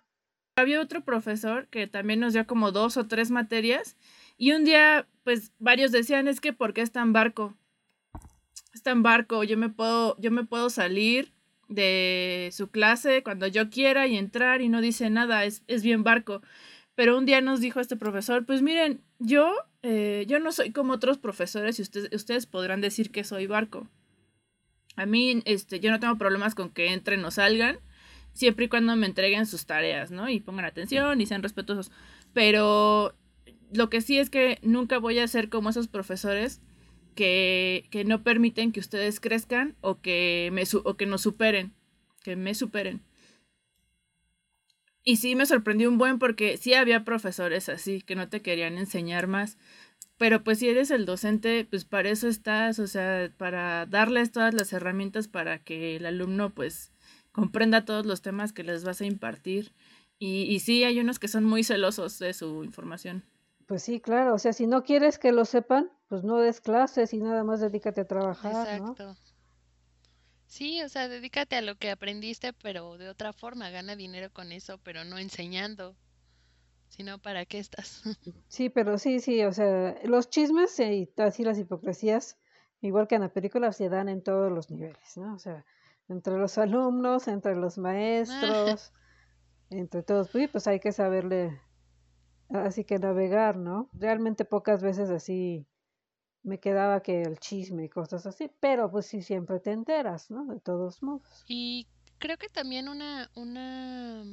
Había 0.55 0.81
otro 0.81 1.03
profesor 1.03 1.67
que 1.67 1.87
también 1.87 2.19
nos 2.19 2.33
dio 2.33 2.47
como 2.47 2.71
dos 2.71 2.97
o 2.97 3.07
tres 3.07 3.29
materias 3.29 3.97
y 4.37 4.51
un 4.51 4.63
día, 4.63 5.07
pues 5.23 5.51
varios 5.59 5.91
decían, 5.91 6.27
es 6.27 6.41
que 6.41 6.53
porque 6.53 6.81
está 6.81 7.01
en 7.01 7.13
barco. 7.13 7.55
Está 8.73 8.91
en 8.91 9.03
barco, 9.03 9.43
yo 9.43 9.57
me 9.57 9.69
puedo, 9.69 10.17
yo 10.19 10.31
me 10.31 10.43
puedo 10.43 10.69
salir 10.69 11.33
de 11.67 12.49
su 12.51 12.69
clase 12.69 13.23
cuando 13.23 13.47
yo 13.47 13.69
quiera 13.69 14.07
y 14.07 14.17
entrar 14.17 14.61
y 14.61 14.69
no 14.69 14.81
dice 14.81 15.09
nada, 15.09 15.45
es, 15.45 15.63
es 15.67 15.83
bien 15.83 16.03
barco. 16.03 16.41
Pero 16.95 17.17
un 17.17 17.25
día 17.25 17.41
nos 17.41 17.59
dijo 17.59 17.79
este 17.79 17.97
profesor, 17.97 18.45
pues 18.45 18.61
miren, 18.61 19.01
yo, 19.19 19.53
eh, 19.81 20.25
yo 20.27 20.39
no 20.39 20.51
soy 20.51 20.71
como 20.71 20.93
otros 20.93 21.17
profesores 21.17 21.79
y 21.79 21.81
ustedes, 21.81 22.09
ustedes 22.13 22.45
podrán 22.45 22.81
decir 22.81 23.11
que 23.11 23.23
soy 23.23 23.47
barco. 23.47 23.87
A 24.95 25.05
mí, 25.05 25.41
este, 25.45 25.79
yo 25.79 25.91
no 25.91 25.99
tengo 25.99 26.17
problemas 26.17 26.55
con 26.55 26.69
que 26.69 26.93
entren 26.93 27.23
o 27.25 27.31
salgan, 27.31 27.79
siempre 28.33 28.65
y 28.65 28.69
cuando 28.69 28.95
me 28.95 29.07
entreguen 29.07 29.45
sus 29.45 29.65
tareas, 29.65 30.11
¿no? 30.11 30.29
Y 30.29 30.39
pongan 30.39 30.65
atención 30.65 31.19
y 31.19 31.25
sean 31.25 31.43
respetuosos. 31.43 31.91
Pero 32.33 33.13
lo 33.73 33.89
que 33.89 34.01
sí 34.01 34.17
es 34.17 34.29
que 34.29 34.59
nunca 34.61 34.97
voy 34.97 35.19
a 35.19 35.27
ser 35.27 35.49
como 35.49 35.69
esos 35.69 35.87
profesores 35.87 36.61
que, 37.15 37.85
que 37.91 38.03
no 38.03 38.23
permiten 38.23 38.71
que 38.71 38.79
ustedes 38.79 39.19
crezcan 39.19 39.75
o 39.81 40.01
que, 40.01 40.49
me, 40.53 40.63
o 40.83 40.97
que 40.97 41.05
nos 41.05 41.21
superen, 41.21 41.73
que 42.23 42.35
me 42.35 42.53
superen. 42.53 43.01
Y 45.03 45.17
sí 45.17 45.35
me 45.35 45.45
sorprendió 45.45 45.89
un 45.89 45.97
buen 45.97 46.17
porque 46.19 46.57
sí 46.57 46.73
había 46.73 47.03
profesores 47.05 47.69
así 47.69 48.01
que 48.01 48.15
no 48.15 48.27
te 48.27 48.41
querían 48.41 48.77
enseñar 48.77 49.27
más. 49.27 49.57
Pero 50.17 50.43
pues 50.43 50.59
si 50.59 50.69
eres 50.69 50.91
el 50.91 51.05
docente, 51.05 51.65
pues 51.69 51.85
para 51.85 52.09
eso 52.09 52.27
estás, 52.27 52.79
o 52.79 52.87
sea, 52.87 53.31
para 53.37 53.85
darles 53.85 54.31
todas 54.31 54.53
las 54.53 54.71
herramientas 54.73 55.27
para 55.27 55.59
que 55.63 55.97
el 55.97 56.05
alumno 56.05 56.53
pues 56.53 56.91
comprenda 57.31 57.85
todos 57.85 58.05
los 58.05 58.21
temas 58.21 58.53
que 58.53 58.63
les 58.63 58.83
vas 58.83 59.01
a 59.01 59.05
impartir. 59.05 59.73
Y, 60.17 60.43
y 60.43 60.59
sí, 60.61 60.83
hay 60.85 60.99
unos 60.99 61.19
que 61.19 61.27
son 61.27 61.43
muy 61.43 61.63
celosos 61.63 62.17
de 62.19 62.33
su 62.33 62.63
información. 62.63 63.23
Pues 63.67 63.83
sí, 63.83 63.99
claro, 63.99 64.35
o 64.35 64.37
sea, 64.37 64.53
si 64.53 64.67
no 64.67 64.83
quieres 64.83 65.17
que 65.17 65.31
lo 65.31 65.45
sepan, 65.45 65.91
pues 66.07 66.23
no 66.23 66.37
des 66.37 66.61
clases 66.61 67.13
y 67.13 67.17
nada 67.17 67.43
más 67.43 67.61
dedícate 67.61 68.01
a 68.01 68.07
trabajar, 68.07 68.67
Exacto. 68.67 69.15
Sí, 70.47 70.81
o 70.83 70.89
sea, 70.89 71.07
dedícate 71.07 71.55
a 71.55 71.61
lo 71.61 71.75
que 71.75 71.89
aprendiste, 71.89 72.53
pero 72.53 72.97
de 72.97 73.09
otra 73.09 73.33
forma, 73.33 73.71
gana 73.71 73.95
dinero 73.95 74.29
con 74.31 74.51
eso, 74.51 74.77
pero 74.83 75.03
no 75.03 75.17
enseñando. 75.17 75.95
Sino, 76.89 77.17
¿para 77.17 77.45
qué 77.45 77.59
estás? 77.59 78.03
sí, 78.47 78.69
pero 78.69 78.97
sí, 78.97 79.19
sí, 79.19 79.43
o 79.43 79.51
sea, 79.51 79.95
los 80.03 80.29
chismes 80.29 80.79
y 80.79 81.11
así 81.17 81.43
las 81.43 81.57
hipocresías 81.57 82.37
igual 82.85 83.07
que 83.07 83.15
en 83.15 83.21
la 83.21 83.29
película, 83.29 83.71
se 83.71 83.89
dan 83.89 84.09
en 84.09 84.21
todos 84.21 84.51
los 84.51 84.69
niveles, 84.69 85.17
¿no? 85.17 85.33
O 85.33 85.39
sea, 85.39 85.65
entre 86.07 86.37
los 86.37 86.57
alumnos, 86.57 87.27
entre 87.27 87.55
los 87.55 87.77
maestros, 87.77 88.91
entre 89.69 90.03
todos, 90.03 90.29
pues, 90.29 90.49
pues 90.49 90.67
hay 90.67 90.79
que 90.79 90.91
saberle, 90.91 91.59
así 92.49 92.83
que 92.83 92.99
navegar, 92.99 93.57
¿no? 93.57 93.89
Realmente 93.93 94.45
pocas 94.45 94.81
veces 94.81 95.09
así 95.09 95.65
me 96.43 96.59
quedaba 96.59 97.01
que 97.01 97.23
el 97.23 97.39
chisme 97.39 97.85
y 97.85 97.89
cosas 97.89 98.25
así, 98.27 98.51
pero 98.59 98.89
pues 98.91 99.07
sí 99.07 99.21
siempre 99.21 99.59
te 99.59 99.71
enteras, 99.71 100.29
¿no? 100.29 100.45
De 100.45 100.59
todos 100.59 101.01
modos. 101.01 101.43
Y 101.47 101.87
creo 102.19 102.37
que 102.37 102.49
también 102.49 102.87
una, 102.87 103.31
una, 103.35 104.23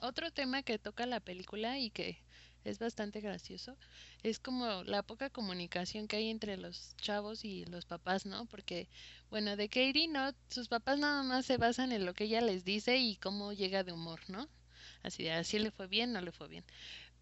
otro 0.00 0.30
tema 0.30 0.62
que 0.62 0.78
toca 0.78 1.04
la 1.04 1.20
película 1.20 1.78
y 1.78 1.90
que 1.90 2.18
es 2.64 2.78
bastante 2.78 3.20
gracioso, 3.20 3.76
es 4.22 4.38
como 4.38 4.82
la 4.84 5.02
poca 5.02 5.30
comunicación 5.30 6.08
que 6.08 6.16
hay 6.16 6.30
entre 6.30 6.56
los 6.56 6.96
chavos 6.96 7.44
y 7.44 7.64
los 7.66 7.84
papás, 7.84 8.26
¿no? 8.26 8.46
Porque, 8.46 8.88
bueno, 9.30 9.56
de 9.56 9.68
Katie, 9.68 10.08
¿no? 10.08 10.32
Sus 10.48 10.68
papás 10.68 10.98
nada 10.98 11.22
más 11.22 11.46
se 11.46 11.56
basan 11.56 11.92
en 11.92 12.04
lo 12.04 12.14
que 12.14 12.24
ella 12.24 12.40
les 12.40 12.64
dice 12.64 12.96
y 12.96 13.16
cómo 13.16 13.52
llega 13.52 13.84
de 13.84 13.92
humor, 13.92 14.20
¿no? 14.28 14.48
Así 15.02 15.22
de, 15.22 15.32
así 15.32 15.58
le 15.58 15.70
fue 15.70 15.86
bien, 15.86 16.12
no 16.12 16.20
le 16.20 16.32
fue 16.32 16.48
bien. 16.48 16.64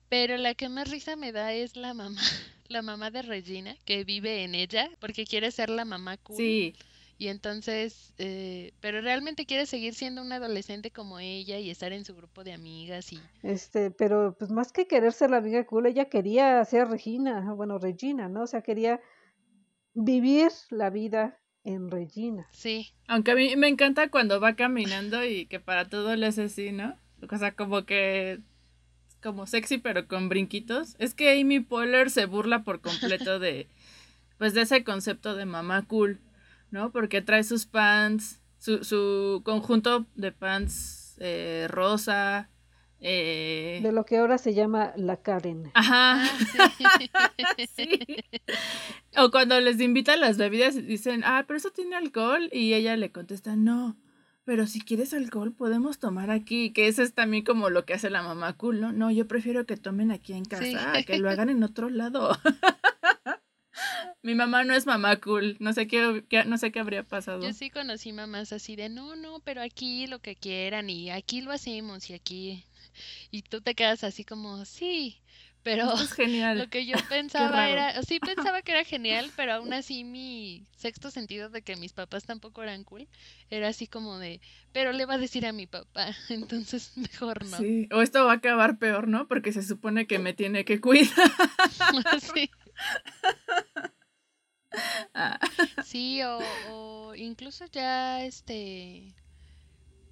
Pero 0.09 0.37
la 0.37 0.55
que 0.55 0.69
más 0.69 0.91
risa 0.91 1.17
me 1.17 1.33
da 1.33 1.53
es 1.53 1.77
la 1.77 1.95
mamá, 1.95 2.21
la 2.69 2.83
mamá 2.83 3.11
de 3.11 3.23
Regina, 3.23 3.77
que 3.85 4.05
vive 4.05 4.45
en 4.45 4.55
ella, 4.55 4.91
porque 5.01 5.25
quiere 5.25 5.51
ser 5.51 5.71
la 5.71 5.85
mamá 5.85 6.17
cool. 6.19 6.37
Sí. 6.37 6.75
Y 7.19 7.29
entonces, 7.29 8.13
eh, 8.19 8.75
pero 8.81 9.01
realmente 9.01 9.47
quiere 9.47 9.65
seguir 9.65 9.95
siendo 9.95 10.21
una 10.21 10.37
adolescente 10.37 10.91
como 10.91 11.19
ella 11.19 11.59
y 11.59 11.71
estar 11.71 11.93
en 11.93 12.05
su 12.05 12.15
grupo 12.15 12.45
de 12.45 12.53
amigas 12.53 13.11
y... 13.11 13.21
Este, 13.43 13.91
pero 13.91 14.37
pues 14.39 14.51
más 14.51 14.71
que 14.71 14.87
querer 14.87 15.15
ser 15.15 15.31
la 15.31 15.39
amiga 15.39 15.65
cool, 15.65 15.87
ella 15.87 16.11
quería 16.11 16.63
ser 16.67 16.89
Regina, 16.89 17.55
bueno, 17.55 17.79
Regina, 17.79 18.29
¿no? 18.29 18.43
O 18.43 18.47
sea, 18.47 18.61
quería 18.61 19.01
vivir 19.95 20.51
la 20.69 20.91
vida 20.91 21.39
en 21.65 21.91
Regina. 21.91 22.49
Sí. 22.53 22.93
Aunque 23.09 23.31
a 23.31 23.35
mí 23.35 23.57
me 23.57 23.69
encanta 23.69 24.11
cuando 24.11 24.39
va 24.39 24.55
caminando 24.55 25.25
y 25.25 25.47
que 25.47 25.59
para 25.59 25.89
todo 25.89 26.15
le 26.17 26.27
hace 26.27 26.45
así, 26.45 26.71
¿no? 26.71 26.99
O 27.31 27.39
sea, 27.39 27.53
como 27.53 27.87
que 27.87 28.41
como 29.23 29.47
sexy 29.47 29.79
pero 29.79 30.07
con 30.09 30.29
brinquitos. 30.29 30.97
Es 30.99 31.15
que 31.15 31.41
Amy 31.41 31.61
Poehler 31.61 32.11
se 32.11 32.27
burla 32.27 32.63
por 32.63 32.81
completo 32.81 33.39
de 33.39 33.69
pues 34.39 34.55
de 34.55 34.63
ese 34.63 34.85
concepto 34.85 35.35
de 35.35 35.47
mamá 35.47 35.87
cool, 35.87 36.21
¿no? 36.71 36.91
Porque 36.93 37.23
trae 37.23 37.43
sus 37.43 37.67
pants, 37.67 38.41
su, 38.59 38.85
su 38.85 39.43
conjunto 39.45 40.07
de 40.15 40.33
pants 40.33 41.17
eh, 41.21 41.67
rosa, 41.71 42.51
eh... 43.01 43.81
De 43.83 43.93
lo 43.93 44.05
que 44.05 44.17
ahora 44.17 44.39
se 44.39 44.55
llama 44.55 44.93
la 44.97 45.19
Karen. 45.19 45.71
Ajá. 45.75 46.25
sí. 47.77 48.01
O 49.17 49.31
cuando 49.31 49.61
les 49.61 49.81
invitan 49.81 50.21
las 50.21 50.39
bebidas 50.39 50.77
y 50.77 50.83
dicen, 50.83 51.23
ah, 51.25 51.45
pero 51.47 51.59
eso 51.59 51.71
tiene 51.71 51.97
alcohol. 51.97 52.49
Y 52.53 52.75
ella 52.75 52.97
le 52.97 53.13
contesta, 53.13 53.55
no, 53.55 53.97
pero 54.47 54.69
si 54.69 54.81
quieres 54.81 55.13
alcohol 55.13 55.53
podemos 55.53 55.99
tomar 55.99 56.31
aquí, 56.31 56.71
que 56.71 56.87
eso 56.87 57.03
es 57.03 57.13
también 57.13 57.45
como 57.45 57.69
lo 57.69 57.85
que 57.85 57.95
hace 57.95 58.11
la 58.11 58.23
mamá 58.23 58.57
cool, 58.57 58.81
¿no? 58.81 58.93
No, 58.93 59.11
yo 59.11 59.27
prefiero 59.27 59.67
que 59.67 59.77
tomen 59.77 60.13
aquí 60.13 60.35
en 60.35 60.45
casa, 60.45 61.03
que 61.05 61.19
lo 61.19 61.29
hagan 61.31 61.51
en 61.51 61.65
otro 61.65 61.91
lado. 61.91 62.31
Mi 64.23 64.37
mamá 64.37 64.63
no 64.63 64.73
es 64.75 64.87
mamá 64.87 65.17
cool, 65.17 65.57
no 65.59 65.73
sé 65.73 65.89
qué, 65.89 66.25
no 66.47 66.59
sé 66.59 66.71
qué 66.71 66.79
habría 66.79 67.03
pasado. 67.03 67.43
Yo 67.43 67.53
sí 67.53 67.71
conocí 67.71 68.13
mamás 68.13 68.53
así 68.53 68.77
de, 68.77 68.89
no, 68.89 69.17
no, 69.17 69.41
pero 69.41 69.63
aquí 69.63 70.07
lo 70.07 70.21
que 70.21 70.37
quieran 70.37 70.91
y 70.91 71.11
aquí 71.11 71.41
lo 71.41 71.51
hacemos 71.51 72.09
y 72.09 72.15
aquí. 72.15 72.65
Y 73.33 73.43
tú 73.43 73.61
te 73.61 73.75
quedas 73.75 74.05
así 74.05 74.25
como, 74.25 74.65
sí, 74.65 75.21
pero 75.67 75.93
es 75.95 76.13
genial. 76.13 76.59
lo 76.59 76.69
que 76.69 76.87
yo 76.87 76.95
pensaba 77.09 77.69
era, 77.69 78.01
sí 78.05 78.21
pensaba 78.21 78.63
que 78.63 78.71
era 78.71 78.85
genial, 78.85 79.33
pero 79.35 79.55
aún 79.55 79.73
así 79.73 80.05
mi 80.05 80.65
sexto 80.77 81.11
sentido 81.11 81.51
de 81.51 81.63
que 81.63 81.75
mis 81.75 81.93
papás 81.93 82.25
tampoco 82.25 82.63
eran 82.63 82.85
cool, 82.85 83.09
era 83.51 83.67
así 83.67 83.89
como 83.89 84.17
de, 84.19 84.41
pero 84.73 84.93
le 84.93 85.07
va 85.07 85.15
a 85.15 85.19
decir 85.19 85.45
a 85.45 85.51
mi 85.51 85.67
papá, 85.67 86.15
entonces 86.29 86.97
mejor 86.97 87.45
no. 87.45 87.59
Sí, 87.59 87.89
o 87.91 88.01
esto 88.01 88.25
va 88.25 88.33
a 88.33 88.37
acabar 88.37 88.79
peor, 88.79 89.09
¿no? 89.09 89.27
Porque 89.27 89.53
se 89.53 89.65
supone 89.65 90.07
que 90.07 90.21
me 90.21 90.35
tiene 90.35 90.65
que 90.65 90.81
cuidar. 90.81 91.11
sí. 92.21 92.49
Sí, 95.85 96.23
o, 96.23 96.39
o 96.69 97.15
incluso 97.17 97.65
ya 97.73 98.23
este 98.25 99.17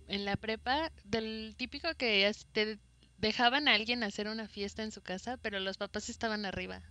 en 0.09 0.25
la 0.25 0.37
prepa, 0.37 0.91
del 1.05 1.55
típico 1.57 1.89
que 1.97 2.31
te 2.53 2.79
dejaban 3.25 3.69
a 3.69 3.75
alguien 3.75 4.03
hacer 4.03 4.29
una 4.29 4.49
fiesta 4.49 4.83
en 4.83 4.93
su 4.93 5.01
casa, 5.01 5.39
pero 5.39 5.59
los 5.59 5.79
papás 5.79 6.11
estaban 6.11 6.45
arriba. 6.45 6.83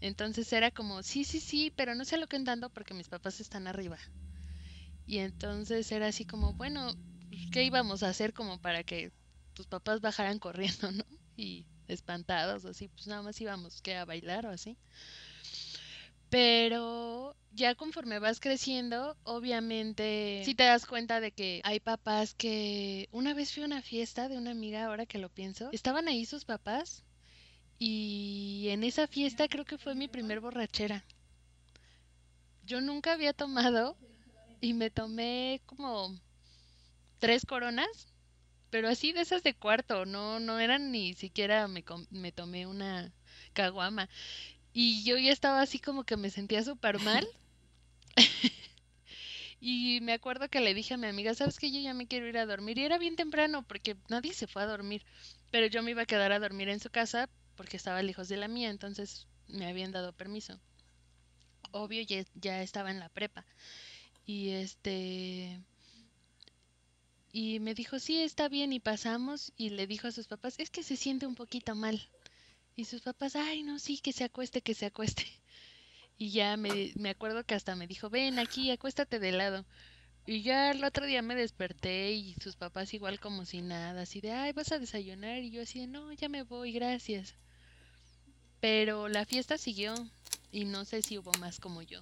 Entonces 0.00 0.52
era 0.52 0.70
como, 0.70 1.02
sí, 1.02 1.24
sí, 1.24 1.40
sí, 1.40 1.72
pero 1.76 1.96
no 1.96 2.04
sé 2.04 2.18
lo 2.18 2.26
dando 2.44 2.70
porque 2.70 2.94
mis 2.94 3.08
papás 3.08 3.40
están 3.40 3.66
arriba. 3.66 3.98
Y 5.06 5.18
entonces 5.18 5.90
era 5.90 6.06
así 6.06 6.24
como, 6.24 6.54
bueno, 6.54 6.92
¿qué 7.50 7.64
íbamos 7.64 8.04
a 8.04 8.10
hacer 8.10 8.32
como 8.32 8.58
para 8.60 8.84
que 8.84 9.10
tus 9.52 9.66
papás 9.66 10.00
bajaran 10.00 10.38
corriendo, 10.38 10.92
¿no? 10.92 11.04
Y 11.36 11.66
espantados, 11.88 12.64
así, 12.64 12.86
pues 12.86 13.08
nada 13.08 13.22
más 13.22 13.40
íbamos 13.40 13.82
que 13.82 13.96
a 13.96 14.04
bailar 14.04 14.46
o 14.46 14.50
así. 14.50 14.78
Pero 16.30 17.36
ya 17.52 17.74
conforme 17.74 18.18
vas 18.20 18.40
creciendo, 18.40 19.16
obviamente 19.24 20.42
si 20.44 20.54
te 20.54 20.64
das 20.64 20.86
cuenta 20.86 21.20
de 21.20 21.32
que 21.32 21.60
hay 21.64 21.80
papás 21.80 22.34
que 22.34 23.08
una 23.12 23.34
vez 23.34 23.52
fui 23.52 23.62
a 23.64 23.66
una 23.66 23.82
fiesta 23.82 24.28
de 24.28 24.38
una 24.38 24.52
amiga, 24.52 24.84
ahora 24.86 25.06
que 25.06 25.18
lo 25.18 25.28
pienso, 25.28 25.68
estaban 25.72 26.08
ahí 26.08 26.24
sus 26.26 26.44
papás 26.44 27.04
y 27.78 28.68
en 28.70 28.84
esa 28.84 29.06
fiesta 29.08 29.48
creo 29.48 29.64
que 29.64 29.78
fue 29.78 29.94
mi 29.94 30.08
primer 30.08 30.40
borrachera. 30.40 31.04
Yo 32.64 32.80
nunca 32.80 33.12
había 33.12 33.32
tomado 33.32 33.98
y 34.60 34.74
me 34.74 34.90
tomé 34.90 35.62
como 35.66 36.18
tres 37.18 37.46
coronas, 37.46 38.08
pero 38.70 38.88
así 38.88 39.12
de 39.12 39.22
esas 39.22 39.42
de 39.42 39.54
cuarto, 39.54 40.06
no 40.06 40.40
no 40.40 40.58
eran 40.60 40.92
ni 40.92 41.14
siquiera 41.14 41.68
me, 41.68 41.84
me 42.10 42.32
tomé 42.32 42.66
una 42.66 43.12
caguama. 43.52 44.08
Y 44.72 45.02
yo 45.04 45.18
ya 45.18 45.32
estaba 45.32 45.60
así 45.62 45.78
como 45.78 46.04
que 46.04 46.16
me 46.16 46.30
sentía 46.30 46.62
súper 46.62 47.00
mal. 47.00 47.26
y 49.60 50.00
me 50.02 50.12
acuerdo 50.12 50.48
que 50.48 50.60
le 50.60 50.74
dije 50.74 50.94
a 50.94 50.96
mi 50.96 51.06
amiga, 51.06 51.34
¿sabes 51.34 51.58
qué? 51.58 51.70
Yo 51.70 51.80
ya 51.80 51.94
me 51.94 52.06
quiero 52.06 52.28
ir 52.28 52.38
a 52.38 52.46
dormir. 52.46 52.78
Y 52.78 52.84
era 52.84 52.98
bien 52.98 53.16
temprano 53.16 53.62
porque 53.66 53.96
nadie 54.08 54.32
se 54.32 54.46
fue 54.46 54.62
a 54.62 54.66
dormir. 54.66 55.04
Pero 55.50 55.66
yo 55.66 55.82
me 55.82 55.90
iba 55.90 56.02
a 56.02 56.06
quedar 56.06 56.32
a 56.32 56.38
dormir 56.38 56.68
en 56.68 56.80
su 56.80 56.90
casa 56.90 57.28
porque 57.56 57.76
estaba 57.76 58.02
lejos 58.02 58.28
de 58.28 58.38
la 58.38 58.48
mía, 58.48 58.70
entonces 58.70 59.26
me 59.46 59.66
habían 59.66 59.92
dado 59.92 60.12
permiso. 60.12 60.58
Obvio, 61.72 62.00
ya, 62.02 62.24
ya 62.34 62.62
estaba 62.62 62.90
en 62.90 63.00
la 63.00 63.08
prepa. 63.08 63.44
Y 64.24 64.50
este... 64.50 65.60
Y 67.32 67.60
me 67.60 67.74
dijo, 67.74 67.98
sí, 67.98 68.22
está 68.22 68.48
bien, 68.48 68.72
y 68.72 68.80
pasamos, 68.80 69.52
y 69.56 69.70
le 69.70 69.86
dijo 69.86 70.08
a 70.08 70.12
sus 70.12 70.26
papás, 70.26 70.54
es 70.58 70.70
que 70.70 70.82
se 70.82 70.96
siente 70.96 71.26
un 71.26 71.34
poquito 71.34 71.74
mal. 71.74 72.08
Y 72.80 72.86
sus 72.86 73.02
papás, 73.02 73.36
ay, 73.36 73.62
no, 73.62 73.78
sí, 73.78 73.98
que 73.98 74.10
se 74.10 74.24
acueste, 74.24 74.62
que 74.62 74.72
se 74.72 74.86
acueste. 74.86 75.26
Y 76.16 76.30
ya 76.30 76.56
me, 76.56 76.92
me 76.96 77.10
acuerdo 77.10 77.44
que 77.44 77.54
hasta 77.54 77.76
me 77.76 77.86
dijo, 77.86 78.08
ven 78.08 78.38
aquí, 78.38 78.70
acuéstate 78.70 79.18
de 79.18 79.32
lado. 79.32 79.66
Y 80.24 80.40
ya 80.40 80.70
el 80.70 80.82
otro 80.82 81.04
día 81.04 81.20
me 81.20 81.34
desperté 81.34 82.12
y 82.12 82.34
sus 82.42 82.56
papás 82.56 82.94
igual 82.94 83.20
como 83.20 83.44
si 83.44 83.60
nada, 83.60 84.00
así 84.00 84.22
de, 84.22 84.32
ay, 84.32 84.52
vas 84.52 84.72
a 84.72 84.78
desayunar. 84.78 85.42
Y 85.42 85.50
yo 85.50 85.60
así 85.60 85.80
de, 85.80 85.88
no, 85.88 86.10
ya 86.14 86.30
me 86.30 86.42
voy, 86.42 86.72
gracias. 86.72 87.34
Pero 88.60 89.08
la 89.08 89.26
fiesta 89.26 89.58
siguió 89.58 89.94
y 90.50 90.64
no 90.64 90.86
sé 90.86 91.02
si 91.02 91.18
hubo 91.18 91.32
más 91.38 91.60
como 91.60 91.82
yo. 91.82 92.00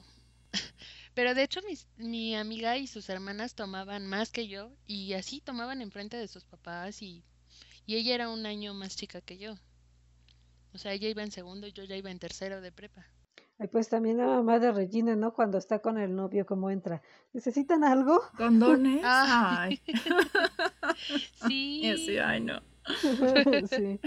Pero 1.15 1.35
de 1.35 1.43
hecho 1.43 1.61
mis, 1.63 1.89
mi 1.97 2.37
amiga 2.37 2.79
y 2.79 2.87
sus 2.87 3.09
hermanas 3.09 3.57
tomaban 3.57 4.07
más 4.07 4.31
que 4.31 4.47
yo 4.47 4.71
y 4.87 5.15
así 5.15 5.41
tomaban 5.41 5.83
enfrente 5.83 6.17
de 6.17 6.29
sus 6.29 6.45
papás 6.45 7.03
y, 7.03 7.25
y 7.85 7.97
ella 7.97 8.15
era 8.15 8.29
un 8.29 8.47
año 8.47 8.75
más 8.75 8.95
chica 8.95 9.21
que 9.21 9.39
yo. 9.39 9.59
O 10.79 10.81
sea, 10.81 10.93
ella 10.93 11.09
iba 11.09 11.25
en 11.25 11.33
segundo 11.33 11.67
y 11.67 11.73
yo 11.73 11.83
ya 11.83 11.97
iba 11.97 12.09
en 12.09 12.21
tercero 12.21 12.61
de 12.61 12.71
prepa. 12.71 13.05
Ay, 13.59 13.67
pues 13.67 13.89
también 13.89 14.19
la 14.19 14.27
mamá 14.27 14.61
de 14.61 14.71
Regina, 14.71 15.17
¿no? 15.17 15.35
Cuando 15.35 15.59
está 15.59 15.81
con 15.81 15.99
el 15.99 16.15
novio, 16.15 16.47
¿cómo 16.47 16.71
entra? 16.71 17.03
¿Necesitan 17.33 17.83
algo? 17.83 18.23
¿Condones? 18.37 19.01
Ay. 19.05 19.83
sí. 21.49 21.83
Sí, 22.07 22.17
ay, 22.19 22.43
no. 22.43 22.63
sí. 23.69 23.99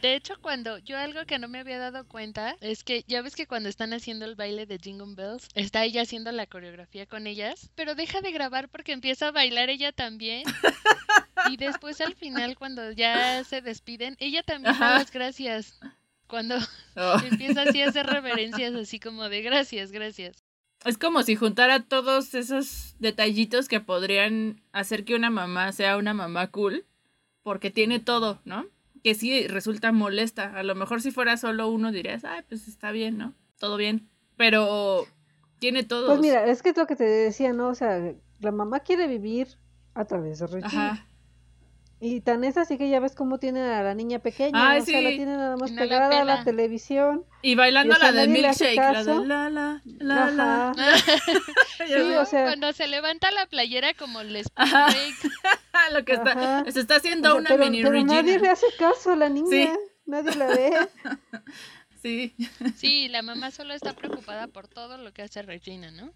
De 0.00 0.16
hecho, 0.16 0.34
cuando 0.40 0.78
yo 0.78 0.98
algo 0.98 1.24
que 1.24 1.38
no 1.38 1.46
me 1.46 1.60
había 1.60 1.78
dado 1.78 2.04
cuenta 2.08 2.56
es 2.60 2.82
que 2.82 3.04
ya 3.06 3.22
ves 3.22 3.36
que 3.36 3.46
cuando 3.46 3.68
están 3.68 3.92
haciendo 3.92 4.24
el 4.24 4.34
baile 4.34 4.66
de 4.66 4.78
Jingle 4.78 5.14
Bells, 5.14 5.50
está 5.54 5.84
ella 5.84 6.02
haciendo 6.02 6.32
la 6.32 6.48
coreografía 6.48 7.06
con 7.06 7.28
ellas, 7.28 7.70
pero 7.76 7.94
deja 7.94 8.22
de 8.22 8.32
grabar 8.32 8.68
porque 8.68 8.90
empieza 8.90 9.28
a 9.28 9.30
bailar 9.30 9.70
ella 9.70 9.92
también. 9.92 10.42
Y 11.50 11.56
después 11.56 12.00
al 12.00 12.14
final, 12.14 12.56
cuando 12.56 12.90
ya 12.92 13.42
se 13.44 13.60
despiden, 13.60 14.16
ella 14.18 14.42
también 14.42 14.78
da 14.78 14.98
las 14.98 15.10
gracias. 15.10 15.78
Cuando 16.26 16.56
Oh. 16.96 17.16
empieza 17.30 17.62
así 17.62 17.80
a 17.82 17.88
hacer 17.88 18.06
reverencias, 18.06 18.74
así 18.74 19.00
como 19.00 19.28
de 19.28 19.42
gracias, 19.42 19.92
gracias. 19.92 20.44
Es 20.84 20.98
como 20.98 21.22
si 21.22 21.36
juntara 21.36 21.80
todos 21.80 22.34
esos 22.34 22.96
detallitos 22.98 23.68
que 23.68 23.80
podrían 23.80 24.60
hacer 24.72 25.04
que 25.04 25.14
una 25.14 25.30
mamá 25.30 25.72
sea 25.72 25.96
una 25.96 26.12
mamá 26.12 26.50
cool, 26.50 26.84
porque 27.42 27.70
tiene 27.70 28.00
todo, 28.00 28.40
¿no? 28.44 28.66
Que 29.02 29.14
sí 29.14 29.46
resulta 29.46 29.92
molesta. 29.92 30.56
A 30.56 30.62
lo 30.62 30.74
mejor 30.74 31.00
si 31.00 31.10
fuera 31.10 31.36
solo 31.36 31.68
uno 31.68 31.92
dirías, 31.92 32.24
ay, 32.24 32.42
pues 32.48 32.66
está 32.68 32.90
bien, 32.92 33.16
¿no? 33.16 33.32
Todo 33.58 33.76
bien. 33.76 34.08
Pero 34.36 35.06
Tiene 35.58 35.84
todo. 35.84 36.08
Pues 36.08 36.20
mira, 36.20 36.46
es 36.46 36.62
que 36.62 36.70
es 36.70 36.76
lo 36.76 36.86
que 36.86 36.96
te 36.96 37.04
decía, 37.04 37.52
¿no? 37.52 37.68
O 37.68 37.74
sea, 37.74 38.12
la 38.40 38.50
mamá 38.50 38.80
quiere 38.80 39.06
vivir 39.06 39.48
a 39.94 40.04
través 40.04 40.40
de 40.40 40.46
Regina. 40.48 40.90
Ajá. 40.92 41.06
Y 42.04 42.20
tan 42.20 42.42
es 42.42 42.56
así 42.56 42.78
que 42.78 42.90
ya 42.90 42.98
ves 42.98 43.14
cómo 43.14 43.38
tienen 43.38 43.62
a 43.62 43.80
la 43.80 43.94
niña 43.94 44.18
pequeña. 44.18 44.70
Ay, 44.70 44.80
o 44.80 44.84
sea, 44.84 45.00
la 45.00 45.10
sí. 45.10 45.16
tienen 45.18 45.36
nada 45.36 45.56
más 45.56 45.70
la 45.70 45.82
pegada 45.82 46.22
a 46.22 46.24
la 46.24 46.42
televisión. 46.42 47.24
Y 47.42 47.54
bailando 47.54 47.94
Y, 47.94 47.96
o 47.96 48.00
sea, 48.00 48.10
la 48.10 48.22
de 48.22 48.26
milkshake, 48.26 48.74
la 48.74 49.04
de 49.04 49.24
la 49.24 49.50
la 49.50 49.82
la 49.84 50.30
la. 50.32 50.72
Sí, 51.86 51.94
o 51.94 52.24
sea, 52.26 52.42
Cuando 52.42 52.72
se 52.72 52.88
levanta 52.88 53.30
la 53.30 53.46
playera 53.46 53.94
como 53.94 54.18
break. 54.18 54.46
lo 55.92 56.04
que 56.04 56.14
está, 56.14 56.32
Ajá. 56.32 56.72
se 56.72 56.80
está 56.80 56.96
haciendo 56.96 57.28
o 57.28 57.32
sea, 57.34 57.40
una 57.40 57.50
pero, 57.50 57.64
mini 57.66 57.82
pero 57.84 57.92
Regina. 57.92 58.14
nadie 58.14 58.40
le 58.40 58.48
hace 58.48 58.66
caso 58.80 59.12
a 59.12 59.16
la 59.16 59.28
niña. 59.28 59.48
Sí. 59.48 59.70
Nadie 60.04 60.34
la 60.34 60.46
ve. 60.48 60.72
Sí. 62.02 62.34
Sí, 62.74 63.06
la 63.06 63.22
mamá 63.22 63.52
solo 63.52 63.74
está 63.74 63.92
preocupada 63.92 64.48
por 64.48 64.66
todo 64.66 64.98
lo 64.98 65.12
que 65.12 65.22
hace 65.22 65.40
Regina, 65.42 65.92
¿no? 65.92 66.12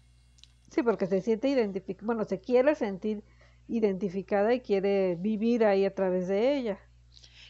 Sí, 0.69 0.83
porque 0.83 1.07
se 1.07 1.21
siente 1.21 1.47
identificada. 1.47 2.05
Bueno, 2.05 2.25
se 2.25 2.41
quiere 2.41 2.75
sentir 2.75 3.23
identificada 3.67 4.53
y 4.53 4.61
quiere 4.61 5.15
vivir 5.15 5.65
ahí 5.65 5.85
a 5.85 5.93
través 5.95 6.27
de 6.27 6.57
ella. 6.57 6.79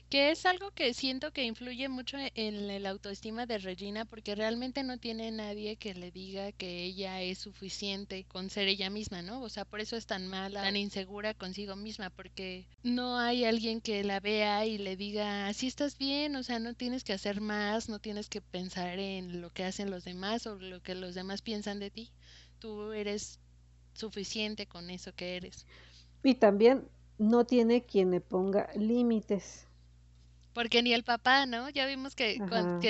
Que 0.10 0.32
es 0.32 0.46
algo 0.46 0.72
que 0.72 0.94
siento 0.94 1.32
que 1.32 1.44
influye 1.46 1.88
mucho 1.88 2.18
e- 2.18 2.32
en 2.36 2.70
el 2.70 2.86
autoestima 2.86 3.46
de 3.46 3.58
Regina 3.58 4.04
porque 4.06 4.36
realmente 4.36 4.84
no 4.84 4.98
tiene 4.98 5.32
nadie 5.32 5.78
que 5.78 5.94
le 5.94 6.12
diga 6.12 6.52
que 6.52 6.84
ella 6.84 7.22
es 7.22 7.38
suficiente 7.40 8.26
con 8.26 8.50
ser 8.50 8.68
ella 8.68 8.90
misma, 8.90 9.22
¿no? 9.22 9.42
O 9.42 9.48
sea, 9.50 9.64
por 9.66 9.80
eso 9.80 9.96
es 9.96 10.06
tan 10.06 10.28
mala, 10.28 10.62
tan 10.64 10.76
insegura 10.76 11.34
consigo 11.34 11.76
misma 11.78 12.10
porque 12.10 12.68
no 12.84 13.18
hay 13.18 13.46
alguien 13.46 13.82
que 13.82 14.04
la 14.04 14.20
vea 14.20 14.66
y 14.66 14.78
le 14.78 14.96
diga, 14.98 15.48
así 15.48 15.68
estás 15.68 15.98
bien, 15.98 16.36
o 16.36 16.44
sea, 16.44 16.60
no 16.60 16.74
tienes 16.74 17.04
que 17.04 17.14
hacer 17.14 17.40
más, 17.42 17.88
no 17.90 18.00
tienes 18.00 18.30
que 18.30 18.42
pensar 18.42 19.00
en 19.00 19.42
lo 19.42 19.52
que 19.52 19.64
hacen 19.64 19.90
los 19.92 20.04
demás 20.04 20.48
o 20.48 20.56
lo 20.56 20.82
que 20.82 20.96
los 20.96 21.16
demás 21.16 21.42
piensan 21.42 21.80
de 21.80 21.92
ti. 21.92 22.12
Tú 22.60 22.92
eres 22.94 23.40
suficiente 23.94 24.68
con 24.68 24.90
eso 24.90 25.14
que 25.16 25.38
eres. 25.38 25.66
Y 26.24 26.36
también 26.36 26.88
no 27.18 27.46
tiene 27.46 27.86
quien 27.86 28.12
le 28.12 28.22
ponga 28.22 28.70
límites. 28.76 29.68
Porque 30.54 30.82
ni 30.82 30.94
el 30.94 31.04
papá, 31.04 31.46
¿no? 31.46 31.70
Ya 31.70 31.86
vimos 31.86 32.16
que, 32.16 32.42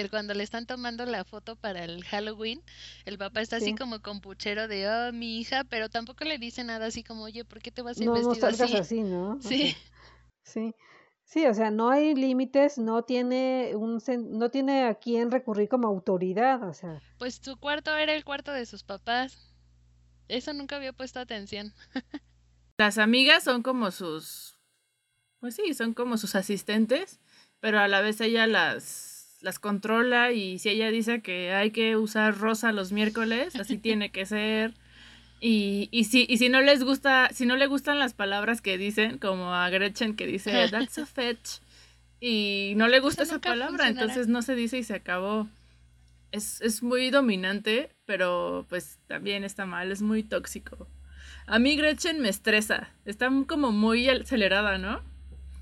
cuando 0.09 0.33
le 0.33 0.43
están 0.43 0.65
tomando 0.65 1.05
la 1.05 1.25
foto 1.25 1.55
para 1.57 1.83
el 1.83 2.03
Halloween, 2.05 2.61
el 3.05 3.17
papá 3.17 3.41
está 3.41 3.57
así 3.57 3.73
Sí. 3.73 3.75
como 3.75 4.01
con 4.01 4.21
puchero 4.21 4.67
de, 4.69 4.87
oh, 4.89 5.11
mi 5.13 5.39
hija, 5.39 5.63
pero 5.65 5.89
tampoco 5.89 6.23
le 6.23 6.37
dice 6.37 6.63
nada 6.63 6.85
así 6.87 7.03
como, 7.03 7.23
oye, 7.23 7.43
¿por 7.43 7.61
qué 7.61 7.71
te 7.71 7.81
vas 7.81 7.99
a 7.99 8.05
ir 8.05 8.09
No, 8.09 8.13
no 8.21 8.29
vestido 8.29 8.47
salgas 8.47 8.71
así? 8.71 8.73
así, 8.73 9.03
¿no? 9.03 9.39
Sí. 9.41 9.75
sí. 10.43 10.75
Sí, 11.23 11.45
o 11.45 11.53
sea, 11.53 11.71
no 11.71 11.89
hay 11.89 12.15
límites, 12.15 12.77
no 12.77 13.03
tiene 13.03 13.73
un 13.75 13.99
no 14.39 14.49
tiene 14.49 14.85
a 14.85 14.95
quién 14.95 15.29
recurrir 15.31 15.67
como 15.69 15.87
autoridad, 15.87 16.63
o 16.63 16.73
sea, 16.73 17.03
Pues 17.19 17.39
su 17.43 17.57
cuarto 17.57 17.95
era 17.95 18.13
el 18.15 18.23
cuarto 18.25 18.51
de 18.51 18.65
sus 18.65 18.83
papás. 18.83 19.37
Eso 20.29 20.53
nunca 20.53 20.77
había 20.77 20.93
puesto 20.93 21.19
atención. 21.19 21.73
Las 22.77 22.97
amigas 22.99 23.43
son 23.43 23.63
como 23.63 23.89
sus, 23.91 24.59
pues 25.39 25.55
sí, 25.55 25.73
son 25.73 25.93
como 25.93 26.17
sus 26.17 26.35
asistentes, 26.35 27.19
pero 27.59 27.79
a 27.79 27.87
la 27.87 28.01
vez 28.01 28.21
ella 28.21 28.45
las, 28.45 29.37
las 29.41 29.57
controla 29.59 30.31
y 30.31 30.59
si 30.59 30.69
ella 30.69 30.91
dice 30.91 31.21
que 31.21 31.53
hay 31.53 31.71
que 31.71 31.95
usar 31.97 32.37
rosa 32.37 32.71
los 32.71 32.91
miércoles, 32.91 33.55
así 33.55 33.77
tiene 33.79 34.11
que 34.11 34.25
ser. 34.25 34.75
Y, 35.39 35.89
y, 35.91 36.05
si, 36.05 36.25
y 36.29 36.37
si 36.37 36.49
no 36.49 36.61
les 36.61 36.83
gusta, 36.83 37.29
si 37.33 37.45
no 37.45 37.55
le 37.57 37.67
gustan 37.67 37.99
las 37.99 38.13
palabras 38.13 38.61
que 38.61 38.77
dicen, 38.77 39.17
como 39.19 39.53
a 39.53 39.69
Gretchen 39.69 40.15
que 40.15 40.27
dice 40.27 40.51
that's 40.71 40.97
a 40.99 41.05
fetch, 41.05 41.59
y 42.19 42.73
no 42.75 42.87
le 42.87 42.99
gusta 42.99 43.23
Eso 43.23 43.33
esa 43.35 43.41
palabra, 43.41 43.69
funcionará. 43.69 44.01
entonces 44.01 44.27
no 44.27 44.41
se 44.41 44.55
dice 44.55 44.77
y 44.79 44.83
se 44.83 44.95
acabó. 44.95 45.47
Es, 46.31 46.61
es 46.61 46.83
muy 46.83 47.09
dominante, 47.09 47.95
pero 48.05 48.65
pues 48.69 48.99
también 49.07 49.43
está 49.43 49.65
mal, 49.65 49.91
es 49.91 50.01
muy 50.01 50.23
tóxico. 50.23 50.87
A 51.45 51.59
mí 51.59 51.75
Gretchen 51.75 52.19
me 52.21 52.29
estresa. 52.29 52.89
Está 53.05 53.29
como 53.47 53.71
muy 53.71 54.09
acelerada, 54.09 54.77
¿no? 54.77 55.01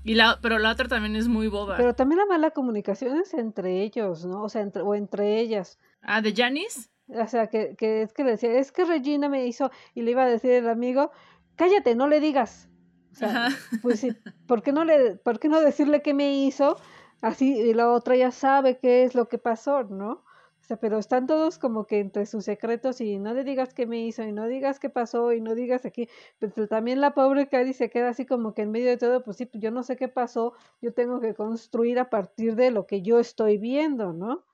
Y 0.04 0.14
la, 0.14 0.38
pero 0.40 0.58
la 0.58 0.70
otra 0.70 0.86
también 0.86 1.16
es 1.16 1.26
muy 1.26 1.48
boba. 1.48 1.76
pero 1.76 1.94
también 1.94 2.20
la 2.20 2.26
mala 2.26 2.52
comunicación 2.52 3.18
es 3.20 3.34
entre 3.34 3.82
ellos, 3.82 4.24
¿no? 4.24 4.44
O 4.44 4.48
sea, 4.48 4.62
entre, 4.62 4.82
o 4.82 4.94
entre 4.94 5.40
ellas. 5.40 5.78
Ah, 6.00 6.20
¿de 6.22 6.32
Janice? 6.32 6.90
O 7.08 7.26
sea, 7.26 7.48
que, 7.48 7.74
que 7.76 8.02
es 8.02 8.12
que 8.12 8.24
le 8.24 8.32
decía, 8.32 8.52
es 8.52 8.70
que 8.70 8.84
Regina 8.84 9.28
me 9.28 9.46
hizo, 9.46 9.70
y 9.94 10.02
le 10.02 10.12
iba 10.12 10.24
a 10.24 10.28
decir 10.28 10.52
el 10.52 10.68
amigo, 10.68 11.10
cállate, 11.56 11.94
no 11.94 12.08
le 12.08 12.20
digas. 12.20 12.68
O 13.12 13.14
sea, 13.16 13.46
Ajá. 13.46 13.56
pues 13.82 14.00
sí, 14.00 14.12
¿por 14.46 14.62
qué 14.62 14.72
no 14.72 14.84
le, 14.84 15.16
por 15.16 15.38
qué 15.38 15.48
no 15.48 15.60
decirle 15.60 16.02
qué 16.02 16.14
me 16.14 16.44
hizo? 16.44 16.76
Así, 17.20 17.58
y 17.58 17.74
la 17.74 17.90
otra 17.90 18.14
ya 18.14 18.30
sabe 18.30 18.78
qué 18.78 19.04
es 19.04 19.14
lo 19.14 19.28
que 19.28 19.38
pasó, 19.38 19.84
¿no? 19.84 20.22
O 20.66 20.68
sea, 20.68 20.76
pero 20.78 20.98
están 20.98 21.28
todos 21.28 21.58
como 21.58 21.86
que 21.86 22.00
entre 22.00 22.26
sus 22.26 22.44
secretos 22.44 23.00
y 23.00 23.18
no 23.18 23.32
le 23.34 23.44
digas 23.44 23.72
qué 23.72 23.86
me 23.86 24.04
hizo 24.04 24.24
y 24.24 24.32
no 24.32 24.48
digas 24.48 24.80
qué 24.80 24.90
pasó 24.90 25.32
y 25.32 25.40
no 25.40 25.54
digas 25.54 25.86
aquí. 25.86 26.08
Pero 26.40 26.66
también 26.66 27.00
la 27.00 27.14
pobre 27.14 27.46
Cady 27.46 27.72
se 27.72 27.88
queda 27.88 28.08
así 28.08 28.26
como 28.26 28.52
que 28.52 28.62
en 28.62 28.72
medio 28.72 28.88
de 28.88 28.96
todo, 28.96 29.22
pues 29.22 29.36
sí, 29.36 29.46
pues 29.46 29.62
yo 29.62 29.70
no 29.70 29.84
sé 29.84 29.94
qué 29.94 30.08
pasó, 30.08 30.54
yo 30.82 30.92
tengo 30.92 31.20
que 31.20 31.34
construir 31.34 32.00
a 32.00 32.10
partir 32.10 32.56
de 32.56 32.72
lo 32.72 32.84
que 32.84 33.00
yo 33.00 33.20
estoy 33.20 33.58
viendo, 33.58 34.12
¿no? 34.12 34.44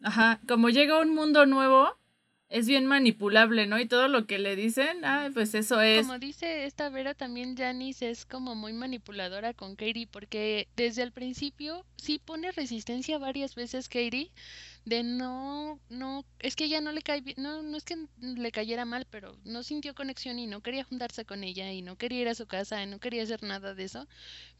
Ajá. 0.00 0.38
Como 0.46 0.68
llega 0.68 1.00
un 1.00 1.12
mundo 1.12 1.44
nuevo, 1.44 1.96
es 2.48 2.66
bien 2.66 2.86
manipulable, 2.86 3.66
¿no? 3.66 3.78
Y 3.78 3.86
todo 3.86 4.08
lo 4.08 4.26
que 4.26 4.38
le 4.38 4.56
dicen, 4.56 5.04
ah, 5.04 5.28
pues 5.34 5.54
eso 5.54 5.80
es. 5.80 6.06
Como 6.06 6.18
dice 6.18 6.64
esta 6.64 6.88
Vera, 6.88 7.14
también 7.14 7.56
Janice 7.56 8.10
es 8.10 8.24
como 8.24 8.54
muy 8.54 8.72
manipuladora 8.72 9.52
con 9.52 9.76
Katie, 9.76 10.06
porque 10.10 10.68
desde 10.76 11.02
el 11.02 11.12
principio 11.12 11.84
sí 11.96 12.18
pone 12.18 12.50
resistencia 12.52 13.18
varias 13.18 13.54
veces 13.54 13.88
Katie 13.88 14.30
de 14.88 15.02
no, 15.02 15.78
no, 15.90 16.24
es 16.38 16.56
que 16.56 16.64
ella 16.64 16.80
no 16.80 16.92
le 16.92 17.02
cae 17.02 17.22
no, 17.36 17.62
no 17.62 17.76
es 17.76 17.84
que 17.84 18.06
le 18.20 18.50
cayera 18.52 18.86
mal, 18.86 19.06
pero 19.10 19.36
no 19.44 19.62
sintió 19.62 19.94
conexión 19.94 20.38
y 20.38 20.46
no 20.46 20.62
quería 20.62 20.84
juntarse 20.84 21.26
con 21.26 21.44
ella 21.44 21.70
y 21.72 21.82
no 21.82 21.96
quería 21.96 22.22
ir 22.22 22.28
a 22.28 22.34
su 22.34 22.46
casa 22.46 22.82
y 22.82 22.86
no 22.86 22.98
quería 22.98 23.22
hacer 23.22 23.42
nada 23.42 23.74
de 23.74 23.84
eso, 23.84 24.08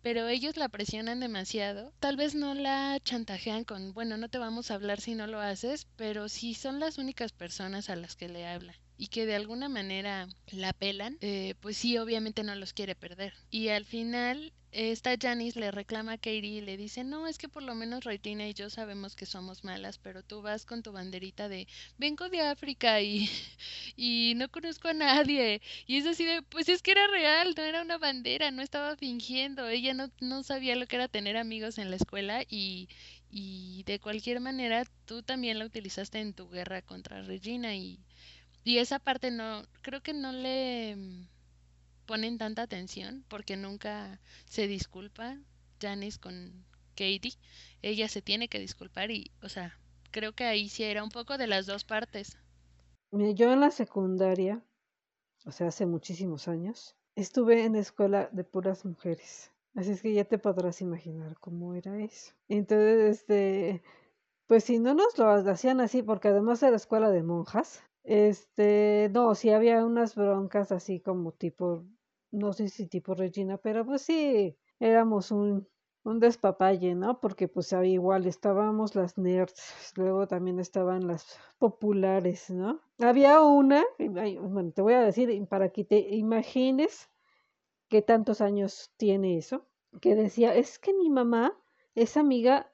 pero 0.03 0.29
ellos 0.29 0.57
la 0.57 0.69
presionan 0.69 1.21
demasiado. 1.21 1.93
Tal 1.99 2.17
vez 2.17 2.35
no 2.35 2.55
la 2.55 2.99
chantajean 3.03 3.65
con, 3.65 3.95
bueno, 3.95 4.19
no 4.19 4.29
te 4.29 4.39
vamos 4.39 4.71
a 4.71 4.75
hablar 4.75 5.01
si 5.01 5.15
no 5.15 5.27
lo 5.27 5.41
haces, 5.41 5.87
pero 5.97 6.29
si 6.29 6.53
son 6.53 6.79
las 6.79 6.99
únicas 6.99 7.33
personas 7.33 7.78
a 7.89 7.97
las 7.97 8.17
que 8.17 8.29
le 8.29 8.47
habla 8.47 8.75
y 8.99 9.07
que 9.07 9.27
de 9.27 9.37
alguna 9.37 9.69
manera 9.69 10.29
la 10.51 10.73
pelan, 10.73 11.17
eh, 11.21 11.55
pues 11.61 11.77
sí, 11.77 11.97
obviamente 11.99 12.43
no 12.43 12.55
los 12.57 12.73
quiere 12.73 12.97
perder. 12.97 13.33
Y 13.49 13.69
al 13.69 13.85
final, 13.85 14.53
esta 14.73 15.15
Janice 15.19 15.61
le 15.61 15.71
reclama 15.71 16.15
a 16.15 16.19
Katie 16.19 16.59
y 16.59 16.61
le 16.61 16.77
dice, 16.77 17.05
no, 17.05 17.29
es 17.29 17.39
que 17.39 17.49
por 17.49 17.63
lo 17.63 17.77
menos 17.77 18.03
Regina 18.05 18.49
y 18.49 18.55
yo 18.55 18.69
sabemos 18.71 19.15
que 19.15 19.25
somos 19.25 19.63
malas, 19.63 19.99
pero 19.99 20.25
tú 20.25 20.43
vas 20.43 20.67
con 20.67 20.83
tu 20.83 20.91
banderita 20.91 21.49
de, 21.49 21.69
vengo 21.97 22.29
de 22.29 22.41
África 22.41 23.01
y, 23.01 23.31
y 23.97 24.35
no 24.37 24.51
conozco 24.51 24.89
a 24.89 24.95
nadie. 24.95 25.63
Y 25.87 25.99
es 25.99 26.07
así 26.07 26.25
de, 26.25 26.43
pues 26.43 26.69
es 26.69 26.83
que 26.83 26.91
era 26.91 27.07
real, 27.07 27.55
no 27.57 27.63
era 27.63 27.83
una 27.83 27.99
bandera, 27.99 28.51
no 28.51 28.63
estaba 28.63 28.97
fingiendo. 28.97 29.69
Ella 29.69 29.95
no, 29.95 30.11
no 30.21 30.43
sabía 30.43 30.75
lo 30.75 30.87
que 30.89 30.97
era 30.97 31.07
tener 31.07 31.37
amigos 31.37 31.79
en 31.79 31.91
la 31.91 31.97
escuela 31.97 32.43
y, 32.49 32.89
y 33.31 33.83
de 33.85 34.01
cualquier 34.01 34.41
manera 34.41 34.85
tú 35.05 35.23
también 35.23 35.59
la 35.59 35.67
utilizaste 35.67 36.21
en 36.21 36.33
tu 36.35 36.49
guerra 36.49 36.83
contra 36.83 37.23
Regina 37.23 37.75
y, 37.75 38.01
y 38.65 38.79
esa 38.79 38.99
parte 38.99 39.31
no, 39.31 39.67
creo 39.83 40.03
que 40.03 40.15
no 40.15 40.33
le 40.33 40.97
mm, 40.97 41.29
ponen 42.07 42.39
tanta 42.39 42.63
atención 42.63 43.25
porque 43.29 43.57
nunca 43.57 44.21
se 44.47 44.67
disculpa 44.67 45.39
Janice 45.81 46.19
con 46.19 46.65
Katie. 46.95 47.39
Ella 47.83 48.09
se 48.09 48.23
tiene 48.23 48.49
que 48.49 48.59
disculpar 48.59 49.11
y, 49.11 49.31
o 49.43 49.49
sea, 49.49 49.79
creo 50.11 50.33
que 50.33 50.45
ahí 50.45 50.69
sí 50.69 50.85
era 50.85 51.05
un 51.05 51.11
poco 51.11 51.39
de 51.39 51.47
las 51.47 51.67
dos 51.67 51.85
partes. 51.85 52.37
Yo 53.11 53.53
en 53.53 53.61
la 53.61 53.71
secundaria, 53.71 54.63
o 55.45 55.53
sea, 55.53 55.69
hace 55.69 55.87
muchísimos 55.87 56.49
años, 56.49 56.97
estuve 57.15 57.65
en 57.65 57.77
escuela 57.77 58.29
de 58.33 58.45
puras 58.45 58.85
mujeres. 58.85 59.51
Así 59.79 59.93
es 59.93 60.03
que 60.03 60.13
ya 60.13 60.25
te 60.25 60.39
podrás 60.39 60.81
imaginar 60.81 61.39
cómo 61.39 61.73
era 61.73 62.03
eso. 62.03 62.33
Entonces, 62.49 63.21
este, 63.21 63.81
pues 64.49 64.65
si 64.65 64.81
no 64.81 64.93
nos 64.93 65.17
lo 65.19 65.31
hacían 65.31 65.81
así, 65.81 66.03
porque 66.03 66.27
además 66.27 66.65
era 66.65 66.75
escuela 66.75 67.11
de 67.13 67.23
monjas, 67.23 67.85
este, 68.03 69.09
no, 69.15 69.37
sí 69.37 69.51
había 69.51 69.87
unas 69.87 70.17
broncas 70.17 70.73
así 70.73 70.99
como 70.99 71.31
tipo, 71.31 71.85
no 72.33 72.53
sé 72.55 72.69
si 72.71 72.89
tipo 72.89 73.15
Regina, 73.15 73.57
pero 73.57 73.87
pues 73.87 74.03
sí, 74.03 74.59
éramos 74.81 75.31
un, 75.31 75.69
un 76.03 76.19
despapalle, 76.19 76.97
¿no? 76.97 77.21
Porque 77.21 77.47
pues 77.47 77.73
ahí 77.73 77.93
igual 77.93 78.27
estábamos 78.27 78.97
las 78.97 79.17
nerds, 79.17 79.93
luego 79.95 80.27
también 80.27 80.59
estaban 80.59 81.07
las 81.07 81.39
populares, 81.57 82.51
¿no? 82.51 82.81
Había 82.99 83.43
una, 83.43 83.85
bueno, 83.97 84.73
te 84.73 84.83
voy 84.83 84.95
a 84.95 85.03
decir 85.03 85.47
para 85.47 85.69
que 85.69 85.85
te 85.85 86.17
imagines 86.17 87.09
qué 87.89 88.03
tantos 88.03 88.41
años 88.41 88.93
tiene 88.97 89.39
eso, 89.39 89.67
que 90.01 90.15
decía, 90.15 90.55
es 90.55 90.79
que 90.79 90.95
mi 90.95 91.11
mamá 91.11 91.57
es 91.95 92.17
amiga 92.17 92.71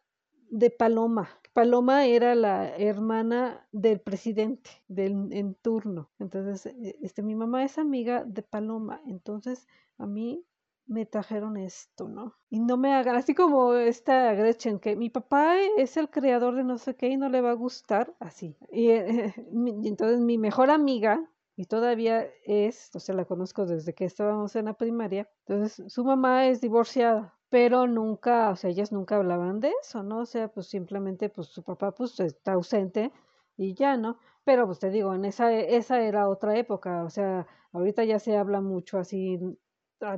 de 0.50 0.70
Paloma. 0.70 1.28
Paloma 1.52 2.04
era 2.06 2.34
la 2.34 2.76
hermana 2.76 3.66
del 3.70 4.00
presidente 4.00 4.70
del 4.88 5.32
en 5.32 5.54
turno. 5.54 6.10
Entonces, 6.18 6.66
eh, 6.66 6.96
este, 7.00 7.22
mi 7.22 7.36
mamá 7.36 7.64
es 7.64 7.78
amiga 7.78 8.24
de 8.24 8.42
Paloma. 8.42 9.00
Entonces, 9.06 9.68
a 9.98 10.06
mí 10.06 10.44
me 10.86 11.06
trajeron 11.06 11.56
esto, 11.56 12.08
¿no? 12.08 12.34
Y 12.50 12.60
no 12.60 12.76
me 12.76 12.92
hagan, 12.92 13.16
así 13.16 13.34
como 13.34 13.74
esta 13.74 14.34
Gretchen, 14.34 14.78
que 14.78 14.96
mi 14.96 15.10
papá 15.10 15.56
es 15.78 15.96
el 15.96 16.10
creador 16.10 16.56
de 16.56 16.64
no 16.64 16.76
sé 16.78 16.94
qué 16.94 17.08
y 17.08 17.16
no 17.16 17.28
le 17.28 17.40
va 17.40 17.52
a 17.52 17.54
gustar, 17.54 18.14
así. 18.18 18.56
Y, 18.70 18.90
eh, 18.90 19.32
y 19.82 19.88
entonces 19.88 20.20
mi 20.20 20.38
mejor 20.38 20.70
amiga, 20.70 21.24
y 21.56 21.66
todavía 21.66 22.28
es, 22.44 22.90
o 22.94 23.00
sea, 23.00 23.14
la 23.14 23.24
conozco 23.24 23.66
desde 23.66 23.94
que 23.94 24.04
estábamos 24.04 24.56
en 24.56 24.66
la 24.66 24.74
primaria, 24.74 25.28
entonces 25.46 25.92
su 25.92 26.04
mamá 26.04 26.46
es 26.48 26.60
divorciada, 26.60 27.38
pero 27.48 27.86
nunca, 27.86 28.50
o 28.50 28.56
sea, 28.56 28.70
ellas 28.70 28.92
nunca 28.92 29.16
hablaban 29.16 29.60
de 29.60 29.72
eso, 29.82 30.02
¿no? 30.02 30.20
O 30.20 30.26
sea, 30.26 30.48
pues 30.48 30.66
simplemente, 30.66 31.28
pues 31.28 31.48
su 31.48 31.62
papá, 31.62 31.92
pues 31.94 32.18
está 32.20 32.52
ausente 32.54 33.12
y 33.56 33.74
ya, 33.74 33.96
¿no? 33.96 34.18
Pero 34.44 34.66
pues 34.66 34.78
te 34.80 34.90
digo, 34.90 35.14
en 35.14 35.24
esa, 35.24 35.52
esa 35.52 36.00
era 36.02 36.28
otra 36.28 36.56
época, 36.58 37.04
o 37.04 37.10
sea, 37.10 37.46
ahorita 37.72 38.04
ya 38.04 38.18
se 38.18 38.36
habla 38.36 38.60
mucho 38.60 38.98
así 38.98 39.38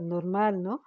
normal, 0.00 0.62
¿no? 0.62 0.82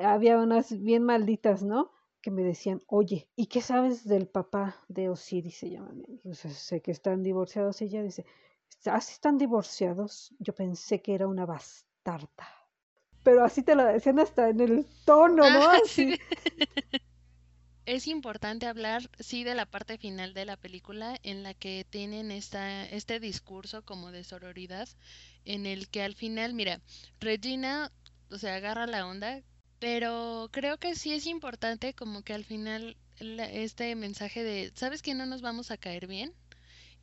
Había 0.00 0.38
unas 0.38 0.80
bien 0.82 1.02
malditas, 1.02 1.62
¿no? 1.62 1.90
Que 2.20 2.30
me 2.30 2.42
decían, 2.42 2.80
oye, 2.86 3.28
¿y 3.36 3.46
qué 3.46 3.60
sabes 3.60 4.06
del 4.06 4.28
papá 4.28 4.76
de 4.88 5.10
Osiris? 5.10 5.58
Se 5.58 5.70
llama. 5.70 5.92
O 6.24 6.32
sé 6.34 6.80
que 6.80 6.90
están 6.90 7.22
divorciados. 7.22 7.82
Ella 7.82 8.02
dice, 8.02 8.24
¿así 8.86 9.12
están 9.12 9.38
divorciados? 9.38 10.34
Yo 10.38 10.54
pensé 10.54 11.00
que 11.00 11.14
era 11.14 11.26
una 11.26 11.46
bastarda. 11.46 12.48
Pero 13.22 13.44
así 13.44 13.62
te 13.62 13.74
lo 13.74 13.84
decían 13.84 14.18
hasta 14.18 14.50
en 14.50 14.60
el 14.60 14.86
tono, 15.04 15.48
¿no? 15.48 15.62
Ah, 15.62 15.78
sí. 15.86 16.18
es 17.86 18.06
importante 18.06 18.66
hablar, 18.66 19.10
sí, 19.18 19.44
de 19.44 19.54
la 19.54 19.66
parte 19.66 19.98
final 19.98 20.34
de 20.34 20.44
la 20.44 20.56
película 20.56 21.18
en 21.22 21.42
la 21.42 21.54
que 21.54 21.86
tienen 21.88 22.30
esta, 22.30 22.84
este 22.86 23.20
discurso 23.20 23.82
como 23.82 24.12
de 24.12 24.24
sororidad, 24.24 24.88
en 25.44 25.66
el 25.66 25.88
que 25.88 26.02
al 26.02 26.14
final, 26.14 26.54
mira, 26.54 26.80
Regina 27.20 27.90
o 28.30 28.38
sea, 28.38 28.56
agarra 28.56 28.86
la 28.86 29.06
onda, 29.06 29.42
pero 29.78 30.48
creo 30.50 30.78
que 30.78 30.94
sí 30.94 31.12
es 31.12 31.26
importante 31.26 31.94
como 31.94 32.22
que 32.22 32.34
al 32.34 32.44
final 32.44 32.96
este 33.20 33.94
mensaje 33.94 34.42
de, 34.42 34.72
¿sabes 34.74 35.02
que 35.02 35.14
no 35.14 35.24
nos 35.24 35.40
vamos 35.40 35.70
a 35.70 35.76
caer 35.76 36.06
bien? 36.06 36.32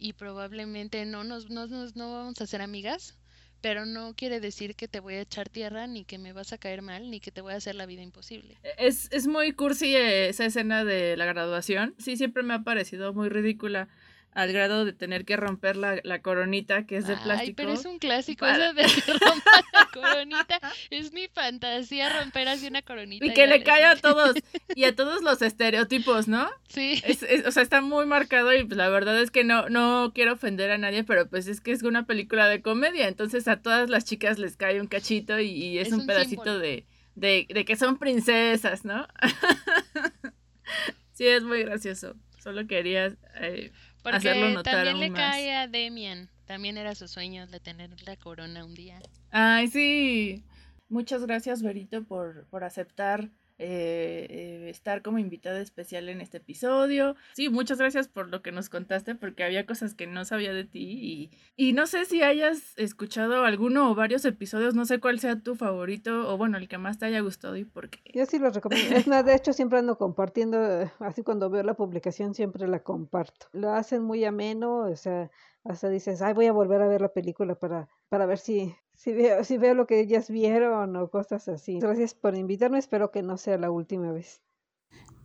Y 0.04 0.14
probablemente 0.14 1.06
no 1.06 1.24
nos, 1.24 1.52
no, 1.52 1.68
no 1.68 2.12
vamos 2.12 2.42
a 2.42 2.48
ser 2.48 2.64
amigas, 2.64 3.20
pero 3.62 3.86
no 3.86 4.16
quiere 4.16 4.40
decir 4.40 4.76
que 4.76 4.88
te 4.88 5.00
voy 5.00 5.14
a 5.14 5.22
echar 5.22 5.48
tierra, 5.48 5.86
ni 5.86 6.06
que 6.06 6.18
me 6.18 6.34
vas 6.34 6.54
a 6.54 6.58
caer 6.58 6.82
mal, 6.82 7.12
ni 7.12 7.20
que 7.20 7.30
te 7.30 7.42
voy 7.42 7.54
a 7.54 7.58
hacer 7.58 7.76
la 7.76 7.86
vida 7.86 8.02
imposible. 8.02 8.58
Es, 8.80 9.10
es 9.12 9.28
muy 9.28 9.52
cursi 9.54 9.96
esa 9.96 10.46
escena 10.46 10.84
de 10.84 11.16
la 11.18 11.26
graduación. 11.26 11.94
Sí, 12.00 12.18
siempre 12.18 12.42
me 12.42 12.56
ha 12.56 12.64
parecido 12.64 13.14
muy 13.14 13.30
ridícula 13.30 13.90
al 14.34 14.54
grado 14.54 14.86
de 14.86 14.94
tener 14.94 15.26
que 15.26 15.36
romper 15.36 15.76
la, 15.76 16.00
la 16.04 16.22
coronita 16.22 16.86
que 16.86 16.98
es 16.98 17.08
de 17.08 17.18
plástico. 17.18 17.50
Ay, 17.50 17.54
pero 17.54 17.74
es 17.74 17.86
un 17.86 18.00
clásico 18.00 18.46
eso 18.46 18.74
de 18.74 18.84
que 18.84 19.12
rompa 19.20 19.52
la 19.74 19.90
coronita. 19.94 20.60
Es 20.90 21.12
mi 21.12 21.28
fantasía 21.28 22.22
romper 22.22 22.48
así 22.48 22.68
una 22.68 22.82
coronita. 22.82 23.26
Y 23.26 23.34
que 23.34 23.48
le 23.48 23.64
cae 23.64 23.84
a 23.84 23.98
todos, 23.98 24.36
y 24.74 24.86
a 24.86 24.96
todos 24.96 25.22
los 25.22 25.42
estereotipos, 25.42 26.28
¿no? 26.28 26.50
Sí. 26.70 27.02
o 27.46 27.52
sea, 27.52 27.64
está 27.64 27.82
muy 27.82 28.06
marcado 28.06 28.54
y 28.54 28.64
pues 28.64 28.78
la 28.78 28.90
verdad 28.90 29.20
es 29.22 29.32
que 29.32 29.44
no, 29.44 29.70
no 29.70 30.12
quiero 30.16 30.34
ofender 30.34 30.72
a 30.72 30.78
nadie, 30.78 31.04
pero 31.04 31.28
pues 31.28 31.48
es 31.48 31.60
que 31.60 31.72
es 31.72 31.84
una 31.84 32.06
película 32.06 32.48
de 32.48 32.62
comedia, 32.62 33.08
entonces 33.10 33.48
a 33.48 33.62
todas 33.62 33.90
las 33.90 34.06
chicas 34.06 34.40
les 34.40 34.56
cae 34.56 34.80
un 34.80 34.88
cachito 34.88 35.40
y, 35.40 35.78
es, 35.78 35.92
un, 35.92 36.06
pedacito 36.06 36.58
de, 36.58 36.86
de, 37.16 37.48
de 37.50 37.66
que 37.66 37.76
son 37.76 37.98
princesas, 37.98 38.86
¿no? 38.86 39.08
sí, 41.12 41.28
es 41.28 41.44
muy 41.44 41.64
gracioso. 41.64 42.16
Solo 42.42 42.66
quería 42.66 43.16
eh, 43.36 43.72
porque 44.02 44.62
también 44.64 45.00
le 45.00 45.12
cae 45.12 45.56
a 45.56 45.68
Demian. 45.68 46.30
También 46.46 46.78
era 46.78 46.96
su 46.96 47.08
sueño 47.08 47.48
de 47.48 47.60
tener 47.60 47.90
la 48.06 48.18
corona 48.18 48.66
un 48.66 48.74
día. 48.74 49.00
Ay, 49.30 49.68
sí. 49.68 50.44
Muchas 50.90 51.26
gracias, 51.26 51.62
Berito, 51.62 52.04
por, 52.04 52.46
por 52.48 52.64
aceptar 52.66 53.30
eh, 53.64 54.26
eh, 54.28 54.70
estar 54.72 55.04
como 55.04 55.20
invitada 55.20 55.62
especial 55.62 56.10
en 56.10 56.20
este 56.20 56.38
episodio. 56.38 57.16
Sí, 57.34 57.50
muchas 57.50 57.78
gracias 57.78 58.08
por 58.08 58.28
lo 58.28 58.42
que 58.42 58.52
nos 58.52 58.70
contaste, 58.70 59.14
porque 59.14 59.44
había 59.44 59.68
cosas 59.68 59.94
que 59.94 60.08
no 60.08 60.26
sabía 60.26 60.52
de 60.52 60.64
ti 60.64 61.30
y, 61.56 61.74
no 61.74 61.86
sé 61.86 62.06
si 62.06 62.24
hayas 62.24 62.74
escuchado 62.78 63.46
alguno 63.46 63.92
o 63.92 63.96
varios 63.96 64.26
episodios, 64.26 64.74
no 64.74 64.86
sé 64.86 65.00
cuál 65.00 65.20
sea 65.20 65.40
tu 65.40 65.56
favorito 65.56 66.28
o 66.34 66.38
bueno, 66.38 66.58
el 66.58 66.68
que 66.68 66.80
más 66.80 66.98
te 66.98 67.06
haya 67.06 67.20
gustado 67.20 67.56
y 67.56 67.64
por 67.64 67.92
qué. 67.92 68.00
Yo 68.16 68.26
sí 68.26 68.40
los 68.40 68.56
recomiendo. 68.56 68.96
Es 68.96 69.08
más, 69.08 69.24
de 69.24 69.36
hecho, 69.36 69.54
siempre 69.54 69.78
ando 69.78 69.96
compartiendo, 69.96 70.90
así 71.00 71.22
cuando 71.22 71.52
veo 71.52 71.62
la 71.62 71.76
publicación 71.76 72.34
siempre 72.34 72.68
la 72.68 72.80
comparto. 72.80 73.46
Lo 73.54 73.72
hacen 73.72 74.02
muy 74.02 74.26
ameno, 74.26 74.86
o 74.86 74.96
sea, 74.96 75.30
hasta 75.64 75.88
dices, 75.90 76.24
ay, 76.24 76.34
voy 76.34 76.48
a 76.48 76.52
volver 76.52 76.82
a 76.82 76.88
ver 76.88 77.02
la 77.02 77.14
película 77.14 77.54
para, 77.54 77.90
para 78.10 78.26
ver 78.26 78.40
si, 78.40 78.76
si 79.02 79.14
veo, 79.14 79.44
si 79.44 79.58
veo 79.58 79.74
lo 79.74 79.88
que 79.88 80.00
ellas 80.00 80.30
vieron 80.30 80.96
o 80.96 81.10
cosas 81.10 81.48
así. 81.48 81.80
Gracias 81.80 82.14
por 82.14 82.36
invitarme, 82.36 82.78
espero 82.78 83.10
que 83.10 83.24
no 83.24 83.38
sea 83.38 83.58
la 83.58 83.72
última 83.72 84.12
vez. 84.12 84.44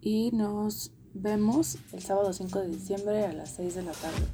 Y 0.01 0.31
nos 0.33 0.93
vemos 1.12 1.77
el 1.93 2.01
sábado 2.01 2.33
5 2.33 2.59
de 2.61 2.68
diciembre 2.68 3.27
a 3.27 3.33
las 3.35 3.51
6 3.57 3.74
de 3.74 3.83
la 3.83 3.93
tarde. 3.93 4.27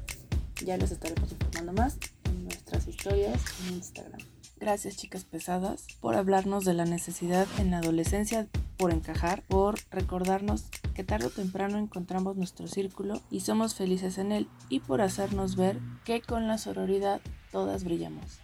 Ya 0.65 0.77
les 0.77 0.93
estaremos 0.93 1.33
informando 1.33 1.73
más 1.73 1.99
en 2.27 2.45
nuestras 2.45 2.87
historias 2.87 3.43
en 3.67 3.75
Instagram. 3.75 4.21
Gracias 4.61 4.97
chicas 4.97 5.25
pesadas 5.25 5.89
por 6.01 6.15
hablarnos 6.15 6.65
de 6.65 6.75
la 6.75 6.85
necesidad 6.85 7.49
en 7.59 7.73
la 7.73 7.79
adolescencia 7.79 8.47
por 8.77 8.93
encajar, 8.93 9.43
por 9.49 9.75
recordarnos 9.91 10.67
que 10.95 11.03
tarde 11.03 11.27
o 11.27 11.31
temprano 11.31 11.79
encontramos 11.79 12.37
nuestro 12.37 12.69
círculo 12.69 13.21
y 13.29 13.41
somos 13.41 13.75
felices 13.75 14.19
en 14.19 14.31
él 14.31 14.49
y 14.69 14.79
por 14.79 15.01
hacernos 15.01 15.57
ver 15.57 15.81
que 16.05 16.23
con 16.23 16.47
la 16.47 16.59
sororidad 16.59 17.21
todas 17.51 17.83
brillamos. 17.83 18.41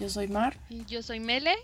Yo 0.00 0.08
soy 0.08 0.28
Mar. 0.28 0.56
Yo 0.88 1.02
soy 1.02 1.20
Mele. 1.20 1.54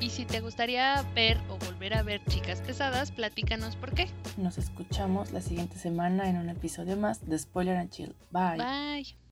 Y 0.00 0.10
si 0.10 0.26
te 0.26 0.40
gustaría 0.40 1.00
ver 1.14 1.38
o 1.48 1.56
volver 1.56 1.94
a 1.94 2.02
ver 2.02 2.22
Chicas 2.26 2.60
Pesadas, 2.60 3.12
platícanos 3.12 3.76
por 3.76 3.94
qué. 3.94 4.08
Nos 4.36 4.58
escuchamos 4.58 5.32
la 5.32 5.40
siguiente 5.40 5.78
semana 5.78 6.28
en 6.28 6.36
un 6.36 6.50
episodio 6.50 6.96
más 6.96 7.26
de 7.26 7.38
Spoiler 7.38 7.76
and 7.76 7.90
Chill. 7.90 8.14
Bye. 8.30 8.58
Bye. 8.58 9.25